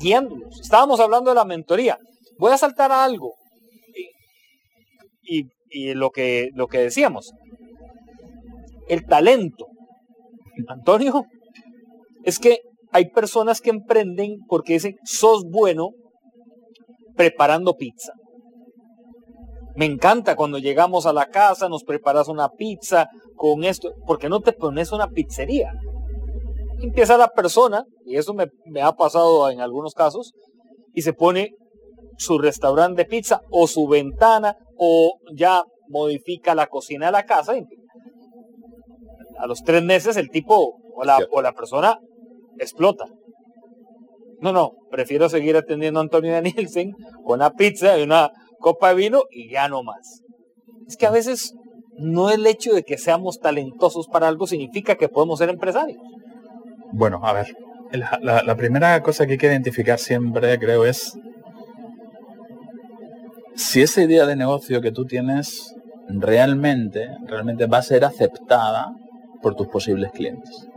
Guiándolos. 0.00 0.60
Estábamos 0.60 1.00
hablando 1.00 1.30
de 1.30 1.36
la 1.36 1.44
mentoría. 1.44 1.98
Voy 2.38 2.52
a 2.52 2.58
saltar 2.58 2.92
a 2.92 3.04
algo. 3.04 3.34
Y, 5.22 5.48
y 5.70 5.94
lo, 5.94 6.10
que, 6.10 6.50
lo 6.54 6.68
que 6.68 6.78
decíamos. 6.78 7.32
El 8.88 9.04
talento. 9.06 9.66
Antonio, 10.68 11.26
es 12.24 12.38
que 12.38 12.60
hay 12.96 13.10
personas 13.10 13.60
que 13.60 13.68
emprenden 13.68 14.38
porque 14.48 14.72
dicen, 14.74 14.96
sos 15.04 15.44
bueno 15.44 15.90
preparando 17.14 17.74
pizza. 17.74 18.14
Me 19.74 19.84
encanta 19.84 20.34
cuando 20.34 20.56
llegamos 20.56 21.04
a 21.04 21.12
la 21.12 21.26
casa, 21.26 21.68
nos 21.68 21.84
preparas 21.84 22.28
una 22.28 22.48
pizza 22.48 23.10
con 23.34 23.64
esto. 23.64 23.92
¿Por 24.06 24.18
qué 24.18 24.30
no 24.30 24.40
te 24.40 24.54
pones 24.54 24.92
una 24.92 25.08
pizzería? 25.08 25.72
Empieza 26.80 27.18
la 27.18 27.28
persona, 27.28 27.84
y 28.06 28.16
eso 28.16 28.32
me, 28.32 28.46
me 28.64 28.80
ha 28.80 28.92
pasado 28.92 29.50
en 29.50 29.60
algunos 29.60 29.92
casos, 29.92 30.32
y 30.94 31.02
se 31.02 31.12
pone 31.12 31.50
su 32.16 32.38
restaurante 32.38 33.02
de 33.02 33.08
pizza 33.10 33.42
o 33.50 33.66
su 33.66 33.86
ventana 33.86 34.56
o 34.78 35.18
ya 35.34 35.64
modifica 35.90 36.54
la 36.54 36.68
cocina 36.68 37.06
de 37.06 37.12
la 37.12 37.26
casa. 37.26 37.52
A 39.38 39.46
los 39.46 39.62
tres 39.62 39.82
meses 39.82 40.16
el 40.16 40.30
tipo 40.30 40.78
o 40.94 41.04
la, 41.04 41.18
o 41.30 41.42
la 41.42 41.52
persona 41.52 41.98
explota. 42.58 43.06
No, 44.40 44.52
no, 44.52 44.72
prefiero 44.90 45.28
seguir 45.28 45.56
atendiendo 45.56 46.00
a 46.00 46.02
Antonio 46.02 46.32
Danielsen 46.32 46.92
con 47.24 47.40
una 47.40 47.50
pizza 47.50 47.98
y 47.98 48.02
una 48.02 48.30
copa 48.58 48.90
de 48.90 48.94
vino 48.96 49.22
y 49.30 49.50
ya 49.50 49.68
no 49.68 49.82
más. 49.82 50.22
Es 50.86 50.96
que 50.96 51.06
a 51.06 51.10
veces 51.10 51.54
no 51.98 52.30
el 52.30 52.46
hecho 52.46 52.74
de 52.74 52.82
que 52.82 52.98
seamos 52.98 53.40
talentosos 53.40 54.08
para 54.08 54.28
algo 54.28 54.46
significa 54.46 54.96
que 54.96 55.08
podemos 55.08 55.38
ser 55.38 55.48
empresarios. 55.48 56.02
Bueno, 56.92 57.20
a 57.22 57.32
ver, 57.32 57.56
la, 57.92 58.42
la 58.42 58.56
primera 58.56 59.02
cosa 59.02 59.26
que 59.26 59.32
hay 59.32 59.38
que 59.38 59.46
identificar 59.46 59.98
siempre, 59.98 60.58
creo, 60.58 60.84
es 60.84 61.18
si 63.56 63.80
esa 63.80 64.02
idea 64.02 64.26
de 64.26 64.36
negocio 64.36 64.80
que 64.80 64.92
tú 64.92 65.06
tienes 65.06 65.74
realmente, 66.08 67.08
realmente 67.26 67.66
va 67.66 67.78
a 67.78 67.82
ser 67.82 68.04
aceptada 68.04 68.94
por 69.42 69.54
tus 69.54 69.68
posibles 69.68 70.12
clientes. 70.12 70.68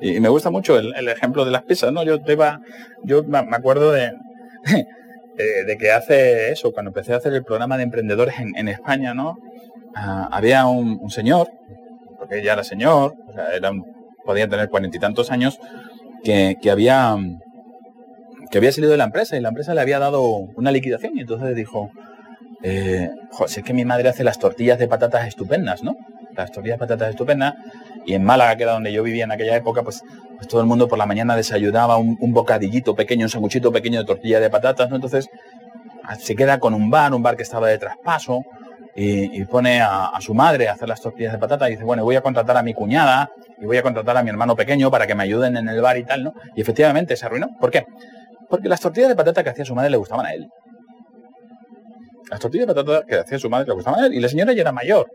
Y, 0.00 0.20
me 0.20 0.28
gusta 0.28 0.50
mucho 0.50 0.78
el, 0.78 1.08
ejemplo 1.08 1.44
de 1.44 1.50
las 1.50 1.62
pizzas, 1.62 1.92
¿no? 1.92 2.02
Yo 2.02 2.20
te 2.20 2.32
iba, 2.32 2.60
yo 3.04 3.22
me 3.24 3.38
acuerdo 3.38 3.92
de, 3.92 4.12
de 5.66 5.76
que 5.78 5.92
hace 5.92 6.52
eso, 6.52 6.72
cuando 6.72 6.90
empecé 6.90 7.12
a 7.12 7.16
hacer 7.16 7.32
el 7.34 7.44
programa 7.44 7.76
de 7.76 7.84
emprendedores 7.84 8.34
en, 8.38 8.68
España, 8.68 9.14
¿no? 9.14 9.36
Ah, 9.94 10.28
había 10.30 10.66
un, 10.66 11.10
señor, 11.10 11.48
porque 12.18 12.42
ya 12.42 12.54
era 12.54 12.64
señor, 12.64 13.14
o 13.28 13.32
sea, 13.32 13.54
era 13.54 13.72
podía 14.24 14.48
tener 14.48 14.68
cuarenta 14.68 14.96
y 14.96 15.00
tantos 15.00 15.30
años, 15.30 15.58
que, 16.22 16.56
que, 16.60 16.70
había 16.70 17.16
que 18.50 18.58
había 18.58 18.72
salido 18.72 18.90
de 18.90 18.98
la 18.98 19.04
empresa 19.04 19.36
y 19.36 19.40
la 19.40 19.48
empresa 19.48 19.74
le 19.74 19.80
había 19.80 19.98
dado 19.98 20.22
una 20.56 20.72
liquidación 20.72 21.16
y 21.16 21.20
entonces 21.20 21.54
dijo, 21.54 21.90
eh, 22.62 23.08
es 23.46 23.62
que 23.62 23.72
mi 23.72 23.84
madre 23.84 24.08
hace 24.08 24.24
las 24.24 24.38
tortillas 24.38 24.78
de 24.78 24.88
patatas 24.88 25.26
estupendas, 25.26 25.82
¿no? 25.82 25.96
Las 26.42 26.52
tortillas 26.52 26.78
de 26.78 26.86
patatas 26.86 27.10
estupendas 27.10 27.54
y 28.06 28.14
en 28.14 28.24
Málaga, 28.24 28.56
que 28.56 28.62
era 28.62 28.72
donde 28.72 28.92
yo 28.92 29.02
vivía 29.02 29.24
en 29.24 29.32
aquella 29.32 29.56
época, 29.56 29.82
pues, 29.82 30.02
pues 30.36 30.48
todo 30.48 30.60
el 30.60 30.66
mundo 30.66 30.88
por 30.88 30.98
la 30.98 31.06
mañana 31.06 31.36
desayunaba 31.36 31.96
un, 31.96 32.16
bocadillito 32.32 32.94
pequeño, 32.94 33.26
un 33.26 33.30
sanguchito 33.30 33.72
pequeño 33.72 33.98
de 33.98 34.06
tortilla 34.06 34.40
de 34.40 34.50
patatas, 34.50 34.88
¿no? 34.90 34.96
Entonces 34.96 35.28
se 36.18 36.34
queda 36.34 36.58
con 36.58 36.74
un 36.74 36.90
bar, 36.90 37.14
un 37.14 37.22
bar 37.22 37.36
que 37.36 37.42
estaba 37.42 37.68
de 37.68 37.78
traspaso, 37.78 38.42
y, 38.94 39.44
pone 39.44 39.80
a, 39.80 40.12
su 40.20 40.34
madre 40.34 40.68
a 40.68 40.72
hacer 40.72 40.88
las 40.88 41.00
tortillas 41.00 41.32
de 41.32 41.38
patatas 41.38 41.68
y 41.68 41.72
dice, 41.72 41.84
bueno, 41.84 42.04
voy 42.04 42.16
a 42.16 42.20
contratar 42.20 42.56
a 42.56 42.62
mi 42.62 42.74
cuñada 42.74 43.30
y 43.60 43.64
voy 43.64 43.76
a 43.76 43.82
contratar 43.82 44.16
a 44.16 44.22
mi 44.22 44.30
hermano 44.30 44.56
pequeño 44.56 44.90
para 44.90 45.06
que 45.06 45.14
me 45.14 45.22
ayuden 45.22 45.56
en 45.56 45.68
el 45.68 45.80
bar 45.80 45.96
y 45.96 46.04
tal, 46.04 46.24
¿no? 46.24 46.34
Y 46.54 46.60
efectivamente 46.60 47.16
se 47.16 47.26
arruinó. 47.26 47.48
¿Por 47.58 47.70
qué? 47.70 47.86
Porque 48.48 48.68
las 48.68 48.80
tortillas 48.80 49.08
de 49.08 49.16
patata 49.16 49.42
que 49.42 49.50
hacía 49.50 49.64
su 49.64 49.74
madre 49.74 49.90
le 49.90 49.96
gustaban 49.96 50.26
a 50.26 50.32
él. 50.32 50.48
Las 52.30 52.40
tortillas 52.40 52.66
de 52.66 52.74
patata 52.74 53.06
que 53.06 53.16
hacía 53.16 53.38
su 53.38 53.48
madre 53.48 53.68
le 53.68 53.74
gustaban 53.74 54.00
a 54.00 54.06
él. 54.06 54.14
Y 54.14 54.20
la 54.20 54.28
señora 54.28 54.52
ya 54.52 54.62
era 54.62 54.72
mayor. 54.72 55.08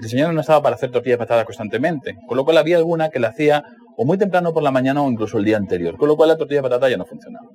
La 0.00 0.08
señora 0.08 0.32
no 0.32 0.40
estaba 0.40 0.62
para 0.62 0.76
hacer 0.76 0.90
tortillas 0.90 1.18
de 1.18 1.24
patata 1.24 1.44
constantemente. 1.44 2.16
Con 2.26 2.36
lo 2.36 2.44
cual 2.44 2.58
había 2.58 2.76
alguna 2.76 3.10
que 3.10 3.18
la 3.18 3.28
hacía 3.28 3.64
o 3.96 4.04
muy 4.04 4.16
temprano 4.16 4.52
por 4.52 4.62
la 4.62 4.70
mañana 4.70 5.02
o 5.02 5.10
incluso 5.10 5.38
el 5.38 5.44
día 5.44 5.56
anterior. 5.56 5.96
Con 5.96 6.08
lo 6.08 6.16
cual 6.16 6.28
la 6.28 6.36
tortilla 6.36 6.58
de 6.60 6.68
patata 6.68 6.88
ya 6.88 6.96
no 6.96 7.04
funcionaba. 7.04 7.48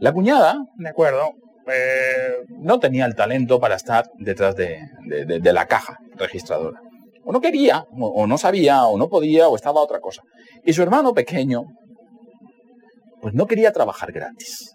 La 0.00 0.12
cuñada, 0.12 0.58
de 0.76 0.88
acuerdo, 0.88 1.30
eh, 1.66 2.44
no 2.58 2.78
tenía 2.78 3.06
el 3.06 3.14
talento 3.14 3.58
para 3.58 3.76
estar 3.76 4.10
detrás 4.18 4.54
de, 4.56 4.78
de 5.26 5.52
la 5.52 5.66
caja 5.66 5.98
registradora. 6.16 6.80
O 7.24 7.32
no 7.32 7.40
quería, 7.40 7.84
o 7.98 8.26
no 8.28 8.38
sabía, 8.38 8.84
o 8.84 8.96
no 8.96 9.08
podía, 9.08 9.48
o 9.48 9.56
estaba 9.56 9.80
otra 9.80 9.98
cosa. 9.98 10.22
Y 10.64 10.72
su 10.72 10.82
hermano 10.82 11.12
pequeño, 11.12 11.64
pues 13.20 13.34
no 13.34 13.46
quería 13.46 13.72
trabajar 13.72 14.12
gratis. 14.12 14.74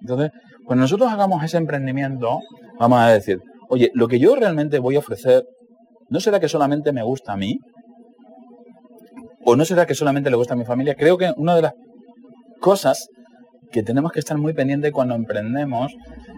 Entonces, 0.00 0.30
cuando 0.64 0.82
nosotros 0.82 1.12
hagamos 1.12 1.44
ese 1.44 1.58
emprendimiento, 1.58 2.40
vamos 2.78 3.00
a 3.00 3.08
decir, 3.08 3.42
oye, 3.68 3.90
lo 3.92 4.08
que 4.08 4.18
yo 4.18 4.34
realmente 4.34 4.78
voy 4.78 4.96
a 4.96 5.00
ofrecer, 5.00 5.44
¿no 6.08 6.20
será 6.20 6.40
que 6.40 6.48
solamente 6.48 6.92
me 6.92 7.02
gusta 7.02 7.32
a 7.32 7.36
mí? 7.36 7.58
¿O 9.44 9.56
no 9.56 9.64
será 9.64 9.86
que 9.86 9.94
solamente 9.94 10.30
le 10.30 10.36
gusta 10.36 10.54
a 10.54 10.56
mi 10.56 10.64
familia? 10.64 10.94
Creo 10.94 11.18
que 11.18 11.32
una 11.36 11.54
de 11.54 11.62
las 11.62 11.74
cosas 12.60 13.08
que 13.70 13.82
tenemos 13.82 14.12
que 14.12 14.20
estar 14.20 14.38
muy 14.38 14.54
pendientes 14.54 14.92
cuando 14.92 15.14
emprendemos 15.14 15.92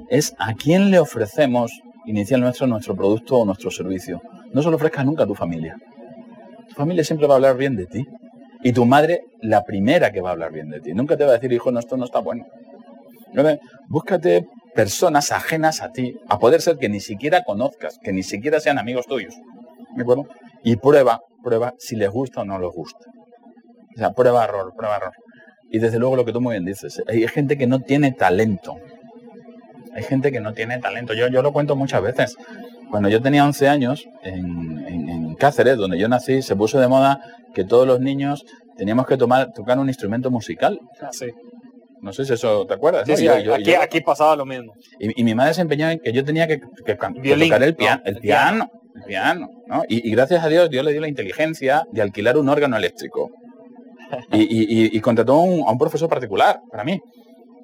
es 0.08 0.34
a 0.38 0.54
quién 0.54 0.90
le 0.90 0.98
ofrecemos 0.98 1.70
inicialmente 2.06 2.66
nuestro 2.66 2.96
producto 2.96 3.36
o 3.36 3.44
nuestro 3.44 3.70
servicio. 3.70 4.20
No 4.52 4.62
se 4.62 4.70
lo 4.70 4.76
ofrezcas 4.76 5.04
nunca 5.04 5.24
a 5.24 5.26
tu 5.26 5.34
familia. 5.34 5.76
Tu 6.68 6.74
familia 6.74 7.04
siempre 7.04 7.26
va 7.26 7.34
a 7.34 7.36
hablar 7.36 7.56
bien 7.56 7.76
de 7.76 7.86
ti. 7.86 8.04
Y 8.62 8.72
tu 8.72 8.86
madre, 8.86 9.24
la 9.40 9.62
primera 9.62 10.10
que 10.10 10.20
va 10.20 10.30
a 10.30 10.32
hablar 10.32 10.52
bien 10.52 10.70
de 10.70 10.80
ti. 10.80 10.94
Nunca 10.94 11.16
te 11.16 11.24
va 11.24 11.30
a 11.30 11.34
decir, 11.34 11.52
hijo, 11.52 11.70
no, 11.70 11.78
esto 11.78 11.96
no 11.96 12.04
está 12.04 12.20
bueno. 12.20 12.46
Búscate 13.88 14.46
personas 14.74 15.30
ajenas 15.30 15.82
a 15.82 15.90
ti, 15.90 16.14
a 16.28 16.38
poder 16.38 16.60
ser 16.60 16.78
que 16.78 16.88
ni 16.88 17.00
siquiera 17.00 17.44
conozcas, 17.44 17.98
que 18.02 18.12
ni 18.12 18.22
siquiera 18.22 18.60
sean 18.60 18.78
amigos 18.78 19.06
tuyos. 19.06 19.34
¿De 19.96 20.02
acuerdo? 20.02 20.26
Y 20.62 20.76
prueba, 20.76 21.20
prueba 21.42 21.74
si 21.78 21.96
les 21.96 22.10
gusta 22.10 22.42
o 22.42 22.44
no 22.44 22.58
les 22.58 22.70
gusta. 22.70 23.04
O 23.94 23.98
sea, 23.98 24.12
prueba 24.12 24.44
error, 24.44 24.72
prueba 24.76 24.96
error. 24.96 25.12
Y 25.70 25.78
desde 25.78 25.98
luego 25.98 26.16
lo 26.16 26.24
que 26.24 26.32
tú 26.32 26.40
muy 26.40 26.52
bien 26.52 26.64
dices, 26.64 27.02
hay 27.08 27.26
gente 27.28 27.56
que 27.58 27.66
no 27.66 27.80
tiene 27.80 28.12
talento. 28.12 28.76
Hay 29.94 30.02
gente 30.02 30.30
que 30.30 30.40
no 30.40 30.52
tiene 30.52 30.78
talento. 30.78 31.14
Yo, 31.14 31.28
yo 31.28 31.42
lo 31.42 31.52
cuento 31.52 31.74
muchas 31.74 32.02
veces. 32.02 32.36
Cuando 32.90 33.08
yo 33.08 33.20
tenía 33.20 33.44
11 33.44 33.68
años, 33.68 34.06
en, 34.22 35.34
Cáceres, 35.38 35.76
donde 35.76 35.98
yo 35.98 36.08
nací, 36.08 36.40
se 36.40 36.56
puso 36.56 36.80
de 36.80 36.88
moda 36.88 37.20
que 37.52 37.62
todos 37.62 37.86
los 37.86 38.00
niños 38.00 38.46
teníamos 38.78 39.06
que 39.06 39.18
tomar, 39.18 39.52
tocar 39.52 39.78
un 39.78 39.88
instrumento 39.88 40.30
musical. 40.30 40.80
Ah, 41.02 41.10
sí. 41.12 41.26
No 42.00 42.12
sé 42.12 42.24
si 42.24 42.32
eso 42.32 42.64
te 42.66 42.72
acuerdas. 42.72 43.06
Sí, 43.06 43.28
aquí, 43.28 43.74
aquí, 43.74 44.00
pasaba 44.00 44.34
lo 44.34 44.46
mismo. 44.46 44.72
Y, 44.98 45.22
mi 45.24 45.34
madre 45.34 45.52
se 45.52 45.60
empeñó 45.60 45.90
en 45.90 45.98
que 45.98 46.12
yo 46.12 46.24
tenía 46.24 46.46
que, 46.46 46.58
tocar 46.58 47.12
el, 47.16 47.74
piano, 47.74 48.02
el, 48.04 48.16
piano, 48.16 48.70
piano, 49.04 49.48
¿no? 49.66 49.82
Y, 49.88 50.10
gracias 50.10 50.44
a 50.44 50.48
Dios, 50.48 50.70
Dios 50.70 50.84
le 50.84 50.92
dio 50.92 51.00
la 51.00 51.08
inteligencia 51.08 51.84
de 51.92 52.02
alquilar 52.02 52.36
un 52.36 52.48
órgano 52.48 52.76
eléctrico. 52.76 53.30
y, 54.32 55.00
contrató 55.00 55.34
a 55.34 55.72
un 55.72 55.78
profesor 55.78 56.08
particular 56.08 56.60
para 56.70 56.84
mí. 56.84 57.00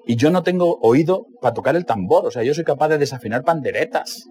Y 0.05 0.17
yo 0.17 0.31
no 0.31 0.43
tengo 0.43 0.79
oído 0.83 1.27
para 1.41 1.55
tocar 1.55 1.77
el 1.77 1.87
tambor, 1.87 2.27
o 2.27 2.31
sea, 2.31 2.43
yo 2.43 2.55
soy 2.55 2.65
capaz 2.65 2.89
de 2.89 2.99
desafinar 2.99 3.45
panderetas. 3.45 4.25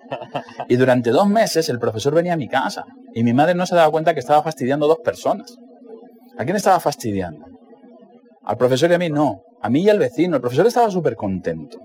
Y 0.68 0.76
durante 0.76 1.12
dos 1.12 1.28
meses 1.28 1.70
el 1.70 1.80
profesor 1.80 2.14
venía 2.14 2.34
a 2.34 2.38
mi 2.38 2.48
casa 2.48 2.86
y 3.14 3.24
mi 3.24 3.34
madre 3.34 3.56
no 3.56 3.66
se 3.66 3.76
daba 3.76 3.90
cuenta 3.92 4.14
que 4.14 4.20
estaba 4.20 4.44
fastidiando 4.44 4.88
dos 4.88 5.00
personas. 5.00 5.58
¿A 6.38 6.44
quién 6.44 6.58
estaba 6.58 6.80
fastidiando? 6.80 7.46
Al 8.44 8.58
profesor 8.58 8.92
y 8.92 8.96
a 8.96 8.98
mí 8.98 9.10
no, 9.10 9.44
a 9.62 9.70
mí 9.70 9.84
y 9.84 9.90
al 9.90 10.00
vecino. 10.00 10.36
El 10.36 10.42
profesor 10.42 10.68
estaba 10.68 10.92
súper 10.92 11.16
contento, 11.16 11.78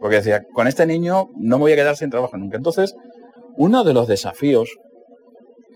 porque 0.00 0.16
decía, 0.16 0.42
con 0.54 0.66
este 0.66 0.86
niño 0.86 1.28
no 1.36 1.58
me 1.58 1.62
voy 1.62 1.72
a 1.72 1.76
quedar 1.76 1.96
sin 1.96 2.10
trabajo 2.10 2.36
nunca. 2.38 2.56
Entonces, 2.56 2.94
uno 3.56 3.84
de 3.84 3.94
los 3.94 4.06
desafíos, 4.06 4.76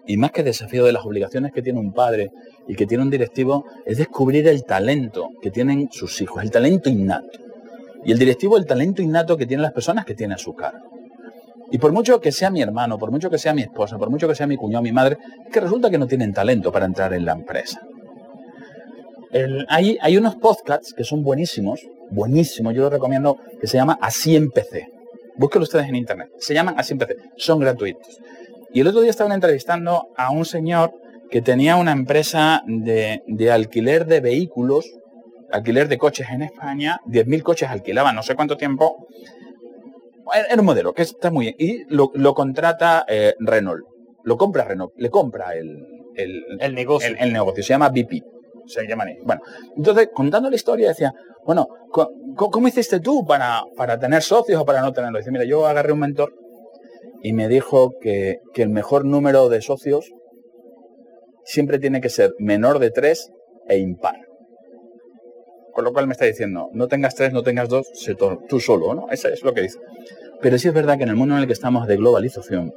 y 0.07 0.17
más 0.17 0.33
que 0.33 0.43
desafío 0.43 0.85
de 0.85 0.93
las 0.93 1.05
obligaciones 1.05 1.53
que 1.53 1.63
tiene 1.63 1.79
un 1.79 1.93
padre 1.93 2.31
y 2.67 2.75
que 2.75 2.87
tiene 2.87 3.05
un 3.05 3.11
directivo, 3.11 3.65
es 3.87 3.99
descubrir 3.99 4.49
el 4.49 4.65
talento 4.65 5.29
que 5.41 5.51
tienen 5.51 5.89
sus 5.91 6.21
hijos, 6.21 6.43
el 6.43 6.51
talento 6.51 6.91
innato. 6.91 7.39
Y 8.05 8.13
el 8.13 8.19
directivo, 8.19 8.57
el 8.57 8.67
talento 8.67 9.03
innato 9.03 9.37
que 9.37 9.47
tienen 9.47 9.63
las 9.63 9.73
personas 9.73 10.05
que 10.05 10.15
tiene 10.15 10.35
a 10.35 10.39
su 10.39 10.55
cargo. 10.55 10.91
Y 11.71 11.79
por 11.79 11.93
mucho 11.93 12.21
que 12.21 12.33
sea 12.33 12.51
mi 12.51 12.63
hermano, 12.63 12.99
por 12.99 13.11
mucho 13.11 13.31
que 13.31 13.39
sea 13.39 13.55
mi 13.55 13.63
esposa, 13.63 13.99
por 13.99 14.11
mucho 14.11 14.27
que 14.27 14.35
sea 14.35 14.47
mi 14.47 14.57
cuñado, 14.57 14.83
mi 14.83 14.93
madre, 14.93 15.19
es 15.47 15.53
que 15.53 15.61
resulta 15.61 15.91
que 15.91 15.99
no 15.99 16.07
tienen 16.07 16.33
talento 16.33 16.73
para 16.73 16.87
entrar 16.87 17.13
en 17.15 17.25
la 17.25 17.33
empresa. 17.33 17.81
hay, 19.69 19.97
hay 20.01 20.17
unos 20.17 20.37
podcasts 20.37 20.93
que 20.93 21.05
son 21.05 21.23
buenísimos, 21.23 21.87
buenísimos, 22.11 22.75
yo 22.75 22.83
los 22.83 22.93
recomiendo, 22.93 23.37
que 23.61 23.69
se 23.69 23.77
llama 23.77 23.99
Así 24.01 24.35
empecé. 24.35 24.89
Búsquenlo 25.37 25.65
ustedes 25.65 25.89
en 25.89 25.97
internet. 25.97 26.29
Se 26.39 26.55
llaman 26.55 26.75
Así. 26.79 26.97
Son 27.37 27.59
gratuitos. 27.59 28.19
Y 28.73 28.81
el 28.81 28.87
otro 28.87 29.01
día 29.01 29.11
estaban 29.11 29.33
entrevistando 29.33 30.09
a 30.17 30.31
un 30.31 30.45
señor 30.45 30.93
que 31.31 31.43
tenía 31.43 31.77
una 31.77 31.93
empresa 31.93 32.63
de, 32.67 33.23
de 33.27 33.51
alquiler 33.51 34.07
de 34.07 34.21
vehículos 34.21 34.85
alquiler 35.53 35.89
de 35.89 35.99
coches 35.99 36.29
en 36.31 36.43
España, 36.43 37.01
10.000 37.07 37.43
coches 37.43 37.69
alquilaban 37.69 38.15
no 38.15 38.23
sé 38.23 38.35
cuánto 38.35 38.57
tiempo. 38.57 39.07
Era 40.33 40.61
un 40.61 40.67
modelo 40.67 40.93
que 40.93 41.03
está 41.03 41.31
muy 41.31 41.47
bien. 41.47 41.57
Y 41.59 41.85
lo, 41.95 42.35
contrata 42.35 43.05
eh, 43.09 43.35
Renault. 43.41 43.85
Lo 44.23 44.37
compra 44.37 44.65
Renault. 44.65 44.93
Le 44.97 45.11
compra 45.11 45.55
el, 45.55 45.85
el, 46.15 46.75
negocio. 46.75 47.17
El, 47.19 47.33
negocio. 47.33 47.65
Se 47.65 47.71
llama 47.71 47.89
BP. 47.89 48.23
Se 48.67 48.87
llama 48.87 49.05
Bueno, 49.25 49.41
entonces, 49.77 50.09
contando 50.13 50.51
la 50.51 50.57
historia, 50.57 50.89
decía, 50.89 51.13
bueno, 51.45 51.67
¿cómo, 52.37 52.69
hiciste 52.69 53.01
tú 53.01 53.25
para, 53.27 53.63
para 53.77 53.99
tener 53.99 54.23
socios 54.23 54.61
o 54.61 54.65
para 54.65 54.81
no 54.81 54.93
tenerlos? 54.93 55.21
Dice, 55.21 55.31
mira, 55.31 55.45
yo 55.45 55.67
agarré 55.67 55.93
un 55.93 56.01
mentor 56.01 56.35
y 57.23 57.33
me 57.33 57.49
dijo 57.49 57.93
que, 58.01 58.41
que 58.55 58.63
el 58.63 58.71
mejor 58.71 59.05
número 59.05 59.49
de 59.49 59.61
socios 59.61 60.11
siempre 61.45 61.79
tiene 61.79 62.01
que 62.01 62.09
ser 62.09 62.33
menor 62.39 62.79
de 62.79 62.91
tres 62.91 63.31
e 63.69 63.79
impar. 63.79 64.17
Con 65.73 65.85
lo 65.85 65.93
cual 65.93 66.07
me 66.07 66.13
está 66.13 66.25
diciendo, 66.25 66.69
no 66.73 66.89
tengas 66.89 67.15
tres, 67.15 67.33
no 67.33 67.43
tengas 67.43 67.69
dos, 67.69 67.87
tú 68.49 68.61
solo, 68.61 68.95
¿no? 68.95 69.07
Eso 69.11 69.29
es 69.29 69.43
lo 69.43 69.55
que 69.55 69.63
dice. 69.63 69.79
Pero 70.41 70.59
sí 70.59 70.69
es 70.69 70.75
verdad 70.75 70.97
que 70.97 71.05
en 71.05 71.11
el 71.11 71.17
mundo 71.17 71.35
en 71.35 71.43
el 71.43 71.47
que 71.47 71.53
estamos 71.53 71.87
de 71.87 71.97
globalización, 71.97 72.73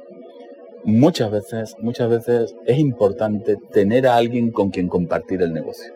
muchas 0.84 1.30
veces, 1.30 1.76
muchas 1.80 2.08
veces 2.08 2.54
es 2.66 2.78
importante 2.78 3.56
tener 3.72 4.06
a 4.06 4.16
alguien 4.16 4.50
con 4.50 4.70
quien 4.70 4.88
compartir 4.88 5.42
el 5.42 5.52
negocio. 5.52 5.92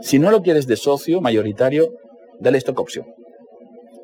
Si 0.00 0.18
no 0.18 0.30
lo 0.30 0.42
quieres 0.42 0.66
de 0.66 0.76
socio 0.76 1.20
mayoritario, 1.20 1.94
dale 2.38 2.58
stock 2.58 2.78
opción. 2.78 3.06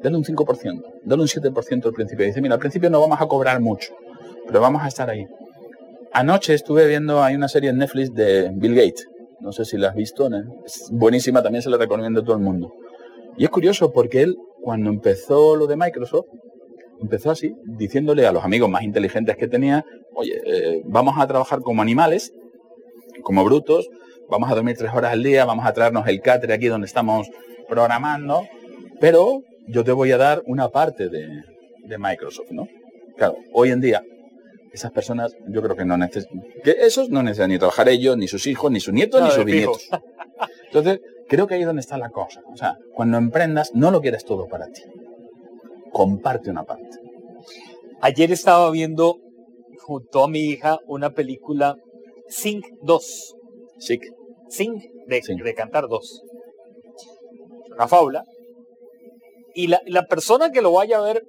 Dale 0.03 0.17
un 0.17 0.25
5%, 0.25 0.83
dale 1.05 1.23
un 1.23 1.29
7% 1.29 1.87
al 1.87 1.93
principio. 1.93 2.27
Dice, 2.27 2.43
mira, 2.43 2.55
al 2.55 2.61
principio 2.61 2.91
no 2.91 3.01
vamos 3.01 3.21
a 3.21 3.27
cobrar 3.27 3.61
mucho, 3.61 3.95
pero 4.47 4.61
vamos 4.61 4.83
a 4.83 4.89
estar 4.89 5.09
ahí. 5.09 5.27
Anoche 6.13 6.55
estuve 6.55 6.87
viendo, 6.87 7.23
hay 7.23 7.35
una 7.35 7.49
serie 7.49 7.71
en 7.71 7.79
Netflix 7.79 8.13
de 8.13 8.51
Bill 8.55 8.75
Gates, 8.75 9.09
no 9.41 9.53
sé 9.53 9.65
si 9.65 9.79
la 9.79 9.89
has 9.89 9.95
visto, 9.95 10.29
es 10.65 10.89
buenísima, 10.93 11.43
también 11.43 11.63
se 11.63 11.71
la 11.71 11.77
recomiendo 11.77 12.21
a 12.21 12.25
todo 12.25 12.37
el 12.37 12.43
mundo. 12.43 12.73
Y 13.37 13.45
es 13.45 13.51
curioso 13.51 13.93
porque 13.93 14.23
él, 14.23 14.37
cuando 14.61 14.91
empezó 14.91 15.57
lo 15.57 15.67
de 15.67 15.77
Microsoft, 15.77 16.27
empezó 17.01 17.31
así, 17.31 17.55
diciéndole 17.65 18.27
a 18.27 18.33
los 18.33 18.45
amigos 18.45 18.69
más 18.69 18.83
inteligentes 18.83 19.37
que 19.37 19.49
tenía, 19.49 19.85
oye, 20.15 20.41
eh, 20.45 20.83
vamos 20.85 21.17
a 21.19 21.27
trabajar 21.27 21.61
como 21.61 21.83
animales, 21.83 22.33
como 23.23 23.45
brutos, 23.45 23.89
vamos 24.29 24.51
a 24.51 24.55
dormir 24.55 24.77
tres 24.77 24.93
horas 24.95 25.13
al 25.13 25.23
día, 25.23 25.45
vamos 25.45 25.67
a 25.67 25.73
traernos 25.73 26.07
el 26.09 26.21
cáter 26.21 26.53
aquí 26.53 26.67
donde 26.67 26.87
estamos 26.87 27.29
programando, 27.69 28.47
pero 29.01 29.43
yo 29.67 29.85
te 29.85 29.93
voy 29.93 30.13
a 30.13 30.17
dar 30.17 30.43
una 30.47 30.69
parte 30.69 31.09
de, 31.09 31.43
de 31.87 31.99
Microsoft, 31.99 32.51
¿no? 32.51 32.69
Claro, 33.17 33.37
hoy 33.53 33.71
en 33.71 33.81
día 33.81 34.03
esas 34.75 34.91
personas 34.91 35.37
yo 35.47 35.63
creo 35.63 35.77
que 35.77 35.85
no 35.85 35.97
necesitan, 35.97 36.43
que 36.65 36.73
esos 36.81 37.09
no 37.09 37.23
necesitan 37.23 37.51
ni 37.51 37.59
trabajar 37.59 37.89
ellos, 37.89 38.17
ni 38.17 38.27
sus 38.27 38.47
hijos, 38.49 38.73
ni 38.73 38.81
sus 38.81 38.93
nietos, 38.93 39.23
ni 39.23 39.31
sus 39.31 39.45
bisnietos. 39.45 39.89
Entonces, 40.67 41.01
creo 41.29 41.47
que 41.47 41.55
ahí 41.55 41.61
es 41.61 41.67
donde 41.67 41.81
está 41.81 41.97
la 41.97 42.11
cosa. 42.11 42.43
O 42.53 42.57
sea, 42.57 42.77
cuando 42.93 43.17
emprendas, 43.17 43.73
no 43.73 43.93
lo 43.93 44.01
quieres 44.01 44.25
todo 44.25 44.49
para 44.49 44.67
ti. 44.67 44.83
Comparte 45.95 46.51
una 46.51 46.65
parte. 46.65 46.99
Ayer 48.01 48.33
estaba 48.33 48.69
viendo 48.73 49.21
junto 49.79 50.25
a 50.25 50.29
mi 50.29 50.41
hija 50.41 50.79
una 50.89 51.11
película 51.11 51.77
Sing 52.29 52.63
2. 52.83 53.37
Sing. 53.79 54.01
Sing 54.49 54.75
de, 55.07 55.23
de 55.45 55.55
cantar 55.55 55.87
2. 55.87 56.23
Una 57.75 57.87
fábula. 57.87 58.25
Y 59.55 59.69
la, 59.69 59.81
la 59.87 60.07
persona 60.07 60.51
que 60.51 60.63
lo 60.63 60.73
vaya 60.73 60.99
a 60.99 61.03
ver 61.03 61.23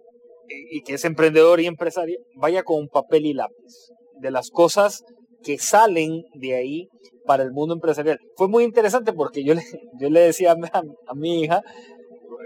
y 0.72 0.82
que 0.82 0.96
es 0.96 1.06
emprendedor 1.06 1.60
y 1.60 1.68
empresario, 1.68 2.18
vaya 2.36 2.64
con 2.64 2.80
un 2.80 2.88
papel 2.88 3.28
y 3.28 3.34
lápiz 3.34 3.92
de 4.20 4.32
las 4.32 4.50
cosas 4.50 5.04
que 5.44 5.60
salen 5.60 6.24
de 6.34 6.56
ahí 6.56 6.90
para 7.28 7.44
el 7.44 7.52
mundo 7.52 7.76
empresarial. 7.76 8.20
Fue 8.36 8.48
muy 8.48 8.64
interesante 8.64 9.14
porque 9.14 9.44
yo 9.44 9.54
le, 9.54 9.62
yo 10.00 10.10
le 10.10 10.22
decía 10.22 10.56
a, 10.74 11.14
mi 11.14 11.44
hija... 11.44 11.62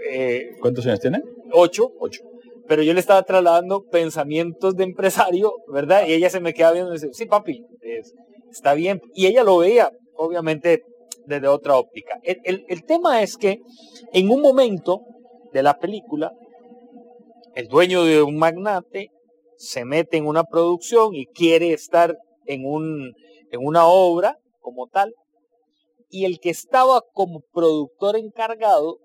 Eh, 0.08 0.56
¿Cuántos 0.60 0.86
años 0.86 1.00
tiene? 1.00 1.22
Ocho. 1.52 1.90
Ocho. 1.98 2.22
Pero 2.66 2.82
yo 2.82 2.94
le 2.94 3.00
estaba 3.00 3.22
trasladando 3.22 3.82
pensamientos 3.82 4.76
de 4.76 4.84
empresario, 4.84 5.54
¿verdad? 5.72 6.06
Y 6.06 6.12
ella 6.12 6.30
se 6.30 6.40
me 6.40 6.54
queda 6.54 6.72
viendo 6.72 6.90
y 6.90 6.94
dice, 6.94 7.08
sí, 7.12 7.26
papi, 7.26 7.64
está 8.50 8.74
bien. 8.74 9.00
Y 9.14 9.26
ella 9.26 9.42
lo 9.42 9.58
veía, 9.58 9.90
obviamente 10.14 10.84
desde 11.26 11.48
otra 11.48 11.76
óptica. 11.76 12.20
El, 12.22 12.64
el 12.68 12.84
tema 12.84 13.22
es 13.22 13.36
que 13.36 13.60
en 14.12 14.30
un 14.30 14.40
momento 14.40 15.00
de 15.52 15.62
la 15.62 15.78
película, 15.78 16.32
el 17.54 17.66
dueño 17.66 18.04
de 18.04 18.22
un 18.22 18.36
magnate 18.36 19.10
se 19.56 19.84
mete 19.84 20.16
en 20.16 20.26
una 20.26 20.44
producción 20.44 21.14
y 21.14 21.26
quiere 21.26 21.72
estar 21.72 22.16
en, 22.46 22.64
un, 22.64 23.12
en 23.50 23.60
una 23.60 23.86
obra 23.86 24.38
como 24.60 24.86
tal, 24.86 25.14
y 26.08 26.24
el 26.24 26.40
que 26.40 26.50
estaba 26.50 27.02
como 27.12 27.42
productor 27.52 28.16
encargado 28.16 28.98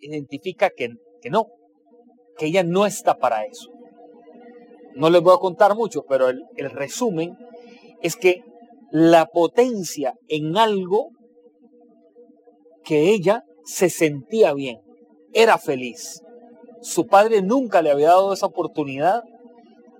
identifica 0.00 0.70
que, 0.70 0.90
que 1.20 1.30
no, 1.30 1.46
que 2.36 2.46
ella 2.46 2.62
no 2.62 2.86
está 2.86 3.18
para 3.18 3.44
eso. 3.44 3.70
No 4.94 5.10
les 5.10 5.22
voy 5.22 5.34
a 5.34 5.40
contar 5.40 5.74
mucho, 5.74 6.04
pero 6.08 6.28
el, 6.28 6.42
el 6.56 6.70
resumen 6.70 7.36
es 8.02 8.16
que 8.16 8.42
la 8.90 9.26
potencia 9.26 10.14
en 10.28 10.56
algo 10.56 11.10
que 12.84 13.10
ella 13.10 13.42
se 13.64 13.90
sentía 13.90 14.54
bien, 14.54 14.78
era 15.32 15.58
feliz. 15.58 16.22
Su 16.80 17.06
padre 17.06 17.42
nunca 17.42 17.82
le 17.82 17.90
había 17.90 18.08
dado 18.08 18.32
esa 18.32 18.46
oportunidad. 18.46 19.22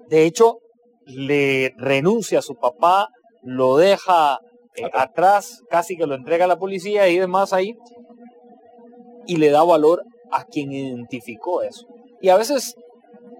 De 0.09 0.24
hecho, 0.24 0.61
le 1.05 1.74
renuncia 1.76 2.38
a 2.38 2.42
su 2.42 2.55
papá, 2.55 3.09
lo 3.42 3.76
deja 3.76 4.38
eh, 4.76 4.88
atrás, 4.92 5.62
casi 5.68 5.97
que 5.97 6.07
lo 6.07 6.14
entrega 6.14 6.44
a 6.44 6.49
la 6.49 6.59
policía 6.59 7.09
y 7.09 7.18
demás 7.18 7.53
ahí, 7.53 7.74
y 9.27 9.37
le 9.37 9.51
da 9.51 9.62
valor 9.62 10.05
a 10.31 10.45
quien 10.45 10.72
identificó 10.72 11.62
eso. 11.62 11.87
Y 12.20 12.29
a 12.29 12.37
veces, 12.37 12.77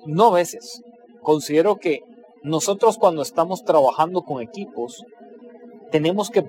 no 0.05 0.30
veces, 0.30 0.82
considero 1.22 1.76
que 1.76 2.01
nosotros 2.43 2.99
cuando 2.99 3.22
estamos 3.22 3.64
trabajando 3.64 4.22
con 4.22 4.43
equipos, 4.43 5.05
tenemos 5.91 6.30
que 6.30 6.45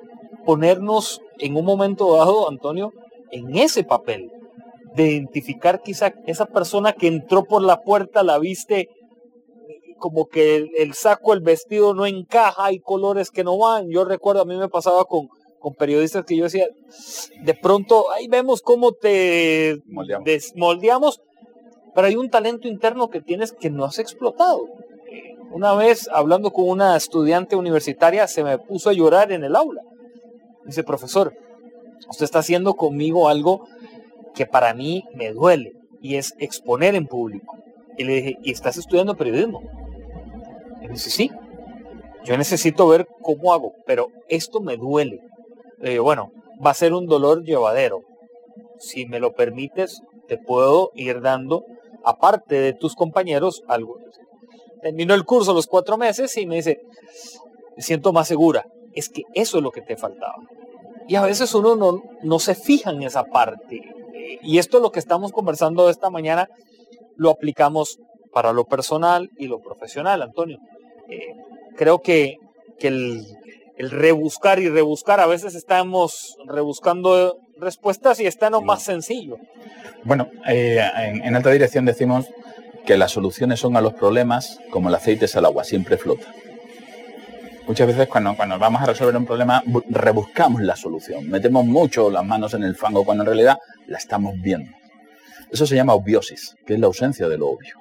ponernos 0.45 1.21
en 1.39 1.55
un 1.55 1.65
momento 1.65 2.15
dado, 2.15 2.49
Antonio, 2.49 2.91
en 3.31 3.57
ese 3.57 3.83
papel, 3.83 4.31
de 4.95 5.11
identificar 5.11 5.81
quizá 5.81 6.13
esa 6.25 6.45
persona 6.45 6.93
que 6.93 7.07
entró 7.07 7.43
por 7.43 7.61
la 7.61 7.81
puerta, 7.81 8.23
la 8.23 8.39
viste 8.39 8.89
como 9.97 10.27
que 10.27 10.69
el, 10.77 10.93
saco, 10.93 11.33
el 11.33 11.41
vestido 11.41 11.93
no 11.93 12.05
encaja, 12.05 12.65
hay 12.65 12.79
colores 12.79 13.31
que 13.31 13.43
no 13.43 13.57
van. 13.57 13.89
Yo 13.89 14.05
recuerdo, 14.05 14.41
a 14.41 14.45
mí 14.45 14.55
me 14.55 14.69
pasaba 14.69 15.05
con, 15.05 15.29
con 15.67 15.75
periodistas 15.75 16.23
que 16.23 16.37
yo 16.37 16.45
decía, 16.45 16.69
de 17.41 17.53
pronto 17.53 18.09
ahí 18.13 18.29
vemos 18.29 18.61
cómo 18.61 18.93
te 18.93 19.81
desmoldeamos, 20.23 21.19
pero 21.93 22.07
hay 22.07 22.15
un 22.15 22.29
talento 22.29 22.69
interno 22.69 23.09
que 23.09 23.19
tienes 23.19 23.51
que 23.51 23.69
no 23.69 23.83
has 23.83 23.99
explotado. 23.99 24.61
Una 25.51 25.73
vez 25.73 26.07
hablando 26.13 26.51
con 26.51 26.69
una 26.69 26.95
estudiante 26.95 27.57
universitaria 27.57 28.27
se 28.27 28.45
me 28.45 28.57
puso 28.57 28.89
a 28.89 28.93
llorar 28.93 29.33
en 29.33 29.43
el 29.43 29.57
aula. 29.57 29.81
Dice, 30.63 30.85
profesor, 30.85 31.33
usted 32.09 32.23
está 32.23 32.39
haciendo 32.39 32.75
conmigo 32.75 33.27
algo 33.27 33.67
que 34.33 34.45
para 34.45 34.73
mí 34.73 35.03
me 35.15 35.33
duele 35.33 35.73
y 36.01 36.15
es 36.15 36.33
exponer 36.39 36.95
en 36.95 37.07
público. 37.07 37.57
Y 37.97 38.05
le 38.05 38.13
dije, 38.13 38.37
¿y 38.41 38.51
estás 38.53 38.77
estudiando 38.77 39.17
periodismo? 39.17 39.63
Y 40.81 40.87
dice, 40.87 41.09
sí, 41.09 41.29
yo 42.23 42.37
necesito 42.37 42.87
ver 42.87 43.05
cómo 43.21 43.51
hago, 43.51 43.73
pero 43.85 44.07
esto 44.29 44.61
me 44.61 44.77
duele. 44.77 45.26
Le 45.77 45.91
digo, 45.91 46.03
bueno, 46.03 46.31
va 46.65 46.71
a 46.71 46.75
ser 46.75 46.93
un 46.93 47.07
dolor 47.07 47.43
llevadero. 47.43 48.01
Si 48.79 49.05
me 49.05 49.19
lo 49.19 49.33
permites, 49.33 50.01
te 50.27 50.37
puedo 50.37 50.91
ir 50.95 51.21
dando, 51.21 51.65
aparte 52.03 52.55
de 52.55 52.73
tus 52.73 52.95
compañeros, 52.95 53.63
algo. 53.67 53.97
Terminó 54.81 55.13
el 55.13 55.25
curso 55.25 55.53
los 55.53 55.67
cuatro 55.67 55.97
meses 55.97 56.35
y 56.37 56.45
me 56.45 56.55
dice, 56.57 56.81
me 57.75 57.81
siento 57.81 58.13
más 58.13 58.27
segura. 58.27 58.65
Es 58.93 59.09
que 59.09 59.23
eso 59.33 59.57
es 59.57 59.63
lo 59.63 59.71
que 59.71 59.81
te 59.81 59.97
faltaba. 59.97 60.37
Y 61.07 61.15
a 61.15 61.21
veces 61.21 61.53
uno 61.53 61.75
no, 61.75 62.01
no 62.23 62.39
se 62.39 62.55
fija 62.55 62.91
en 62.91 63.03
esa 63.03 63.23
parte. 63.23 63.81
Y 64.41 64.57
esto 64.57 64.77
es 64.77 64.83
lo 64.83 64.91
que 64.91 64.99
estamos 64.99 65.31
conversando 65.31 65.89
esta 65.89 66.09
mañana, 66.09 66.49
lo 67.15 67.29
aplicamos 67.29 67.99
para 68.31 68.53
lo 68.53 68.65
personal 68.65 69.29
y 69.37 69.47
lo 69.47 69.59
profesional, 69.59 70.21
Antonio. 70.21 70.59
Eh, 71.09 71.33
creo 71.75 72.01
que, 72.01 72.37
el, 72.81 73.25
rebuscar 73.77 74.59
y 74.59 74.69
rebuscar, 74.69 75.19
a 75.19 75.27
veces 75.27 75.55
estamos 75.55 76.35
rebuscando 76.47 77.37
respuestas 77.59 78.19
y 78.19 78.25
está 78.25 78.49
no 78.49 78.61
más 78.61 78.83
sencillo. 78.83 79.37
Bueno, 80.03 80.29
eh, 80.47 80.81
en, 80.97 81.23
en, 81.23 81.35
alta 81.35 81.51
dirección 81.51 81.85
decimos 81.85 82.27
que 82.85 82.97
las 82.97 83.11
soluciones 83.11 83.59
son 83.59 83.75
a 83.75 83.81
los 83.81 83.93
problemas 83.93 84.59
como 84.71 84.89
el 84.89 84.95
aceite 84.95 85.25
es 85.25 85.35
al 85.35 85.45
agua, 85.45 85.63
siempre 85.63 85.97
flota. 85.97 86.33
Muchas 87.67 87.87
veces 87.87 88.07
cuando, 88.07 88.33
cuando 88.37 88.57
vamos 88.57 88.81
a 88.81 88.85
resolver 88.85 89.17
un 89.17 89.25
problema 89.25 89.61
rebuscamos 89.89 90.61
la 90.61 90.77
solución, 90.77 91.29
metemos 91.29 91.65
mucho 91.65 92.09
las 92.09 92.25
manos 92.25 92.53
en 92.53 92.63
el 92.63 92.77
fango 92.77 93.03
cuando 93.03 93.23
en 93.23 93.27
realidad 93.27 93.57
la 93.87 93.97
estamos 93.97 94.35
viendo. 94.41 94.71
Eso 95.51 95.67
se 95.67 95.75
llama 95.75 95.93
obviosis, 95.93 96.55
que 96.65 96.75
es 96.75 96.79
la 96.79 96.87
ausencia 96.87 97.27
de 97.27 97.37
lo 97.37 97.47
obvio. 97.47 97.75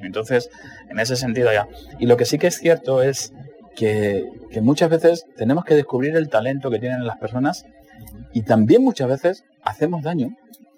Entonces, 0.00 0.48
en 0.88 0.98
ese 0.98 1.16
sentido 1.16 1.52
ya. 1.52 1.68
Y 1.98 2.06
lo 2.06 2.16
que 2.16 2.24
sí 2.24 2.38
que 2.38 2.46
es 2.46 2.56
cierto 2.56 3.02
es 3.02 3.32
que, 3.74 4.30
muchas 4.62 4.90
veces 4.90 5.26
tenemos 5.36 5.64
que 5.64 5.74
descubrir 5.74 6.16
el 6.16 6.28
talento 6.28 6.70
que 6.70 6.78
tienen 6.78 7.06
las 7.06 7.18
personas 7.18 7.66
y 8.32 8.42
también 8.42 8.82
muchas 8.82 9.08
veces 9.08 9.44
hacemos 9.62 10.02
daño 10.02 10.36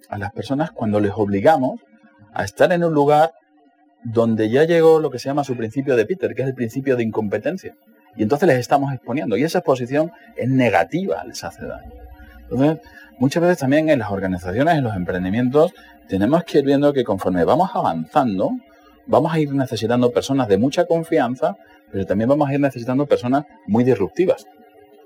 a 0.08 0.18
las 0.18 0.32
personas 0.32 0.70
cuando 0.70 1.00
les 1.00 1.12
obligamos 1.14 1.80
a 2.32 2.44
estar 2.44 2.72
en 2.72 2.84
un 2.84 2.92
lugar 2.92 3.32
donde 4.04 4.50
ya 4.50 4.64
llegó 4.64 5.00
lo 5.00 5.10
que 5.10 5.18
se 5.18 5.28
llama 5.28 5.44
su 5.44 5.56
principio 5.56 5.96
de 5.96 6.06
Peter, 6.06 6.34
que 6.34 6.42
es 6.42 6.48
el 6.48 6.54
principio 6.54 6.96
de 6.96 7.02
incompetencia. 7.02 7.74
Y 8.16 8.22
entonces 8.22 8.46
les 8.46 8.58
estamos 8.58 8.92
exponiendo. 8.92 9.36
Y 9.36 9.44
esa 9.44 9.58
exposición 9.58 10.12
es 10.36 10.48
negativa, 10.48 11.24
les 11.24 11.42
hace 11.42 11.66
daño. 11.66 11.92
Entonces, 12.48 12.78
muchas 13.18 13.42
veces 13.42 13.58
también 13.58 13.88
en 13.90 13.98
las 13.98 14.10
organizaciones, 14.10 14.76
en 14.76 14.84
los 14.84 14.94
emprendimientos, 14.94 15.72
tenemos 16.08 16.44
que 16.44 16.58
ir 16.58 16.64
viendo 16.64 16.92
que 16.92 17.04
conforme 17.04 17.44
vamos 17.44 17.70
avanzando, 17.74 18.52
vamos 19.06 19.32
a 19.32 19.38
ir 19.38 19.52
necesitando 19.54 20.12
personas 20.12 20.48
de 20.48 20.58
mucha 20.58 20.86
confianza, 20.86 21.56
pero 21.90 22.04
también 22.06 22.28
vamos 22.28 22.48
a 22.48 22.54
ir 22.54 22.60
necesitando 22.60 23.06
personas 23.06 23.44
muy 23.66 23.84
disruptivas, 23.84 24.46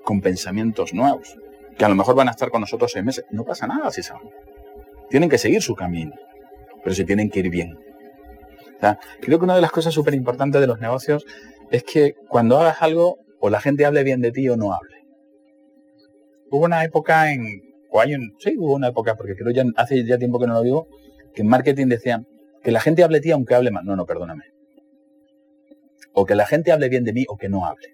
con 0.03 0.21
pensamientos 0.21 0.93
nuevos, 0.93 1.37
que 1.77 1.85
a 1.85 1.89
lo 1.89 1.95
mejor 1.95 2.15
van 2.15 2.27
a 2.27 2.31
estar 2.31 2.49
con 2.49 2.61
nosotros 2.61 2.91
seis 2.91 3.05
meses. 3.05 3.25
No 3.29 3.43
pasa 3.43 3.67
nada 3.67 3.91
si 3.91 4.03
saben. 4.03 4.29
Tienen 5.09 5.29
que 5.29 5.37
seguir 5.37 5.61
su 5.61 5.75
camino, 5.75 6.13
pero 6.83 6.95
se 6.95 7.03
tienen 7.03 7.29
que 7.29 7.39
ir 7.39 7.49
bien. 7.49 7.77
creo 9.21 9.37
que 9.37 9.45
una 9.45 9.55
de 9.55 9.61
las 9.61 9.71
cosas 9.71 9.93
súper 9.93 10.13
importantes 10.13 10.59
de 10.59 10.67
los 10.67 10.79
negocios 10.79 11.25
es 11.69 11.83
que 11.83 12.15
cuando 12.27 12.59
hagas 12.59 12.81
algo, 12.81 13.19
o 13.39 13.49
la 13.49 13.61
gente 13.61 13.85
hable 13.85 14.03
bien 14.03 14.21
de 14.21 14.31
ti 14.31 14.47
o 14.49 14.57
no 14.57 14.73
hable. 14.73 14.97
Hubo 16.51 16.65
una 16.65 16.83
época 16.83 17.31
en, 17.31 17.61
o 17.89 17.99
hay 18.01 18.13
sí, 18.39 18.55
hubo 18.57 18.75
una 18.75 18.89
época, 18.89 19.15
porque 19.15 19.35
creo 19.35 19.51
ya 19.51 19.63
hace 19.77 20.05
ya 20.05 20.17
tiempo 20.17 20.39
que 20.39 20.47
no 20.47 20.53
lo 20.53 20.63
vivo, 20.63 20.87
que 21.33 21.41
en 21.41 21.47
marketing 21.47 21.87
decían, 21.87 22.27
que 22.63 22.71
la 22.71 22.79
gente 22.79 23.03
hable 23.03 23.17
de 23.17 23.21
ti 23.21 23.31
aunque 23.31 23.55
hable 23.55 23.71
mal. 23.71 23.85
No, 23.85 23.95
no, 23.95 24.05
perdóname. 24.05 24.45
O 26.13 26.25
que 26.25 26.35
la 26.35 26.45
gente 26.45 26.71
hable 26.71 26.89
bien 26.89 27.03
de 27.03 27.13
mí 27.13 27.25
o 27.27 27.37
que 27.37 27.49
no 27.49 27.65
hable. 27.65 27.87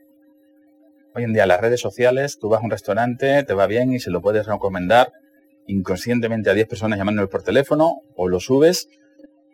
Hoy 1.16 1.24
en 1.24 1.34
día 1.34 1.46
las 1.46 1.62
redes 1.62 1.80
sociales, 1.80 2.38
tú 2.40 2.50
vas 2.50 2.62
a 2.62 2.66
un 2.66 2.72
restaurante, 2.72 3.44
te 3.44 3.54
va 3.54 3.68
bien 3.68 3.94
y 3.94 4.00
se 4.00 4.12
lo 4.12 4.22
puedes 4.22 4.46
recomendar 4.46 5.12
inconscientemente 5.68 6.50
a 6.50 6.54
10 6.54 6.68
personas 6.68 6.98
llamándole 6.98 7.28
por 7.28 7.44
teléfono 7.44 8.02
o 8.16 8.28
lo 8.28 8.40
subes 8.40 8.88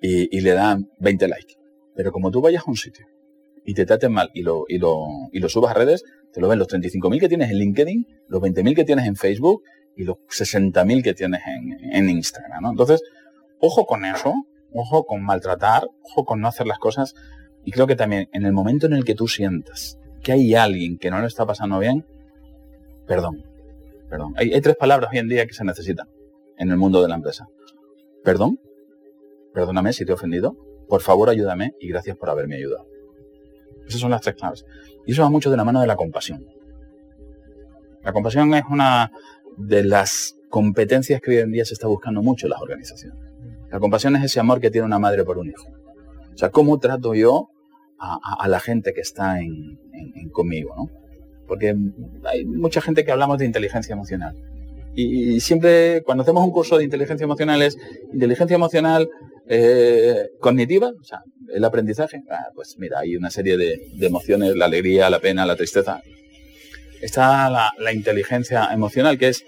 y, 0.01 0.41
le 0.41 0.51
dan 0.51 0.89
20 0.99 1.27
likes. 1.27 1.55
Pero 1.95 2.11
como 2.11 2.31
tú 2.31 2.41
vayas 2.41 2.63
a 2.67 2.69
un 2.69 2.75
sitio 2.75 3.07
y 3.65 3.73
te 3.73 3.85
traten 3.85 4.11
mal 4.11 4.29
y 4.33 4.41
lo, 4.41 4.65
y 4.67 4.77
lo, 4.77 5.07
y 5.31 5.39
lo 5.39 5.47
subas 5.47 5.71
a 5.71 5.75
redes, 5.75 6.03
te 6.33 6.41
lo 6.41 6.49
ven 6.49 6.59
los 6.59 6.67
35.000 6.67 7.19
que 7.19 7.29
tienes 7.29 7.49
en 7.49 7.57
LinkedIn, 7.57 8.07
los 8.27 8.41
20.000 8.41 8.75
que 8.75 8.83
tienes 8.83 9.05
en 9.05 9.15
Facebook 9.15 9.63
y 9.95 10.03
los 10.03 10.17
60.000 10.29 11.03
que 11.03 11.13
tienes 11.13 11.41
en, 11.47 11.93
en 11.93 12.09
Instagram. 12.09 12.61
¿no? 12.61 12.71
Entonces, 12.71 13.01
ojo 13.59 13.85
con 13.85 14.03
eso, 14.03 14.33
ojo 14.73 15.05
con 15.05 15.23
maltratar, 15.23 15.87
ojo 16.03 16.25
con 16.25 16.41
no 16.41 16.47
hacer 16.47 16.67
las 16.67 16.79
cosas. 16.79 17.15
Y 17.63 17.71
creo 17.71 17.87
que 17.87 17.95
también 17.95 18.29
en 18.33 18.45
el 18.45 18.53
momento 18.53 18.87
en 18.87 18.93
el 18.93 19.05
que 19.05 19.15
tú 19.15 19.27
sientas 19.27 19.97
que 20.21 20.31
hay 20.31 20.55
alguien 20.55 20.97
que 20.97 21.11
no 21.11 21.19
lo 21.19 21.27
está 21.27 21.45
pasando 21.45 21.79
bien, 21.79 22.05
perdón, 23.05 23.43
perdón. 24.09 24.33
Hay, 24.37 24.59
tres 24.61 24.75
palabras 24.75 25.11
hoy 25.11 25.19
en 25.19 25.27
día 25.27 25.45
que 25.45 25.53
se 25.53 25.63
necesitan 25.63 26.07
en 26.57 26.71
el 26.71 26.77
mundo 26.77 27.01
de 27.01 27.09
la 27.09 27.15
empresa. 27.15 27.47
Perdón, 28.23 28.59
perdóname 29.53 29.91
si 29.93 30.05
te 30.05 30.11
he 30.11 30.15
ofendido, 30.15 30.55
por 30.87 31.01
favor 31.01 31.29
ayúdame 31.29 31.73
y 31.79 31.89
gracias 31.89 32.17
por 32.17 32.29
haberme 32.29 32.55
ayudado. 32.55 32.87
Esas 33.85 33.99
son 33.99 34.11
las 34.11 34.21
tres 34.21 34.35
claves. 34.35 34.65
Y 35.05 35.11
eso 35.11 35.23
va 35.23 35.29
mucho 35.29 35.51
de 35.51 35.57
la 35.57 35.65
mano 35.65 35.81
de 35.81 35.87
la 35.87 35.97
compasión. 35.97 36.45
La 38.01 38.13
compasión 38.13 38.53
es 38.53 38.63
una 38.69 39.11
de 39.57 39.83
las 39.83 40.37
competencias 40.49 41.19
que 41.21 41.31
hoy 41.31 41.37
en 41.37 41.51
día 41.51 41.65
se 41.65 41.73
está 41.73 41.87
buscando 41.87 42.21
mucho 42.21 42.45
en 42.45 42.51
las 42.51 42.61
organizaciones. 42.61 43.32
La 43.73 43.79
compasión 43.79 44.15
es 44.15 44.23
ese 44.23 44.39
amor 44.39 44.61
que 44.61 44.69
tiene 44.69 44.85
una 44.85 44.99
madre 44.99 45.23
por 45.23 45.39
un 45.39 45.49
hijo. 45.49 45.67
O 46.31 46.37
sea, 46.37 46.51
¿cómo 46.51 46.77
trato 46.77 47.15
yo 47.15 47.49
a, 47.97 48.47
la 48.47 48.59
gente 48.59 48.93
que 48.93 49.01
está 49.01 49.39
en, 49.39 49.79
conmigo? 50.31 50.75
¿no? 50.77 50.91
Porque 51.47 51.75
hay 52.25 52.45
mucha 52.45 52.81
gente 52.81 53.03
que 53.03 53.11
hablamos 53.11 53.39
de 53.39 53.45
inteligencia 53.45 53.93
emocional. 53.93 54.35
Y, 54.93 55.39
siempre 55.39 56.03
cuando 56.03 56.21
hacemos 56.21 56.43
un 56.43 56.51
curso 56.51 56.77
de 56.77 56.83
inteligencia 56.83 57.23
emocional 57.23 57.63
es 57.63 57.75
inteligencia 58.13 58.53
emocional 58.53 59.09
eh, 59.47 60.29
cognitiva, 60.39 60.89
o 60.89 61.03
sea, 61.03 61.23
el 61.51 61.63
aprendizaje. 61.63 62.21
Ah, 62.29 62.49
pues 62.53 62.75
mira, 62.77 62.99
hay 62.99 63.15
una 63.15 63.31
serie 63.31 63.57
de, 63.57 63.81
emociones, 64.01 64.55
la 64.55 64.65
alegría, 64.65 65.09
la 65.09 65.19
pena, 65.19 65.47
la 65.47 65.55
tristeza. 65.55 65.99
está 67.01 67.49
la, 67.49 67.91
inteligencia 67.91 68.71
emocional, 68.71 69.17
que 69.17 69.29
es 69.29 69.43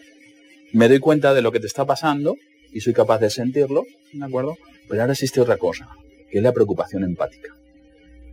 me 0.73 0.89
doy 0.89 0.97
cuenta 0.97 1.35
de 1.35 1.43
lo 1.43 1.51
que 1.51 1.59
te 1.59 1.67
está 1.67 1.85
pasando 1.85 2.35
y 2.75 2.81
soy 2.81 2.91
capaz 2.91 3.19
de 3.19 3.29
sentirlo, 3.29 3.85
¿de 4.11 4.25
acuerdo? 4.25 4.57
Pero 4.89 5.01
ahora 5.01 5.13
existe 5.13 5.39
otra 5.39 5.55
cosa, 5.55 5.87
que 6.29 6.39
es 6.39 6.43
la 6.43 6.51
preocupación 6.51 7.05
empática. 7.05 7.55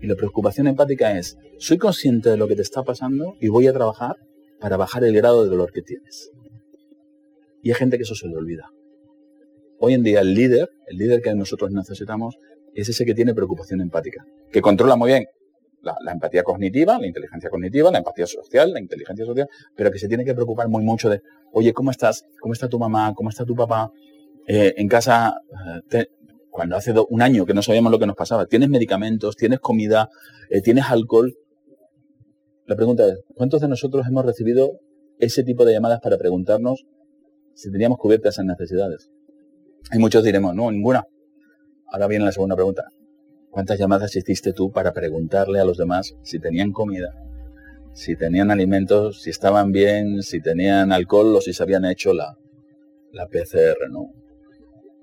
Y 0.00 0.08
la 0.08 0.16
preocupación 0.16 0.66
empática 0.66 1.16
es, 1.16 1.38
soy 1.58 1.78
consciente 1.78 2.28
de 2.28 2.36
lo 2.36 2.48
que 2.48 2.56
te 2.56 2.62
está 2.62 2.82
pasando 2.82 3.36
y 3.40 3.46
voy 3.46 3.68
a 3.68 3.72
trabajar 3.72 4.16
para 4.58 4.76
bajar 4.76 5.04
el 5.04 5.14
grado 5.14 5.44
de 5.44 5.50
dolor 5.50 5.70
que 5.72 5.82
tienes. 5.82 6.32
Y 7.62 7.70
hay 7.70 7.76
gente 7.76 7.98
que 7.98 8.02
eso 8.02 8.16
se 8.16 8.26
le 8.26 8.34
olvida. 8.34 8.68
Hoy 9.78 9.94
en 9.94 10.02
día 10.02 10.20
el 10.20 10.34
líder, 10.34 10.70
el 10.88 10.96
líder 10.96 11.22
que 11.22 11.32
nosotros 11.36 11.70
necesitamos, 11.70 12.36
es 12.74 12.88
ese 12.88 13.04
que 13.04 13.14
tiene 13.14 13.34
preocupación 13.34 13.80
empática, 13.80 14.24
que 14.50 14.60
controla 14.60 14.96
muy 14.96 15.12
bien 15.12 15.26
la, 15.82 16.12
empatía 16.12 16.42
cognitiva, 16.42 16.98
la 16.98 17.06
inteligencia 17.06 17.48
cognitiva, 17.48 17.92
la 17.92 17.98
empatía 17.98 18.26
social, 18.26 18.72
la 18.72 18.80
inteligencia 18.80 19.24
social, 19.24 19.48
pero 19.76 19.92
que 19.92 20.00
se 20.00 20.08
tiene 20.08 20.24
que 20.24 20.34
preocupar 20.34 20.68
muy 20.68 20.82
mucho 20.82 21.08
de, 21.08 21.20
oye, 21.52 21.72
¿cómo 21.72 21.92
estás? 21.92 22.24
¿Cómo 22.40 22.54
está 22.54 22.68
tu 22.68 22.80
mamá? 22.80 23.12
¿Cómo 23.14 23.28
está 23.28 23.44
tu 23.44 23.54
papá? 23.54 23.92
Eh, 24.46 24.74
en 24.76 24.88
casa, 24.88 25.34
eh, 25.90 26.06
cuando 26.50 26.76
hace 26.76 26.92
un 27.08 27.22
año 27.22 27.46
que 27.46 27.54
no 27.54 27.62
sabíamos 27.62 27.92
lo 27.92 27.98
que 27.98 28.06
nos 28.06 28.16
pasaba, 28.16 28.46
¿tienes 28.46 28.68
medicamentos? 28.68 29.36
¿Tienes 29.36 29.60
comida? 29.60 30.10
Eh, 30.50 30.60
¿Tienes 30.60 30.84
alcohol? 30.90 31.34
La 32.66 32.76
pregunta 32.76 33.06
es, 33.06 33.20
¿cuántos 33.34 33.60
de 33.60 33.68
nosotros 33.68 34.06
hemos 34.06 34.24
recibido 34.24 34.80
ese 35.18 35.44
tipo 35.44 35.64
de 35.64 35.72
llamadas 35.72 36.00
para 36.00 36.18
preguntarnos 36.18 36.84
si 37.54 37.70
teníamos 37.70 37.98
cubiertas 37.98 38.34
esas 38.34 38.46
necesidades? 38.46 39.10
Hay 39.90 39.98
muchos 39.98 40.24
diremos, 40.24 40.54
no, 40.54 40.70
ninguna. 40.70 41.06
Ahora 41.86 42.06
viene 42.06 42.24
la 42.24 42.32
segunda 42.32 42.56
pregunta. 42.56 42.84
¿Cuántas 43.50 43.78
llamadas 43.78 44.16
hiciste 44.16 44.52
tú 44.52 44.72
para 44.72 44.92
preguntarle 44.92 45.60
a 45.60 45.64
los 45.64 45.76
demás 45.76 46.16
si 46.22 46.38
tenían 46.38 46.72
comida, 46.72 47.14
si 47.92 48.16
tenían 48.16 48.50
alimentos, 48.50 49.22
si 49.22 49.30
estaban 49.30 49.72
bien, 49.72 50.22
si 50.22 50.40
tenían 50.40 50.92
alcohol 50.92 51.36
o 51.36 51.40
si 51.40 51.52
se 51.52 51.62
habían 51.62 51.84
hecho 51.84 52.14
la, 52.14 52.36
la 53.12 53.26
PCR, 53.26 53.90
¿no? 53.90 54.21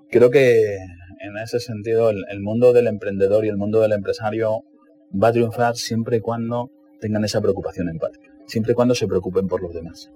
Creo 0.09 0.29
que 0.29 0.75
en 0.75 1.37
ese 1.43 1.59
sentido 1.59 2.09
el, 2.09 2.39
mundo 2.41 2.73
del 2.73 2.87
emprendedor 2.87 3.45
y 3.45 3.49
el 3.49 3.57
mundo 3.57 3.79
del 3.81 3.91
empresario 3.91 4.63
va 5.11 5.29
a 5.29 5.31
triunfar 5.31 5.75
siempre 5.75 6.17
y 6.17 6.19
cuando 6.21 6.71
tengan 6.99 7.23
esa 7.23 7.41
preocupación 7.41 7.89
empática, 7.89 8.29
siempre 8.45 8.73
y 8.73 8.75
cuando 8.75 8.95
se 8.95 9.07
preocupen 9.07 9.47
por 9.47 9.61
los 9.61 9.73
demás. 9.73 10.11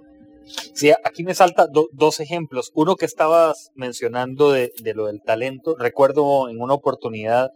Sí, 0.73 0.91
aquí 1.05 1.23
me 1.23 1.33
salta 1.33 1.67
dos 1.93 2.19
ejemplos. 2.19 2.71
Uno 2.73 2.95
que 2.95 3.05
estabas 3.05 3.71
mencionando 3.75 4.51
de, 4.51 4.73
de, 4.83 4.93
lo 4.93 5.05
del 5.05 5.21
talento. 5.21 5.77
Recuerdo 5.77 6.49
en 6.49 6.59
una 6.59 6.73
oportunidad 6.73 7.51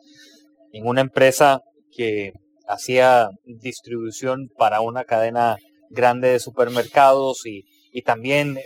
en 0.72 0.88
una 0.88 1.02
empresa 1.02 1.62
que 1.92 2.34
hacía 2.68 3.30
distribución 3.46 4.50
para 4.58 4.82
una 4.82 5.04
cadena 5.04 5.58
grande 5.90 6.30
de 6.30 6.40
supermercados 6.40 7.46
y, 7.46 7.66
también 8.06 8.60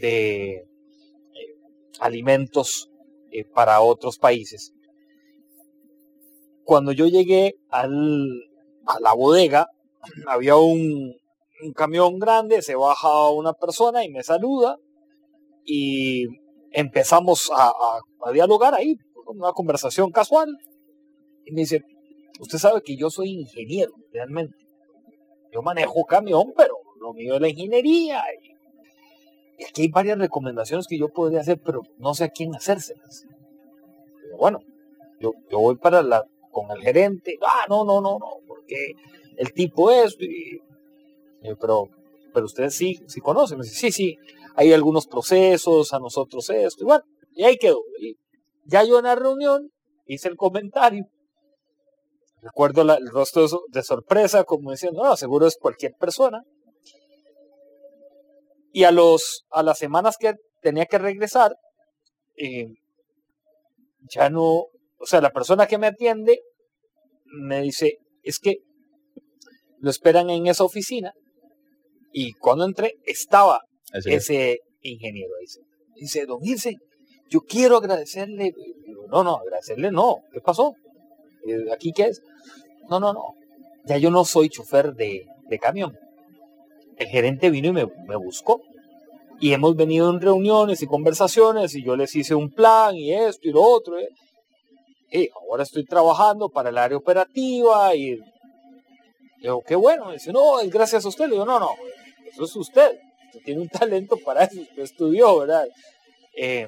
de 0.00 0.52
eh, 0.54 0.64
alimentos 2.00 2.88
eh, 3.32 3.44
para 3.44 3.80
otros 3.80 4.18
países. 4.18 4.72
Cuando 6.64 6.92
yo 6.92 7.06
llegué 7.06 7.54
al, 7.70 8.28
a 8.86 9.00
la 9.00 9.14
bodega, 9.14 9.68
había 10.26 10.56
un, 10.56 11.14
camión 11.74 12.18
grande, 12.18 12.62
se 12.62 12.76
baja 12.76 13.30
una 13.30 13.52
persona 13.52 14.04
y 14.04 14.10
me 14.10 14.22
saluda 14.22 14.76
y 15.64 16.26
empezamos 16.70 17.50
a, 17.52 17.72
a 18.24 18.32
dialogar 18.32 18.74
ahí, 18.74 18.96
una 19.26 19.52
conversación 19.52 20.10
casual. 20.10 20.48
Y 21.44 21.52
me 21.52 21.62
dice, 21.62 21.82
usted 22.40 22.58
sabe 22.58 22.82
que 22.82 22.96
yo 22.96 23.10
soy 23.10 23.30
ingeniero, 23.30 23.92
realmente. 24.12 24.56
Yo 25.52 25.62
manejo 25.62 26.04
camión, 26.04 26.52
pero 26.56 26.74
lo 27.00 27.12
mío 27.12 27.34
es 27.34 27.40
la 27.40 27.48
ingeniería. 27.48 28.22
Y 28.42 28.52
aquí 29.64 29.82
hay 29.82 29.88
varias 29.88 30.18
recomendaciones 30.18 30.86
que 30.86 30.98
yo 30.98 31.08
podría 31.08 31.40
hacer, 31.40 31.60
pero 31.64 31.82
no 31.98 32.14
sé 32.14 32.24
a 32.24 32.28
quién 32.28 32.54
hacérselas. 32.54 33.26
Bueno, 34.38 34.60
yo, 35.20 35.32
yo 35.50 35.58
voy 35.58 35.76
para 35.76 36.02
la, 36.02 36.24
con 36.50 36.70
el 36.70 36.82
gerente. 36.82 37.38
Ah, 37.42 37.64
no, 37.68 37.84
no, 37.84 38.00
no, 38.00 38.18
no, 38.18 38.26
porque 38.46 38.92
el 39.36 39.52
tipo 39.52 39.90
es... 39.90 40.16
pero, 41.60 41.88
pero 42.32 42.46
ustedes 42.46 42.74
sí, 42.74 43.00
sí 43.06 43.20
conocen. 43.20 43.60
Dice, 43.60 43.74
sí, 43.74 43.92
sí, 43.92 44.16
hay 44.54 44.72
algunos 44.72 45.06
procesos, 45.06 45.92
a 45.92 45.98
nosotros 45.98 46.48
esto. 46.50 46.84
Y 46.84 46.86
bueno, 46.86 47.04
y 47.32 47.44
ahí 47.44 47.56
quedó. 47.56 47.80
Y 48.00 48.16
ya 48.64 48.84
yo 48.84 48.98
en 48.98 49.04
la 49.04 49.14
reunión 49.14 49.70
hice 50.06 50.28
el 50.28 50.36
comentario 50.36 51.06
Recuerdo 52.40 52.82
el 52.82 53.08
rostro 53.08 53.46
de 53.68 53.82
sorpresa, 53.82 54.44
como 54.44 54.70
diciendo, 54.70 55.02
no, 55.02 55.16
seguro 55.16 55.46
es 55.46 55.56
cualquier 55.56 55.94
persona. 55.94 56.42
Y 58.72 58.84
a, 58.84 58.90
los, 58.90 59.44
a 59.50 59.62
las 59.62 59.78
semanas 59.78 60.16
que 60.18 60.34
tenía 60.62 60.86
que 60.86 60.98
regresar, 60.98 61.56
eh, 62.36 62.66
ya 64.10 64.30
no, 64.30 64.44
o 64.44 65.06
sea, 65.06 65.20
la 65.20 65.30
persona 65.30 65.66
que 65.66 65.78
me 65.78 65.86
atiende 65.86 66.42
me 67.24 67.62
dice, 67.62 67.98
es 68.22 68.38
que 68.38 68.58
lo 69.78 69.90
esperan 69.90 70.30
en 70.30 70.46
esa 70.46 70.64
oficina. 70.64 71.12
Y 72.12 72.32
cuando 72.34 72.64
entré, 72.64 72.94
estaba 73.04 73.60
ese 73.92 74.60
ingeniero. 74.82 75.32
Dice, 75.40 75.60
dice, 75.96 76.26
don 76.26 76.40
Ilse, 76.42 76.76
yo 77.28 77.40
quiero 77.40 77.76
agradecerle. 77.76 78.52
no, 79.08 79.22
no, 79.22 79.36
agradecerle 79.36 79.90
no. 79.90 80.16
¿Qué 80.32 80.40
pasó? 80.40 80.74
Eh, 81.46 81.72
¿Aquí 81.72 81.92
qué 81.92 82.04
es? 82.04 82.22
No, 82.88 82.98
no, 82.98 83.12
no. 83.12 83.34
Ya 83.84 83.98
yo 83.98 84.10
no 84.10 84.24
soy 84.24 84.48
chofer 84.48 84.94
de, 84.94 85.26
camión. 85.60 85.96
El 86.98 87.08
gerente 87.08 87.50
vino 87.50 87.68
y 87.68 87.72
me, 87.72 88.16
buscó. 88.16 88.62
Y 89.40 89.52
hemos 89.52 89.76
venido 89.76 90.10
en 90.10 90.20
reuniones 90.20 90.82
y 90.82 90.86
conversaciones 90.86 91.74
y 91.74 91.84
yo 91.84 91.96
les 91.96 92.14
hice 92.16 92.34
un 92.34 92.50
plan 92.50 92.96
y 92.96 93.12
esto 93.12 93.48
y 93.48 93.52
lo 93.52 93.62
otro. 93.62 93.98
¿eh? 93.98 94.08
Y 95.12 95.28
ahora 95.48 95.62
estoy 95.62 95.84
trabajando 95.84 96.48
para 96.48 96.70
el 96.70 96.78
área 96.78 96.98
operativa 96.98 97.94
y 97.94 98.18
digo, 99.40 99.62
qué 99.66 99.76
bueno. 99.76 100.10
dice, 100.10 100.32
no, 100.32 100.58
es 100.60 100.70
gracias 100.70 101.04
a 101.04 101.08
usted. 101.08 101.26
Le 101.26 101.32
digo, 101.32 101.44
no, 101.44 101.60
no, 101.60 101.70
eso 102.30 102.44
es 102.44 102.56
usted. 102.56 102.98
Usted 103.26 103.40
tiene 103.44 103.60
un 103.60 103.68
talento 103.68 104.16
para 104.24 104.44
eso, 104.44 104.60
usted 104.60 104.82
estudió, 104.82 105.38
¿verdad? 105.38 105.66
Eh, 106.36 106.66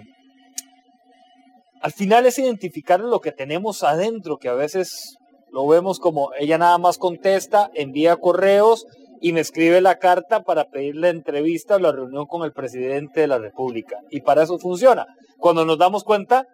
al 1.81 1.93
final 1.93 2.26
es 2.26 2.39
identificar 2.39 3.01
lo 3.01 3.20
que 3.20 3.33
tenemos 3.33 3.83
adentro, 3.83 4.37
que 4.37 4.49
a 4.49 4.55
veces 4.55 5.16
lo 5.51 5.66
vemos 5.66 5.99
como 5.99 6.31
ella 6.39 6.59
nada 6.59 6.78
más 6.78 6.99
contesta, 6.99 7.70
envía 7.74 8.16
correos 8.16 8.87
y 9.21 9.33
me 9.33 9.41
escribe 9.41 9.81
la 9.81 9.99
carta 9.99 10.43
para 10.43 10.64
pedir 10.71 10.97
la 10.97 11.09
entrevista 11.09 11.77
o 11.77 11.79
la 11.79 11.93
reunión 11.93 12.27
con 12.27 12.43
el 12.43 12.53
presidente 12.53 13.21
de 13.21 13.27
la 13.27 13.39
República. 13.39 13.99
Y 14.11 14.23
para 14.23 14.43
eso 14.43 14.59
funciona. 14.59 15.07
Cuando 15.39 15.64
nos 15.64 15.79
damos 15.79 16.05
cuenta, 16.05 16.47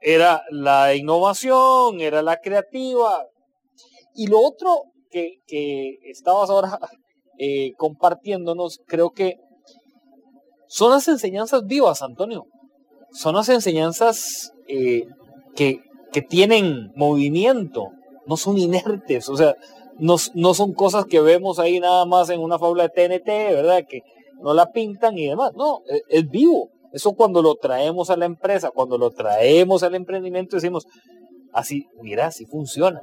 era 0.00 0.42
la 0.50 0.94
innovación, 0.94 2.00
era 2.00 2.22
la 2.22 2.38
creativa. 2.38 3.24
Y 4.14 4.26
lo 4.26 4.40
otro 4.40 4.84
que, 5.10 5.36
que 5.46 5.98
estabas 6.04 6.50
ahora 6.50 6.78
eh, 7.38 7.72
compartiéndonos, 7.76 8.80
creo 8.86 9.10
que 9.10 9.36
son 10.66 10.90
las 10.90 11.08
enseñanzas 11.08 11.64
vivas, 11.66 12.02
Antonio 12.02 12.46
son 13.12 13.34
las 13.34 13.48
enseñanzas 13.48 14.52
eh, 14.68 15.06
que, 15.54 15.80
que, 16.12 16.22
tienen 16.22 16.90
movimiento, 16.94 17.88
no 18.26 18.36
son 18.36 18.58
inertes, 18.58 19.28
o 19.28 19.36
sea, 19.36 19.54
no, 20.00 20.16
no, 20.34 20.54
son 20.54 20.72
cosas 20.72 21.04
que 21.04 21.20
vemos 21.20 21.58
ahí 21.58 21.80
nada 21.80 22.04
más 22.06 22.30
en 22.30 22.40
una 22.40 22.58
fábula 22.58 22.88
de 22.88 22.88
TNT, 22.88 23.26
¿verdad? 23.54 23.84
Que 23.88 24.02
no 24.42 24.54
la 24.54 24.72
pintan 24.72 25.16
y 25.18 25.26
demás, 25.26 25.52
no, 25.54 25.80
es, 25.86 26.02
es 26.08 26.28
vivo. 26.28 26.70
Eso 26.92 27.12
cuando 27.12 27.40
lo 27.40 27.54
traemos 27.54 28.10
a 28.10 28.16
la 28.16 28.24
empresa, 28.24 28.70
cuando 28.70 28.98
lo 28.98 29.10
traemos 29.10 29.82
al 29.82 29.94
emprendimiento, 29.94 30.56
decimos, 30.56 30.86
así, 31.52 31.86
mira, 32.02 32.26
así 32.26 32.46
funciona. 32.46 33.00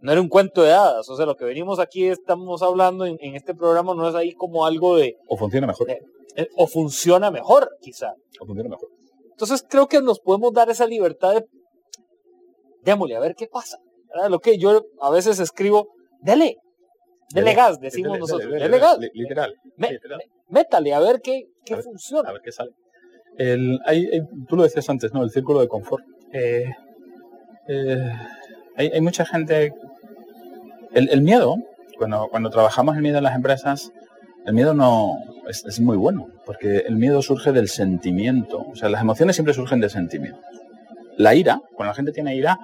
No 0.00 0.12
era 0.12 0.20
un 0.20 0.28
cuento 0.28 0.62
de 0.62 0.72
hadas, 0.72 1.08
o 1.08 1.16
sea, 1.16 1.26
lo 1.26 1.34
que 1.34 1.44
venimos 1.44 1.80
aquí 1.80 2.06
estamos 2.06 2.62
hablando 2.62 3.06
en, 3.06 3.18
este 3.34 3.54
programa 3.54 3.94
no 3.94 4.08
es 4.08 4.14
ahí 4.14 4.34
como 4.34 4.64
algo 4.64 4.96
de... 4.96 5.16
O 5.28 5.36
funciona 5.36 5.66
mejor. 5.66 5.90
Eh, 5.90 6.48
o 6.56 6.66
funciona 6.66 7.30
mejor, 7.30 7.70
quizá. 7.80 8.12
O 8.40 8.46
funciona 8.46 8.70
mejor. 8.70 8.88
Entonces 9.30 9.64
creo 9.68 9.88
que 9.88 10.00
nos 10.00 10.20
podemos 10.20 10.52
dar 10.52 10.70
esa 10.70 10.86
libertad 10.86 11.34
de, 11.34 11.46
démosle, 12.82 13.16
a 13.16 13.20
ver 13.20 13.34
qué 13.34 13.46
pasa. 13.46 13.78
Lo 14.30 14.38
que 14.38 14.58
yo 14.58 14.82
a 15.00 15.10
veces 15.10 15.40
escribo, 15.40 15.88
dele, 16.20 16.56
dele, 17.32 17.54
gas, 17.54 17.80
decimos 17.80 18.18
nosotros, 18.18 18.50
dele, 18.50 18.78
gas. 18.78 18.98
Literal, 19.12 19.54
Métale, 20.48 20.94
a 20.94 21.00
ver 21.00 21.20
qué, 21.22 21.46
qué 21.64 21.76
funciona. 21.76 22.28
A 22.28 22.32
ver 22.32 22.42
qué 22.42 22.52
sale. 22.52 22.70
El, 23.36 23.80
hay, 23.84 24.08
tú 24.48 24.56
lo 24.56 24.62
decías 24.62 24.88
antes, 24.88 25.12
¿no? 25.12 25.22
El 25.22 25.30
círculo 25.30 25.60
de 25.60 25.68
confort. 25.68 26.04
Eh, 26.32 26.70
eh, 27.68 28.12
hay, 28.76 28.86
hay, 28.88 29.00
mucha 29.00 29.26
gente... 29.26 29.72
El, 30.92 31.10
el, 31.10 31.20
miedo, 31.22 31.56
cuando, 31.98 32.28
cuando 32.30 32.48
trabajamos 32.50 32.96
el 32.96 33.02
miedo 33.02 33.18
en 33.18 33.24
las 33.24 33.34
empresas, 33.34 33.92
el 34.46 34.54
miedo 34.54 34.74
no 34.74 35.16
es, 35.48 35.80
muy 35.80 35.96
bueno, 35.96 36.28
porque 36.44 36.78
el 36.86 36.96
miedo 36.96 37.20
surge 37.22 37.52
del 37.52 37.68
sentimiento. 37.68 38.64
O 38.70 38.76
sea, 38.76 38.88
las 38.88 39.00
emociones 39.00 39.36
siempre 39.36 39.54
surgen 39.54 39.80
del 39.80 39.90
sentimiento. 39.90 40.40
La 41.16 41.34
ira, 41.34 41.60
cuando 41.74 41.90
la 41.90 41.94
gente 41.94 42.12
tiene 42.12 42.36
ira, 42.36 42.58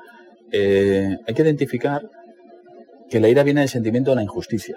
eh, 0.53 1.19
hay 1.27 1.35
que 1.35 1.43
identificar 1.43 2.09
que 3.13 3.21
la 3.21 3.29
ira 3.29 3.43
viene 3.43 3.61
del 3.61 3.69
sentimiento 3.69 4.11
de 4.13 4.17
la 4.17 4.23
injusticia. 4.23 4.77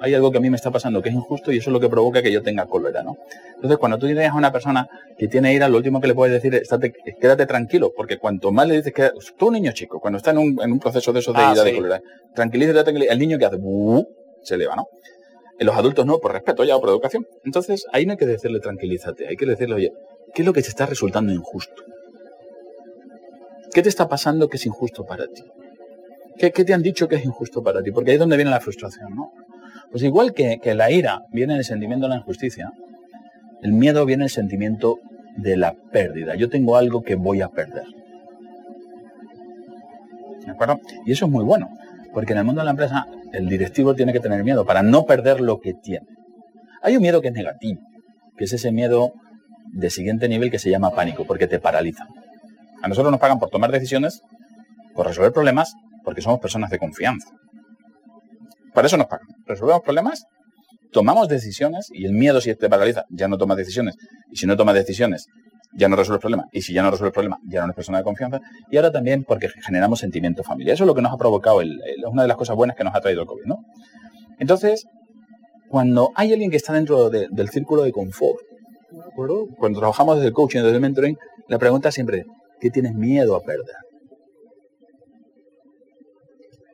hay 0.00 0.14
algo 0.14 0.30
que 0.30 0.38
a 0.38 0.40
mí 0.40 0.50
me 0.50 0.56
está 0.56 0.70
pasando 0.70 1.02
que 1.02 1.08
es 1.08 1.14
injusto 1.16 1.50
y 1.50 1.58
eso 1.58 1.70
es 1.70 1.72
lo 1.72 1.80
que 1.80 1.88
provoca 1.88 2.22
que 2.22 2.30
yo 2.30 2.40
tenga 2.40 2.66
cólera, 2.66 3.02
¿no? 3.02 3.16
Entonces, 3.56 3.76
cuando 3.78 3.98
tú 3.98 4.06
dices 4.06 4.28
a 4.28 4.34
una 4.34 4.52
persona 4.52 4.86
que 5.18 5.26
tiene 5.26 5.52
ira, 5.52 5.68
lo 5.68 5.78
último 5.78 6.00
que 6.00 6.06
le 6.06 6.14
puedes 6.14 6.32
decir 6.32 6.54
es, 6.54 6.68
quédate 7.20 7.44
tranquilo, 7.44 7.92
porque 7.96 8.18
cuanto 8.18 8.52
más 8.52 8.68
le 8.68 8.76
dices 8.76 8.92
que 8.92 9.10
tú 9.36 9.48
un 9.48 9.54
niño 9.54 9.72
chico, 9.72 9.98
cuando 9.98 10.18
está 10.18 10.30
en 10.30 10.38
un, 10.38 10.78
proceso 10.78 11.12
de 11.12 11.18
eso 11.18 11.32
de 11.32 11.40
ah, 11.40 11.52
ira, 11.54 11.64
de 11.64 11.74
cólera, 11.74 12.02
tranquilízate, 12.36 12.90
el 12.90 13.18
niño 13.18 13.36
que 13.36 13.46
hace, 13.46 13.58
se 14.42 14.54
eleva, 14.54 14.76
¿no? 14.76 14.86
En 15.58 15.66
los 15.66 15.74
adultos 15.74 16.06
no, 16.06 16.20
por 16.20 16.32
respeto 16.34 16.62
ya 16.62 16.76
o 16.76 16.80
por 16.80 16.90
educación. 16.90 17.26
Entonces, 17.44 17.84
ahí 17.92 18.06
no 18.06 18.12
hay 18.12 18.18
que 18.18 18.26
decirle 18.26 18.60
tranquilízate, 18.60 19.26
hay 19.26 19.34
que 19.34 19.46
decirle, 19.46 19.74
oye, 19.74 19.92
¿qué 20.34 20.42
es 20.42 20.46
lo 20.46 20.52
que 20.52 20.62
te 20.62 20.68
está 20.68 20.86
resultando 20.86 21.32
injusto? 21.32 21.82
¿Qué 23.72 23.82
te 23.82 23.88
está 23.88 24.08
pasando 24.08 24.48
que 24.48 24.58
es 24.58 24.66
injusto 24.66 25.04
para 25.04 25.26
ti? 25.26 25.42
¿Qué, 26.38 26.50
te 26.50 26.74
han 26.74 26.82
dicho 26.82 27.08
que 27.08 27.16
es 27.16 27.24
injusto 27.24 27.62
para 27.62 27.82
ti? 27.82 27.90
Porque 27.90 28.10
ahí 28.10 28.14
es 28.16 28.20
donde 28.20 28.36
viene 28.36 28.50
la 28.50 28.60
frustración, 28.60 29.14
¿no? 29.14 29.32
Pues 29.90 30.02
igual 30.02 30.34
que, 30.34 30.58
que 30.62 30.74
la 30.74 30.90
ira 30.90 31.22
viene 31.32 31.56
el 31.56 31.64
sentimiento 31.64 32.06
de 32.06 32.10
la 32.10 32.16
injusticia, 32.16 32.72
el 33.62 33.72
miedo 33.72 34.04
viene 34.04 34.24
el 34.24 34.30
sentimiento 34.30 34.98
de 35.36 35.56
la 35.56 35.74
pérdida. 35.92 36.34
Yo 36.34 36.48
tengo 36.48 36.76
algo 36.76 37.02
que 37.02 37.14
voy 37.14 37.40
a 37.40 37.48
perder. 37.48 37.84
¿De 40.44 40.52
acuerdo? 40.52 40.80
Y 41.04 41.12
eso 41.12 41.26
es 41.26 41.30
muy 41.30 41.44
bueno, 41.44 41.68
porque 42.12 42.32
en 42.32 42.38
el 42.38 42.44
mundo 42.44 42.60
de 42.60 42.66
la 42.66 42.70
empresa 42.72 43.06
el 43.32 43.48
directivo 43.48 43.94
tiene 43.94 44.12
que 44.12 44.20
tener 44.20 44.44
miedo 44.44 44.64
para 44.64 44.82
no 44.82 45.04
perder 45.04 45.40
lo 45.40 45.58
que 45.60 45.74
tiene. 45.74 46.06
Hay 46.82 46.96
un 46.96 47.02
miedo 47.02 47.20
que 47.20 47.28
es 47.28 47.34
negativo, 47.34 47.80
que 48.36 48.44
es 48.44 48.52
ese 48.52 48.70
miedo 48.72 49.12
de 49.72 49.90
siguiente 49.90 50.28
nivel 50.28 50.50
que 50.50 50.58
se 50.58 50.70
llama 50.70 50.90
pánico, 50.90 51.24
porque 51.26 51.46
te 51.46 51.58
paraliza. 51.58 52.06
A 52.82 52.88
nosotros 52.88 53.10
nos 53.10 53.20
pagan 53.20 53.38
por 53.38 53.50
tomar 53.50 53.72
decisiones, 53.72 54.22
por 54.94 55.06
resolver 55.06 55.32
problemas, 55.32 55.74
porque 56.06 56.22
somos 56.22 56.38
personas 56.38 56.70
de 56.70 56.78
confianza. 56.78 57.28
Para 58.72 58.86
eso 58.86 58.96
nos 58.96 59.08
pagan. 59.08 59.26
Resolvemos 59.44 59.82
problemas, 59.82 60.24
tomamos 60.92 61.26
decisiones 61.28 61.88
y 61.92 62.04
el 62.06 62.12
miedo 62.12 62.40
si 62.40 62.54
te 62.54 62.68
paraliza, 62.68 63.04
ya 63.10 63.26
no 63.26 63.36
tomas 63.36 63.56
decisiones. 63.56 63.96
Y 64.30 64.36
si 64.36 64.46
no 64.46 64.56
tomas 64.56 64.76
decisiones, 64.76 65.26
ya 65.74 65.88
no 65.88 65.96
resuelves 65.96 66.20
problemas. 66.20 66.46
Y 66.52 66.62
si 66.62 66.72
ya 66.72 66.84
no 66.84 66.92
resuelves 66.92 67.12
problemas, 67.12 67.40
ya 67.48 67.58
no 67.58 67.66
eres 67.66 67.74
persona 67.74 67.98
de 67.98 68.04
confianza. 68.04 68.40
Y 68.70 68.76
ahora 68.76 68.92
también 68.92 69.24
porque 69.24 69.48
generamos 69.48 69.98
sentimiento 69.98 70.44
familiar. 70.44 70.74
Eso 70.74 70.84
es 70.84 70.86
lo 70.86 70.94
que 70.94 71.02
nos 71.02 71.12
ha 71.12 71.16
provocado, 71.16 71.58
una 72.06 72.22
de 72.22 72.28
las 72.28 72.36
cosas 72.36 72.54
buenas 72.54 72.76
que 72.76 72.84
nos 72.84 72.94
ha 72.94 73.00
traído 73.00 73.22
el 73.22 73.26
COVID. 73.26 73.46
¿no? 73.46 73.64
Entonces, 74.38 74.86
cuando 75.68 76.12
hay 76.14 76.32
alguien 76.32 76.52
que 76.52 76.56
está 76.56 76.72
dentro 76.72 77.10
del 77.10 77.48
círculo 77.48 77.82
de 77.82 77.90
confort, 77.90 78.38
cuando 79.58 79.80
trabajamos 79.80 80.16
desde 80.18 80.28
el 80.28 80.34
coaching, 80.34 80.60
desde 80.60 80.76
el 80.76 80.80
mentoring, 80.80 81.18
la 81.48 81.58
pregunta 81.58 81.90
siempre 81.90 82.18
es, 82.18 82.26
¿qué 82.60 82.70
tienes 82.70 82.94
miedo 82.94 83.34
a 83.34 83.40
perder? 83.40 83.74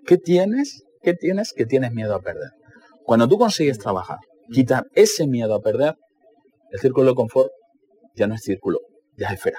¿Qué 0.06 0.18
tienes? 0.18 0.84
¿Qué 1.02 1.14
tienes 1.14 1.52
que 1.52 1.66
tienes 1.66 1.92
miedo 1.92 2.14
a 2.14 2.20
perder? 2.20 2.50
Cuando 3.04 3.28
tú 3.28 3.38
consigues 3.38 3.78
trabajar, 3.78 4.18
quitar 4.50 4.86
ese 4.94 5.26
miedo 5.26 5.54
a 5.54 5.60
perder, 5.60 5.96
el 6.70 6.80
círculo 6.80 7.10
de 7.10 7.14
confort 7.14 7.50
ya 8.14 8.26
no 8.26 8.34
es 8.34 8.42
círculo, 8.42 8.80
ya 9.16 9.28
es 9.28 9.34
esfera. 9.34 9.58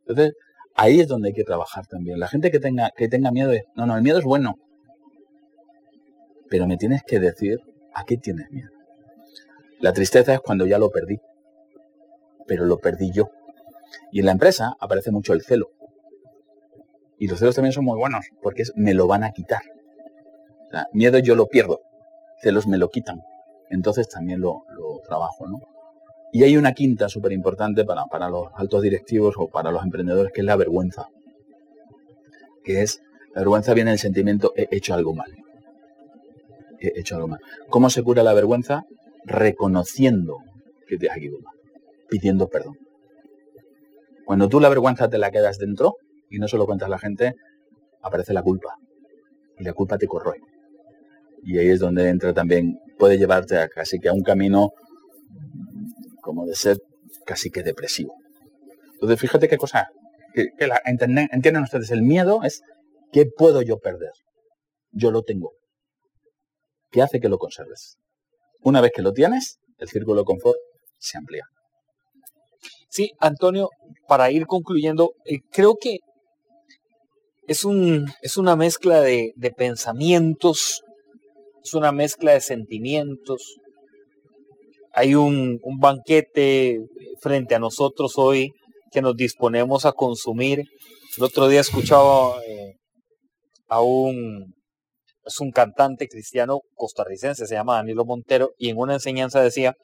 Entonces, 0.00 0.34
ahí 0.74 1.00
es 1.00 1.08
donde 1.08 1.28
hay 1.28 1.34
que 1.34 1.44
trabajar 1.44 1.86
también. 1.86 2.18
La 2.18 2.28
gente 2.28 2.50
que 2.50 2.58
tenga, 2.58 2.90
que 2.96 3.08
tenga 3.08 3.30
miedo 3.30 3.52
es, 3.52 3.62
no, 3.76 3.86
no, 3.86 3.96
el 3.96 4.02
miedo 4.02 4.18
es 4.18 4.24
bueno. 4.24 4.54
Pero 6.48 6.66
me 6.66 6.76
tienes 6.76 7.02
que 7.04 7.20
decir 7.20 7.58
a 7.94 8.04
qué 8.04 8.16
tienes 8.16 8.50
miedo. 8.50 8.70
La 9.78 9.92
tristeza 9.92 10.34
es 10.34 10.40
cuando 10.40 10.66
ya 10.66 10.78
lo 10.78 10.90
perdí. 10.90 11.18
Pero 12.46 12.64
lo 12.64 12.78
perdí 12.78 13.12
yo. 13.12 13.30
Y 14.10 14.20
en 14.20 14.26
la 14.26 14.32
empresa 14.32 14.74
aparece 14.80 15.10
mucho 15.10 15.32
el 15.32 15.42
celo. 15.42 15.70
Y 17.20 17.28
los 17.28 17.38
celos 17.38 17.54
también 17.54 17.74
son 17.74 17.84
muy 17.84 17.98
buenos, 17.98 18.24
porque 18.42 18.62
me 18.76 18.94
lo 18.94 19.06
van 19.06 19.24
a 19.24 19.32
quitar. 19.32 19.60
miedo 20.94 21.18
yo 21.18 21.34
lo 21.34 21.48
pierdo, 21.48 21.82
celos 22.40 22.66
me 22.66 22.78
lo 22.78 22.88
quitan. 22.88 23.20
Entonces 23.68 24.08
también 24.08 24.40
lo, 24.40 24.64
trabajo, 25.06 25.46
¿no? 25.46 25.58
Y 26.32 26.44
hay 26.44 26.56
una 26.56 26.72
quinta 26.72 27.10
súper 27.10 27.32
importante 27.32 27.84
para, 27.84 28.06
para 28.06 28.30
los 28.30 28.46
altos 28.54 28.80
directivos 28.80 29.34
o 29.36 29.48
para 29.48 29.70
los 29.70 29.84
emprendedores, 29.84 30.32
que 30.32 30.40
es 30.40 30.46
la 30.46 30.56
vergüenza. 30.56 31.08
Que 32.64 32.80
es, 32.80 33.02
la 33.34 33.42
vergüenza 33.42 33.74
viene 33.74 33.90
del 33.90 33.98
sentimiento, 33.98 34.54
he 34.56 34.68
hecho 34.70 34.94
algo 34.94 35.14
mal. 35.14 35.30
He 36.78 36.98
hecho 36.98 37.16
algo 37.16 37.28
mal. 37.28 37.40
¿Cómo 37.68 37.90
se 37.90 38.02
cura 38.02 38.22
la 38.22 38.32
vergüenza? 38.32 38.84
Reconociendo 39.26 40.38
que 40.88 40.96
te 40.96 41.10
has 41.10 41.18
equivocado, 41.18 41.58
pidiendo 42.08 42.48
perdón. 42.48 42.78
Cuando 44.24 44.48
tú 44.48 44.58
la 44.58 44.70
vergüenza 44.70 45.10
te 45.10 45.18
la 45.18 45.30
quedas 45.30 45.58
dentro, 45.58 45.96
y 46.30 46.38
no 46.38 46.48
se 46.48 46.56
lo 46.56 46.64
cuentas 46.64 46.86
a 46.86 46.90
la 46.90 46.98
gente, 46.98 47.34
aparece 48.02 48.32
la 48.32 48.42
culpa. 48.42 48.76
Y 49.58 49.64
la 49.64 49.74
culpa 49.74 49.98
te 49.98 50.06
corroe. 50.06 50.40
Y 51.42 51.58
ahí 51.58 51.68
es 51.68 51.80
donde 51.80 52.08
entra 52.08 52.32
también, 52.32 52.78
puede 52.98 53.18
llevarte 53.18 53.58
a 53.58 53.68
casi 53.68 53.98
que 53.98 54.08
a 54.08 54.12
un 54.12 54.22
camino 54.22 54.70
como 56.22 56.46
de 56.46 56.54
ser 56.54 56.78
casi 57.26 57.50
que 57.50 57.62
depresivo. 57.62 58.14
Entonces, 58.94 59.18
fíjate 59.18 59.48
qué 59.48 59.56
cosa, 59.56 59.88
que, 60.34 60.48
entienden, 60.84 61.62
ustedes, 61.62 61.90
el 61.90 62.02
miedo 62.02 62.42
es, 62.44 62.62
¿qué 63.12 63.26
puedo 63.26 63.62
yo 63.62 63.78
perder? 63.78 64.12
Yo 64.92 65.10
lo 65.10 65.22
tengo. 65.22 65.52
¿Qué 66.90 67.02
hace 67.02 67.20
que 67.20 67.28
lo 67.28 67.38
conserves? 67.38 67.96
Una 68.62 68.80
vez 68.80 68.92
que 68.94 69.02
lo 69.02 69.12
tienes, 69.12 69.58
el 69.78 69.88
círculo 69.88 70.20
de 70.20 70.24
confort 70.24 70.58
se 70.98 71.18
amplía. 71.18 71.44
Sí, 72.88 73.12
Antonio, 73.20 73.70
para 74.06 74.30
ir 74.30 74.46
concluyendo, 74.46 75.12
eh, 75.24 75.38
creo 75.50 75.76
que 75.80 76.00
es, 77.50 77.64
un, 77.64 78.06
es 78.22 78.36
una 78.36 78.54
mezcla 78.54 79.00
de, 79.00 79.34
pensamientos, 79.56 80.82
es 81.64 81.74
una 81.74 81.90
mezcla 81.90 82.32
de 82.32 82.40
sentimientos. 82.40 83.56
Hay 84.92 85.16
un, 85.16 85.58
banquete 85.80 86.78
frente 87.20 87.56
a 87.56 87.58
nosotros 87.58 88.12
hoy 88.18 88.52
que 88.92 89.02
nos 89.02 89.16
disponemos 89.16 89.84
a 89.84 89.90
consumir. 89.90 90.62
El 91.18 91.24
otro 91.24 91.48
día 91.48 91.60
escuchaba 91.60 92.40
eh, 92.44 92.76
a 93.66 93.80
un, 93.80 94.54
es 95.24 95.40
un 95.40 95.50
cantante 95.50 96.06
cristiano 96.06 96.60
costarricense, 96.76 97.48
se 97.48 97.54
llama 97.56 97.74
Danilo 97.74 98.04
Montero, 98.04 98.52
y 98.58 98.68
en 98.68 98.78
una 98.78 98.94
enseñanza 98.94 99.42
decía, 99.42 99.74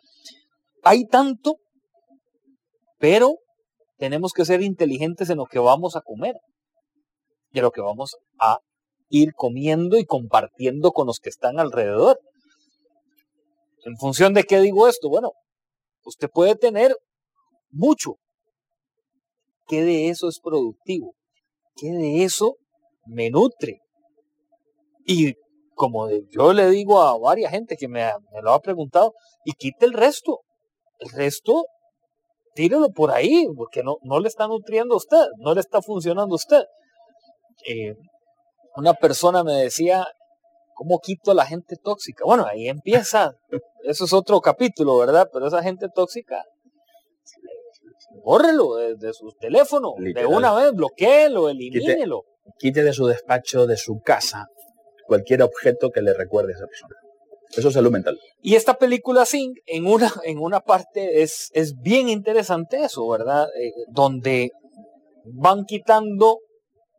hay 0.85 1.05
tanto, 1.05 1.57
pero 3.01 3.39
tenemos 3.97 4.33
que 4.33 4.45
ser 4.45 4.63
inteligentes 4.63 5.31
en 5.31 5.39
lo 5.39 5.47
que 5.47 5.59
vamos 5.59 5.97
a 5.97 6.01
comer 6.01 6.37
de 7.57 7.63
lo 7.63 7.71
que 7.71 7.81
vamos 7.81 8.17
a 8.39 8.59
ir 9.09 9.33
comiendo 9.35 9.97
y 9.99 10.05
compartiendo 10.05 10.93
con 10.93 11.07
los 11.07 11.21
que 11.21 11.31
están 11.31 11.59
alrededor. 11.59 12.21
¿En 13.85 13.97
función 13.97 14.35
de 14.35 14.45
qué 14.45 14.61
digo 14.61 14.89
esto? 14.89 15.09
Bueno, 15.09 15.33
usted 16.05 16.29
puede 16.29 16.55
tener 16.57 16.97
mucho. 17.71 18.17
¿Qué 19.67 19.83
de 19.83 20.09
eso 20.11 20.29
es 20.29 20.39
productivo? 20.41 21.15
¿Qué 21.77 21.93
de 21.93 22.25
eso 22.25 22.57
me 23.07 23.31
nutre? 23.31 23.81
Y 25.07 25.35
como 25.75 26.09
yo 26.31 26.53
le 26.53 26.69
digo 26.71 27.01
a 27.01 27.19
varias 27.19 27.53
gente 27.53 27.77
que 27.77 27.89
me, 27.89 28.11
me 28.33 28.43
lo 28.43 28.53
ha 28.53 28.61
preguntado, 28.61 29.15
y 29.45 29.53
quite 29.53 29.87
el 29.87 29.93
resto. 29.93 30.41
El 30.99 31.11
resto, 31.11 31.67
tírelo 32.55 32.91
por 32.91 33.13
ahí, 33.13 33.47
porque 33.57 33.83
no, 33.83 33.97
no 34.03 34.19
le 34.19 34.29
está 34.29 34.47
nutriendo 34.47 34.95
a 34.95 34.99
usted, 34.99 35.27
no 35.39 35.55
le 35.55 35.61
está 35.61 35.81
funcionando 35.81 36.35
a 36.35 36.37
usted. 36.37 36.65
Eh, 37.65 37.95
una 38.77 38.95
persona 38.95 39.43
me 39.43 39.55
decía, 39.55 40.07
¿cómo 40.75 41.01
quito 41.01 41.31
a 41.31 41.35
la 41.35 41.47
gente 41.47 41.77
tóxica? 41.77 42.25
Bueno, 42.25 42.47
ahí 42.47 42.69
empieza, 42.69 43.37
eso 43.85 44.05
es 44.05 44.13
otro 44.13 44.41
capítulo, 44.41 44.97
¿verdad? 44.99 45.29
Pero 45.33 45.47
esa 45.47 45.63
gente 45.63 45.89
tóxica, 45.93 46.45
bórrelo 48.25 48.77
de, 48.77 49.13
su 49.13 49.33
teléfono, 49.41 49.95
de 49.99 50.27
una 50.27 50.55
vez, 50.55 50.73
bloqueelo, 50.73 51.49
elimínelo. 51.49 52.25
Quite, 52.59 52.83
de 52.83 52.93
su 52.93 53.07
despacho, 53.07 53.67
de 53.67 53.77
su 53.77 54.01
casa, 54.01 54.47
cualquier 55.07 55.43
objeto 55.43 55.91
que 55.91 56.01
le 56.01 56.15
recuerde 56.15 56.53
a 56.53 56.57
esa 56.57 56.67
persona. 56.67 56.95
Eso 57.57 57.69
es 57.69 57.75
salud 57.75 57.91
mental. 57.91 58.19
Y 58.43 58.55
esta 58.55 58.75
película 58.75 59.25
Sing, 59.25 59.55
en 59.67 59.87
una, 59.87 60.13
en 60.25 60.39
una 60.39 60.61
parte 60.61 61.23
es, 61.23 61.51
es 61.53 61.75
bien 61.81 62.09
interesante 62.09 62.79
eso, 62.85 63.09
¿verdad? 63.09 63.49
Eh, 63.61 63.73
donde 63.89 64.51
van 65.25 65.65
quitando 65.65 66.41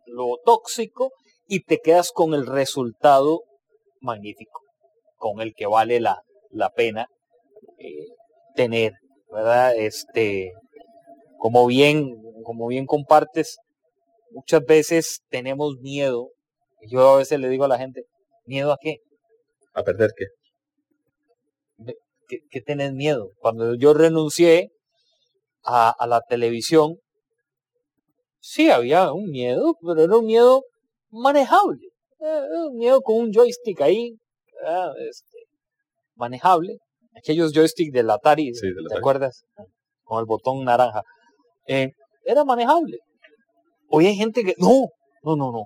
lo 0.08 0.38
tóxico 0.46 1.12
y 1.48 1.62
te 1.62 1.80
quedas 1.80 2.12
con 2.12 2.34
el 2.34 2.46
resultado 2.46 3.42
magnífico, 4.02 4.62
con 5.16 5.42
el 5.42 5.54
que 5.54 5.66
vale 5.66 6.00
la, 6.00 6.22
la 6.52 6.70
pena 6.72 7.08
eh, 7.78 8.08
tener, 8.56 8.94
¿verdad? 9.32 9.76
Este, 9.76 10.52
como 11.38 11.68
bien, 11.68 12.16
como 12.44 12.68
bien 12.68 12.86
compartes, 12.86 13.58
muchas 14.32 14.64
veces 14.66 15.22
tenemos 15.30 15.78
miedo. 15.80 16.30
Yo 16.90 17.08
a 17.10 17.18
veces 17.18 17.40
le 17.40 17.50
digo 17.50 17.66
a 17.66 17.70
la 17.70 17.78
gente, 17.78 18.04
¿miedo 18.46 18.72
a 18.72 18.78
qué? 18.80 18.98
¿A 19.74 19.84
perder 19.84 20.12
qué? 20.18 20.26
¿Qué, 22.28 22.40
qué 22.50 22.62
tenés 22.62 22.94
miedo? 22.94 23.30
Cuando 23.40 23.76
yo 23.76 23.94
renuncié 23.94 24.72
a, 25.64 25.94
a 25.98 26.08
la 26.08 26.22
televisión, 26.22 26.98
sí 28.48 28.70
había 28.70 29.12
un 29.12 29.30
miedo, 29.30 29.76
pero 29.86 30.02
era 30.04 30.18
un 30.18 30.26
miedo 30.26 30.64
manejable. 31.10 31.90
un 32.70 32.78
miedo 32.78 33.02
con 33.02 33.18
un 33.18 33.32
joystick 33.32 33.82
ahí. 33.82 34.16
Este, 35.10 35.38
manejable. 36.16 36.78
Aquellos 37.16 37.52
joystick 37.54 37.92
del 37.92 38.10
Atari, 38.10 38.54
Sí, 38.54 38.68
del 38.68 38.76
¿te 38.76 38.82
Atari. 38.86 39.00
acuerdas? 39.00 39.44
Con 40.04 40.20
el 40.20 40.26
botón 40.26 40.64
naranja. 40.64 41.02
Eh, 41.68 41.92
era 42.24 42.44
manejable. 42.46 43.00
Hoy 43.90 44.06
hay 44.08 44.16
gente 44.16 44.44
que, 44.44 44.54
no, 44.58 44.88
no, 45.24 45.36
no, 45.36 45.52
no, 45.52 45.66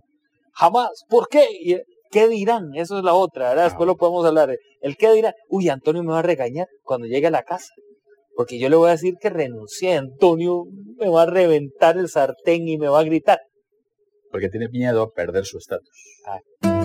jamás. 0.54 0.90
¿Por 1.10 1.28
qué? 1.28 1.48
Y, 1.60 1.74
eh, 1.74 1.84
¿Qué 2.12 2.28
dirán? 2.28 2.76
Eso 2.76 2.98
es 2.98 3.04
la 3.06 3.14
otra, 3.14 3.50
¿verdad? 3.50 3.66
Después 3.66 3.88
lo 3.88 3.96
podemos 3.96 4.26
hablar. 4.26 4.54
El 4.82 4.98
qué 4.98 5.14
dirán. 5.14 5.34
Uy, 5.50 5.70
Antonio 5.70 6.04
me 6.04 6.12
va 6.12 6.20
a 6.20 6.24
regañar 6.24 6.68
cuando 6.84 7.08
llegue 7.08 7.28
a 7.28 7.32
la 7.32 7.44
casa. 7.44 7.74
Porque 8.36 8.60
yo 8.60 8.70
le 8.70 8.76
voy 8.76 8.90
a 8.90 8.92
decir 8.92 9.16
que 9.20 9.30
renuncié. 9.30 9.96
Antonio 9.96 10.66
me 10.98 11.10
va 11.10 11.24
a 11.24 11.26
reventar 11.26 11.98
el 11.98 12.10
sartén 12.10 12.68
y 12.68 12.78
me 12.78 12.88
va 12.88 13.00
a 13.00 13.04
gritar. 13.04 13.40
Porque 14.32 14.50
tiene 14.50 14.70
miedo 14.70 15.02
a 15.02 15.12
perder 15.12 15.46
su 15.46 15.58
estatus. 15.58 15.90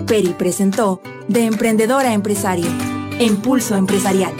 Peri 0.07 0.33
presentó 0.33 1.01
De 1.27 1.45
Emprendedor 1.45 2.05
a 2.05 2.13
Empresario. 2.13 2.67
Impulso 3.19 3.75
Empresarial. 3.75 4.33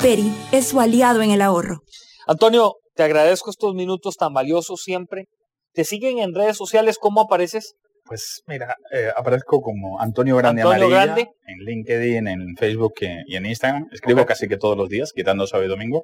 Peri 0.00 0.32
es 0.52 0.68
su 0.68 0.80
aliado 0.80 1.22
en 1.22 1.30
el 1.30 1.42
ahorro. 1.42 1.82
Antonio, 2.26 2.76
te 2.94 3.02
agradezco 3.02 3.50
estos 3.50 3.74
minutos 3.74 4.16
tan 4.16 4.32
valiosos 4.32 4.82
siempre. 4.82 5.26
¿Te 5.72 5.84
siguen 5.84 6.18
en 6.18 6.34
redes 6.34 6.56
sociales? 6.56 6.98
¿Cómo 6.98 7.22
apareces? 7.22 7.74
Pues 8.04 8.42
mira, 8.46 8.74
eh, 8.92 9.10
aparezco 9.16 9.60
como 9.60 10.00
Antonio 10.00 10.36
Grande 10.36 10.62
Antonio 10.62 10.86
Amarilla 10.86 11.04
Grande. 11.04 11.30
en 11.46 11.58
LinkedIn, 11.64 12.28
en 12.28 12.56
Facebook 12.56 12.94
y 13.26 13.36
en 13.36 13.46
Instagram. 13.46 13.88
Escribo 13.92 14.26
casi 14.26 14.48
que 14.48 14.56
todos 14.56 14.76
los 14.76 14.88
días, 14.88 15.12
quitando 15.14 15.46
sábado 15.46 15.66
y 15.66 15.70
domingo. 15.70 16.02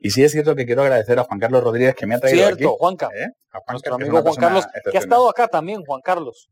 Y 0.00 0.10
sí 0.10 0.24
es 0.24 0.32
cierto 0.32 0.54
que 0.56 0.66
quiero 0.66 0.82
agradecer 0.82 1.18
a 1.18 1.24
Juan 1.24 1.38
Carlos 1.38 1.62
Rodríguez 1.62 1.94
que 1.94 2.06
me 2.06 2.16
ha 2.16 2.18
traído 2.18 2.38
Cierto, 2.46 2.68
aquí. 2.68 2.76
Juanca. 2.78 3.08
¿eh? 3.14 3.26
A 3.50 3.58
Juanca, 3.58 3.72
Nuestro 3.72 3.94
amigo 3.94 4.22
Juan 4.22 4.34
Carlos, 4.34 4.66
que 4.90 4.96
ha 4.98 5.00
estado 5.00 5.30
acá 5.30 5.48
también, 5.48 5.82
Juan 5.84 6.00
Carlos, 6.04 6.48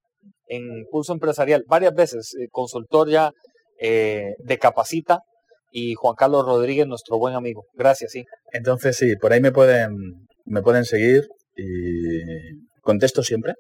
en 0.47 0.85
Pulso 0.91 1.13
Empresarial, 1.13 1.65
varias 1.67 1.95
veces, 1.95 2.35
eh, 2.41 2.47
consultor 2.51 3.11
ya 3.11 3.33
eh, 3.81 4.35
de 4.39 4.59
Capacita, 4.59 5.21
y 5.77 5.95
Juan 5.95 6.15
Carlos 6.15 6.47
Rodríguez, 6.47 6.87
nuestro 6.87 7.19
buen 7.19 7.35
amigo. 7.35 7.65
Gracias, 7.75 8.13
sí. 8.13 8.25
Entonces 8.53 8.97
sí, 8.97 9.17
por 9.17 9.33
ahí 9.33 9.41
me 9.41 9.51
pueden, 9.51 9.97
me 10.45 10.63
pueden 10.63 10.85
seguir 10.85 11.27
y 11.57 12.23
contesto 12.81 13.25
siempre. 13.25 13.55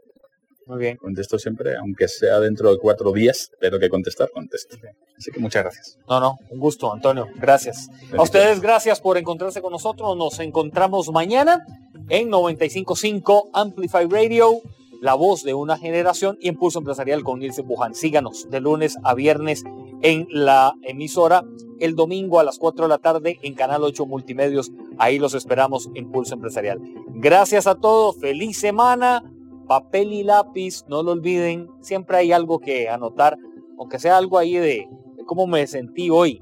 Muy 0.66 0.78
bien. 0.78 0.96
Contesto 0.96 1.38
siempre, 1.38 1.76
aunque 1.76 2.08
sea 2.08 2.40
dentro 2.40 2.70
de 2.70 2.78
cuatro 2.78 3.12
días, 3.12 3.50
pero 3.60 3.78
que 3.78 3.88
contestar, 3.88 4.30
contesto. 4.30 4.76
Así 5.16 5.30
que 5.30 5.40
muchas 5.40 5.62
gracias. 5.62 5.98
No, 6.08 6.20
no, 6.20 6.38
un 6.50 6.58
gusto, 6.58 6.92
Antonio. 6.92 7.26
Gracias. 7.36 7.88
A 8.16 8.22
ustedes, 8.22 8.60
gracias 8.60 9.00
por 9.00 9.18
encontrarse 9.18 9.60
con 9.60 9.72
nosotros. 9.72 10.16
Nos 10.16 10.38
encontramos 10.40 11.10
mañana 11.10 11.64
en 12.08 12.30
95.5 12.30 13.50
Amplify 13.52 14.06
Radio, 14.06 14.60
la 15.00 15.14
voz 15.14 15.42
de 15.42 15.54
una 15.54 15.76
generación 15.76 16.38
y 16.40 16.48
Impulso 16.48 16.78
Empresarial 16.78 17.22
con 17.22 17.40
Nilsen 17.40 17.66
Buján. 17.66 17.94
Síganos 17.94 18.48
de 18.50 18.60
lunes 18.60 18.96
a 19.04 19.14
viernes 19.14 19.64
en 20.02 20.26
la 20.30 20.74
emisora, 20.82 21.44
el 21.78 21.94
domingo 21.94 22.40
a 22.40 22.44
las 22.44 22.58
4 22.58 22.86
de 22.86 22.88
la 22.88 22.98
tarde 22.98 23.38
en 23.42 23.54
Canal 23.54 23.84
8 23.84 24.06
Multimedios. 24.06 24.72
Ahí 24.98 25.18
los 25.18 25.34
esperamos, 25.34 25.90
Impulso 25.94 26.34
Empresarial. 26.34 26.80
Gracias 27.08 27.66
a 27.66 27.74
todos, 27.74 28.16
feliz 28.18 28.58
semana, 28.58 29.22
papel 29.66 30.12
y 30.12 30.22
lápiz, 30.22 30.84
no 30.88 31.02
lo 31.02 31.12
olviden, 31.12 31.68
siempre 31.80 32.16
hay 32.18 32.32
algo 32.32 32.58
que 32.58 32.88
anotar, 32.88 33.38
aunque 33.78 33.98
sea 33.98 34.16
algo 34.16 34.38
ahí 34.38 34.54
de, 34.56 34.88
cómo 35.26 35.46
me 35.46 35.66
sentí 35.66 36.10
hoy. 36.10 36.40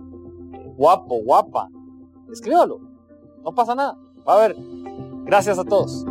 Guapo, 0.76 1.22
guapa. 1.22 1.68
Escríbalo, 2.30 2.80
no 3.44 3.54
pasa 3.54 3.74
nada. 3.74 3.98
Va 4.26 4.34
a 4.34 4.48
ver. 4.48 4.56
Gracias 5.24 5.58
a 5.58 5.64
todos. 5.64 6.04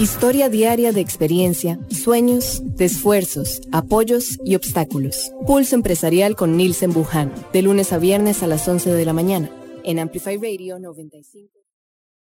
Historia 0.00 0.48
diaria 0.48 0.92
de 0.92 1.00
experiencia, 1.00 1.78
sueños, 1.90 2.62
de 2.64 2.84
esfuerzos, 2.84 3.60
apoyos 3.72 4.38
y 4.44 4.54
obstáculos. 4.54 5.32
Pulso 5.44 5.74
empresarial 5.74 6.36
con 6.36 6.56
Nielsen 6.56 6.92
Buján, 6.92 7.32
de 7.52 7.62
lunes 7.62 7.92
a 7.92 7.98
viernes 7.98 8.44
a 8.44 8.46
las 8.46 8.66
11 8.68 8.92
de 8.92 9.04
la 9.04 9.12
mañana, 9.12 9.50
en 9.88 9.98
Amplify 9.98 10.36
Radio 10.36 10.78
95. 10.78 11.50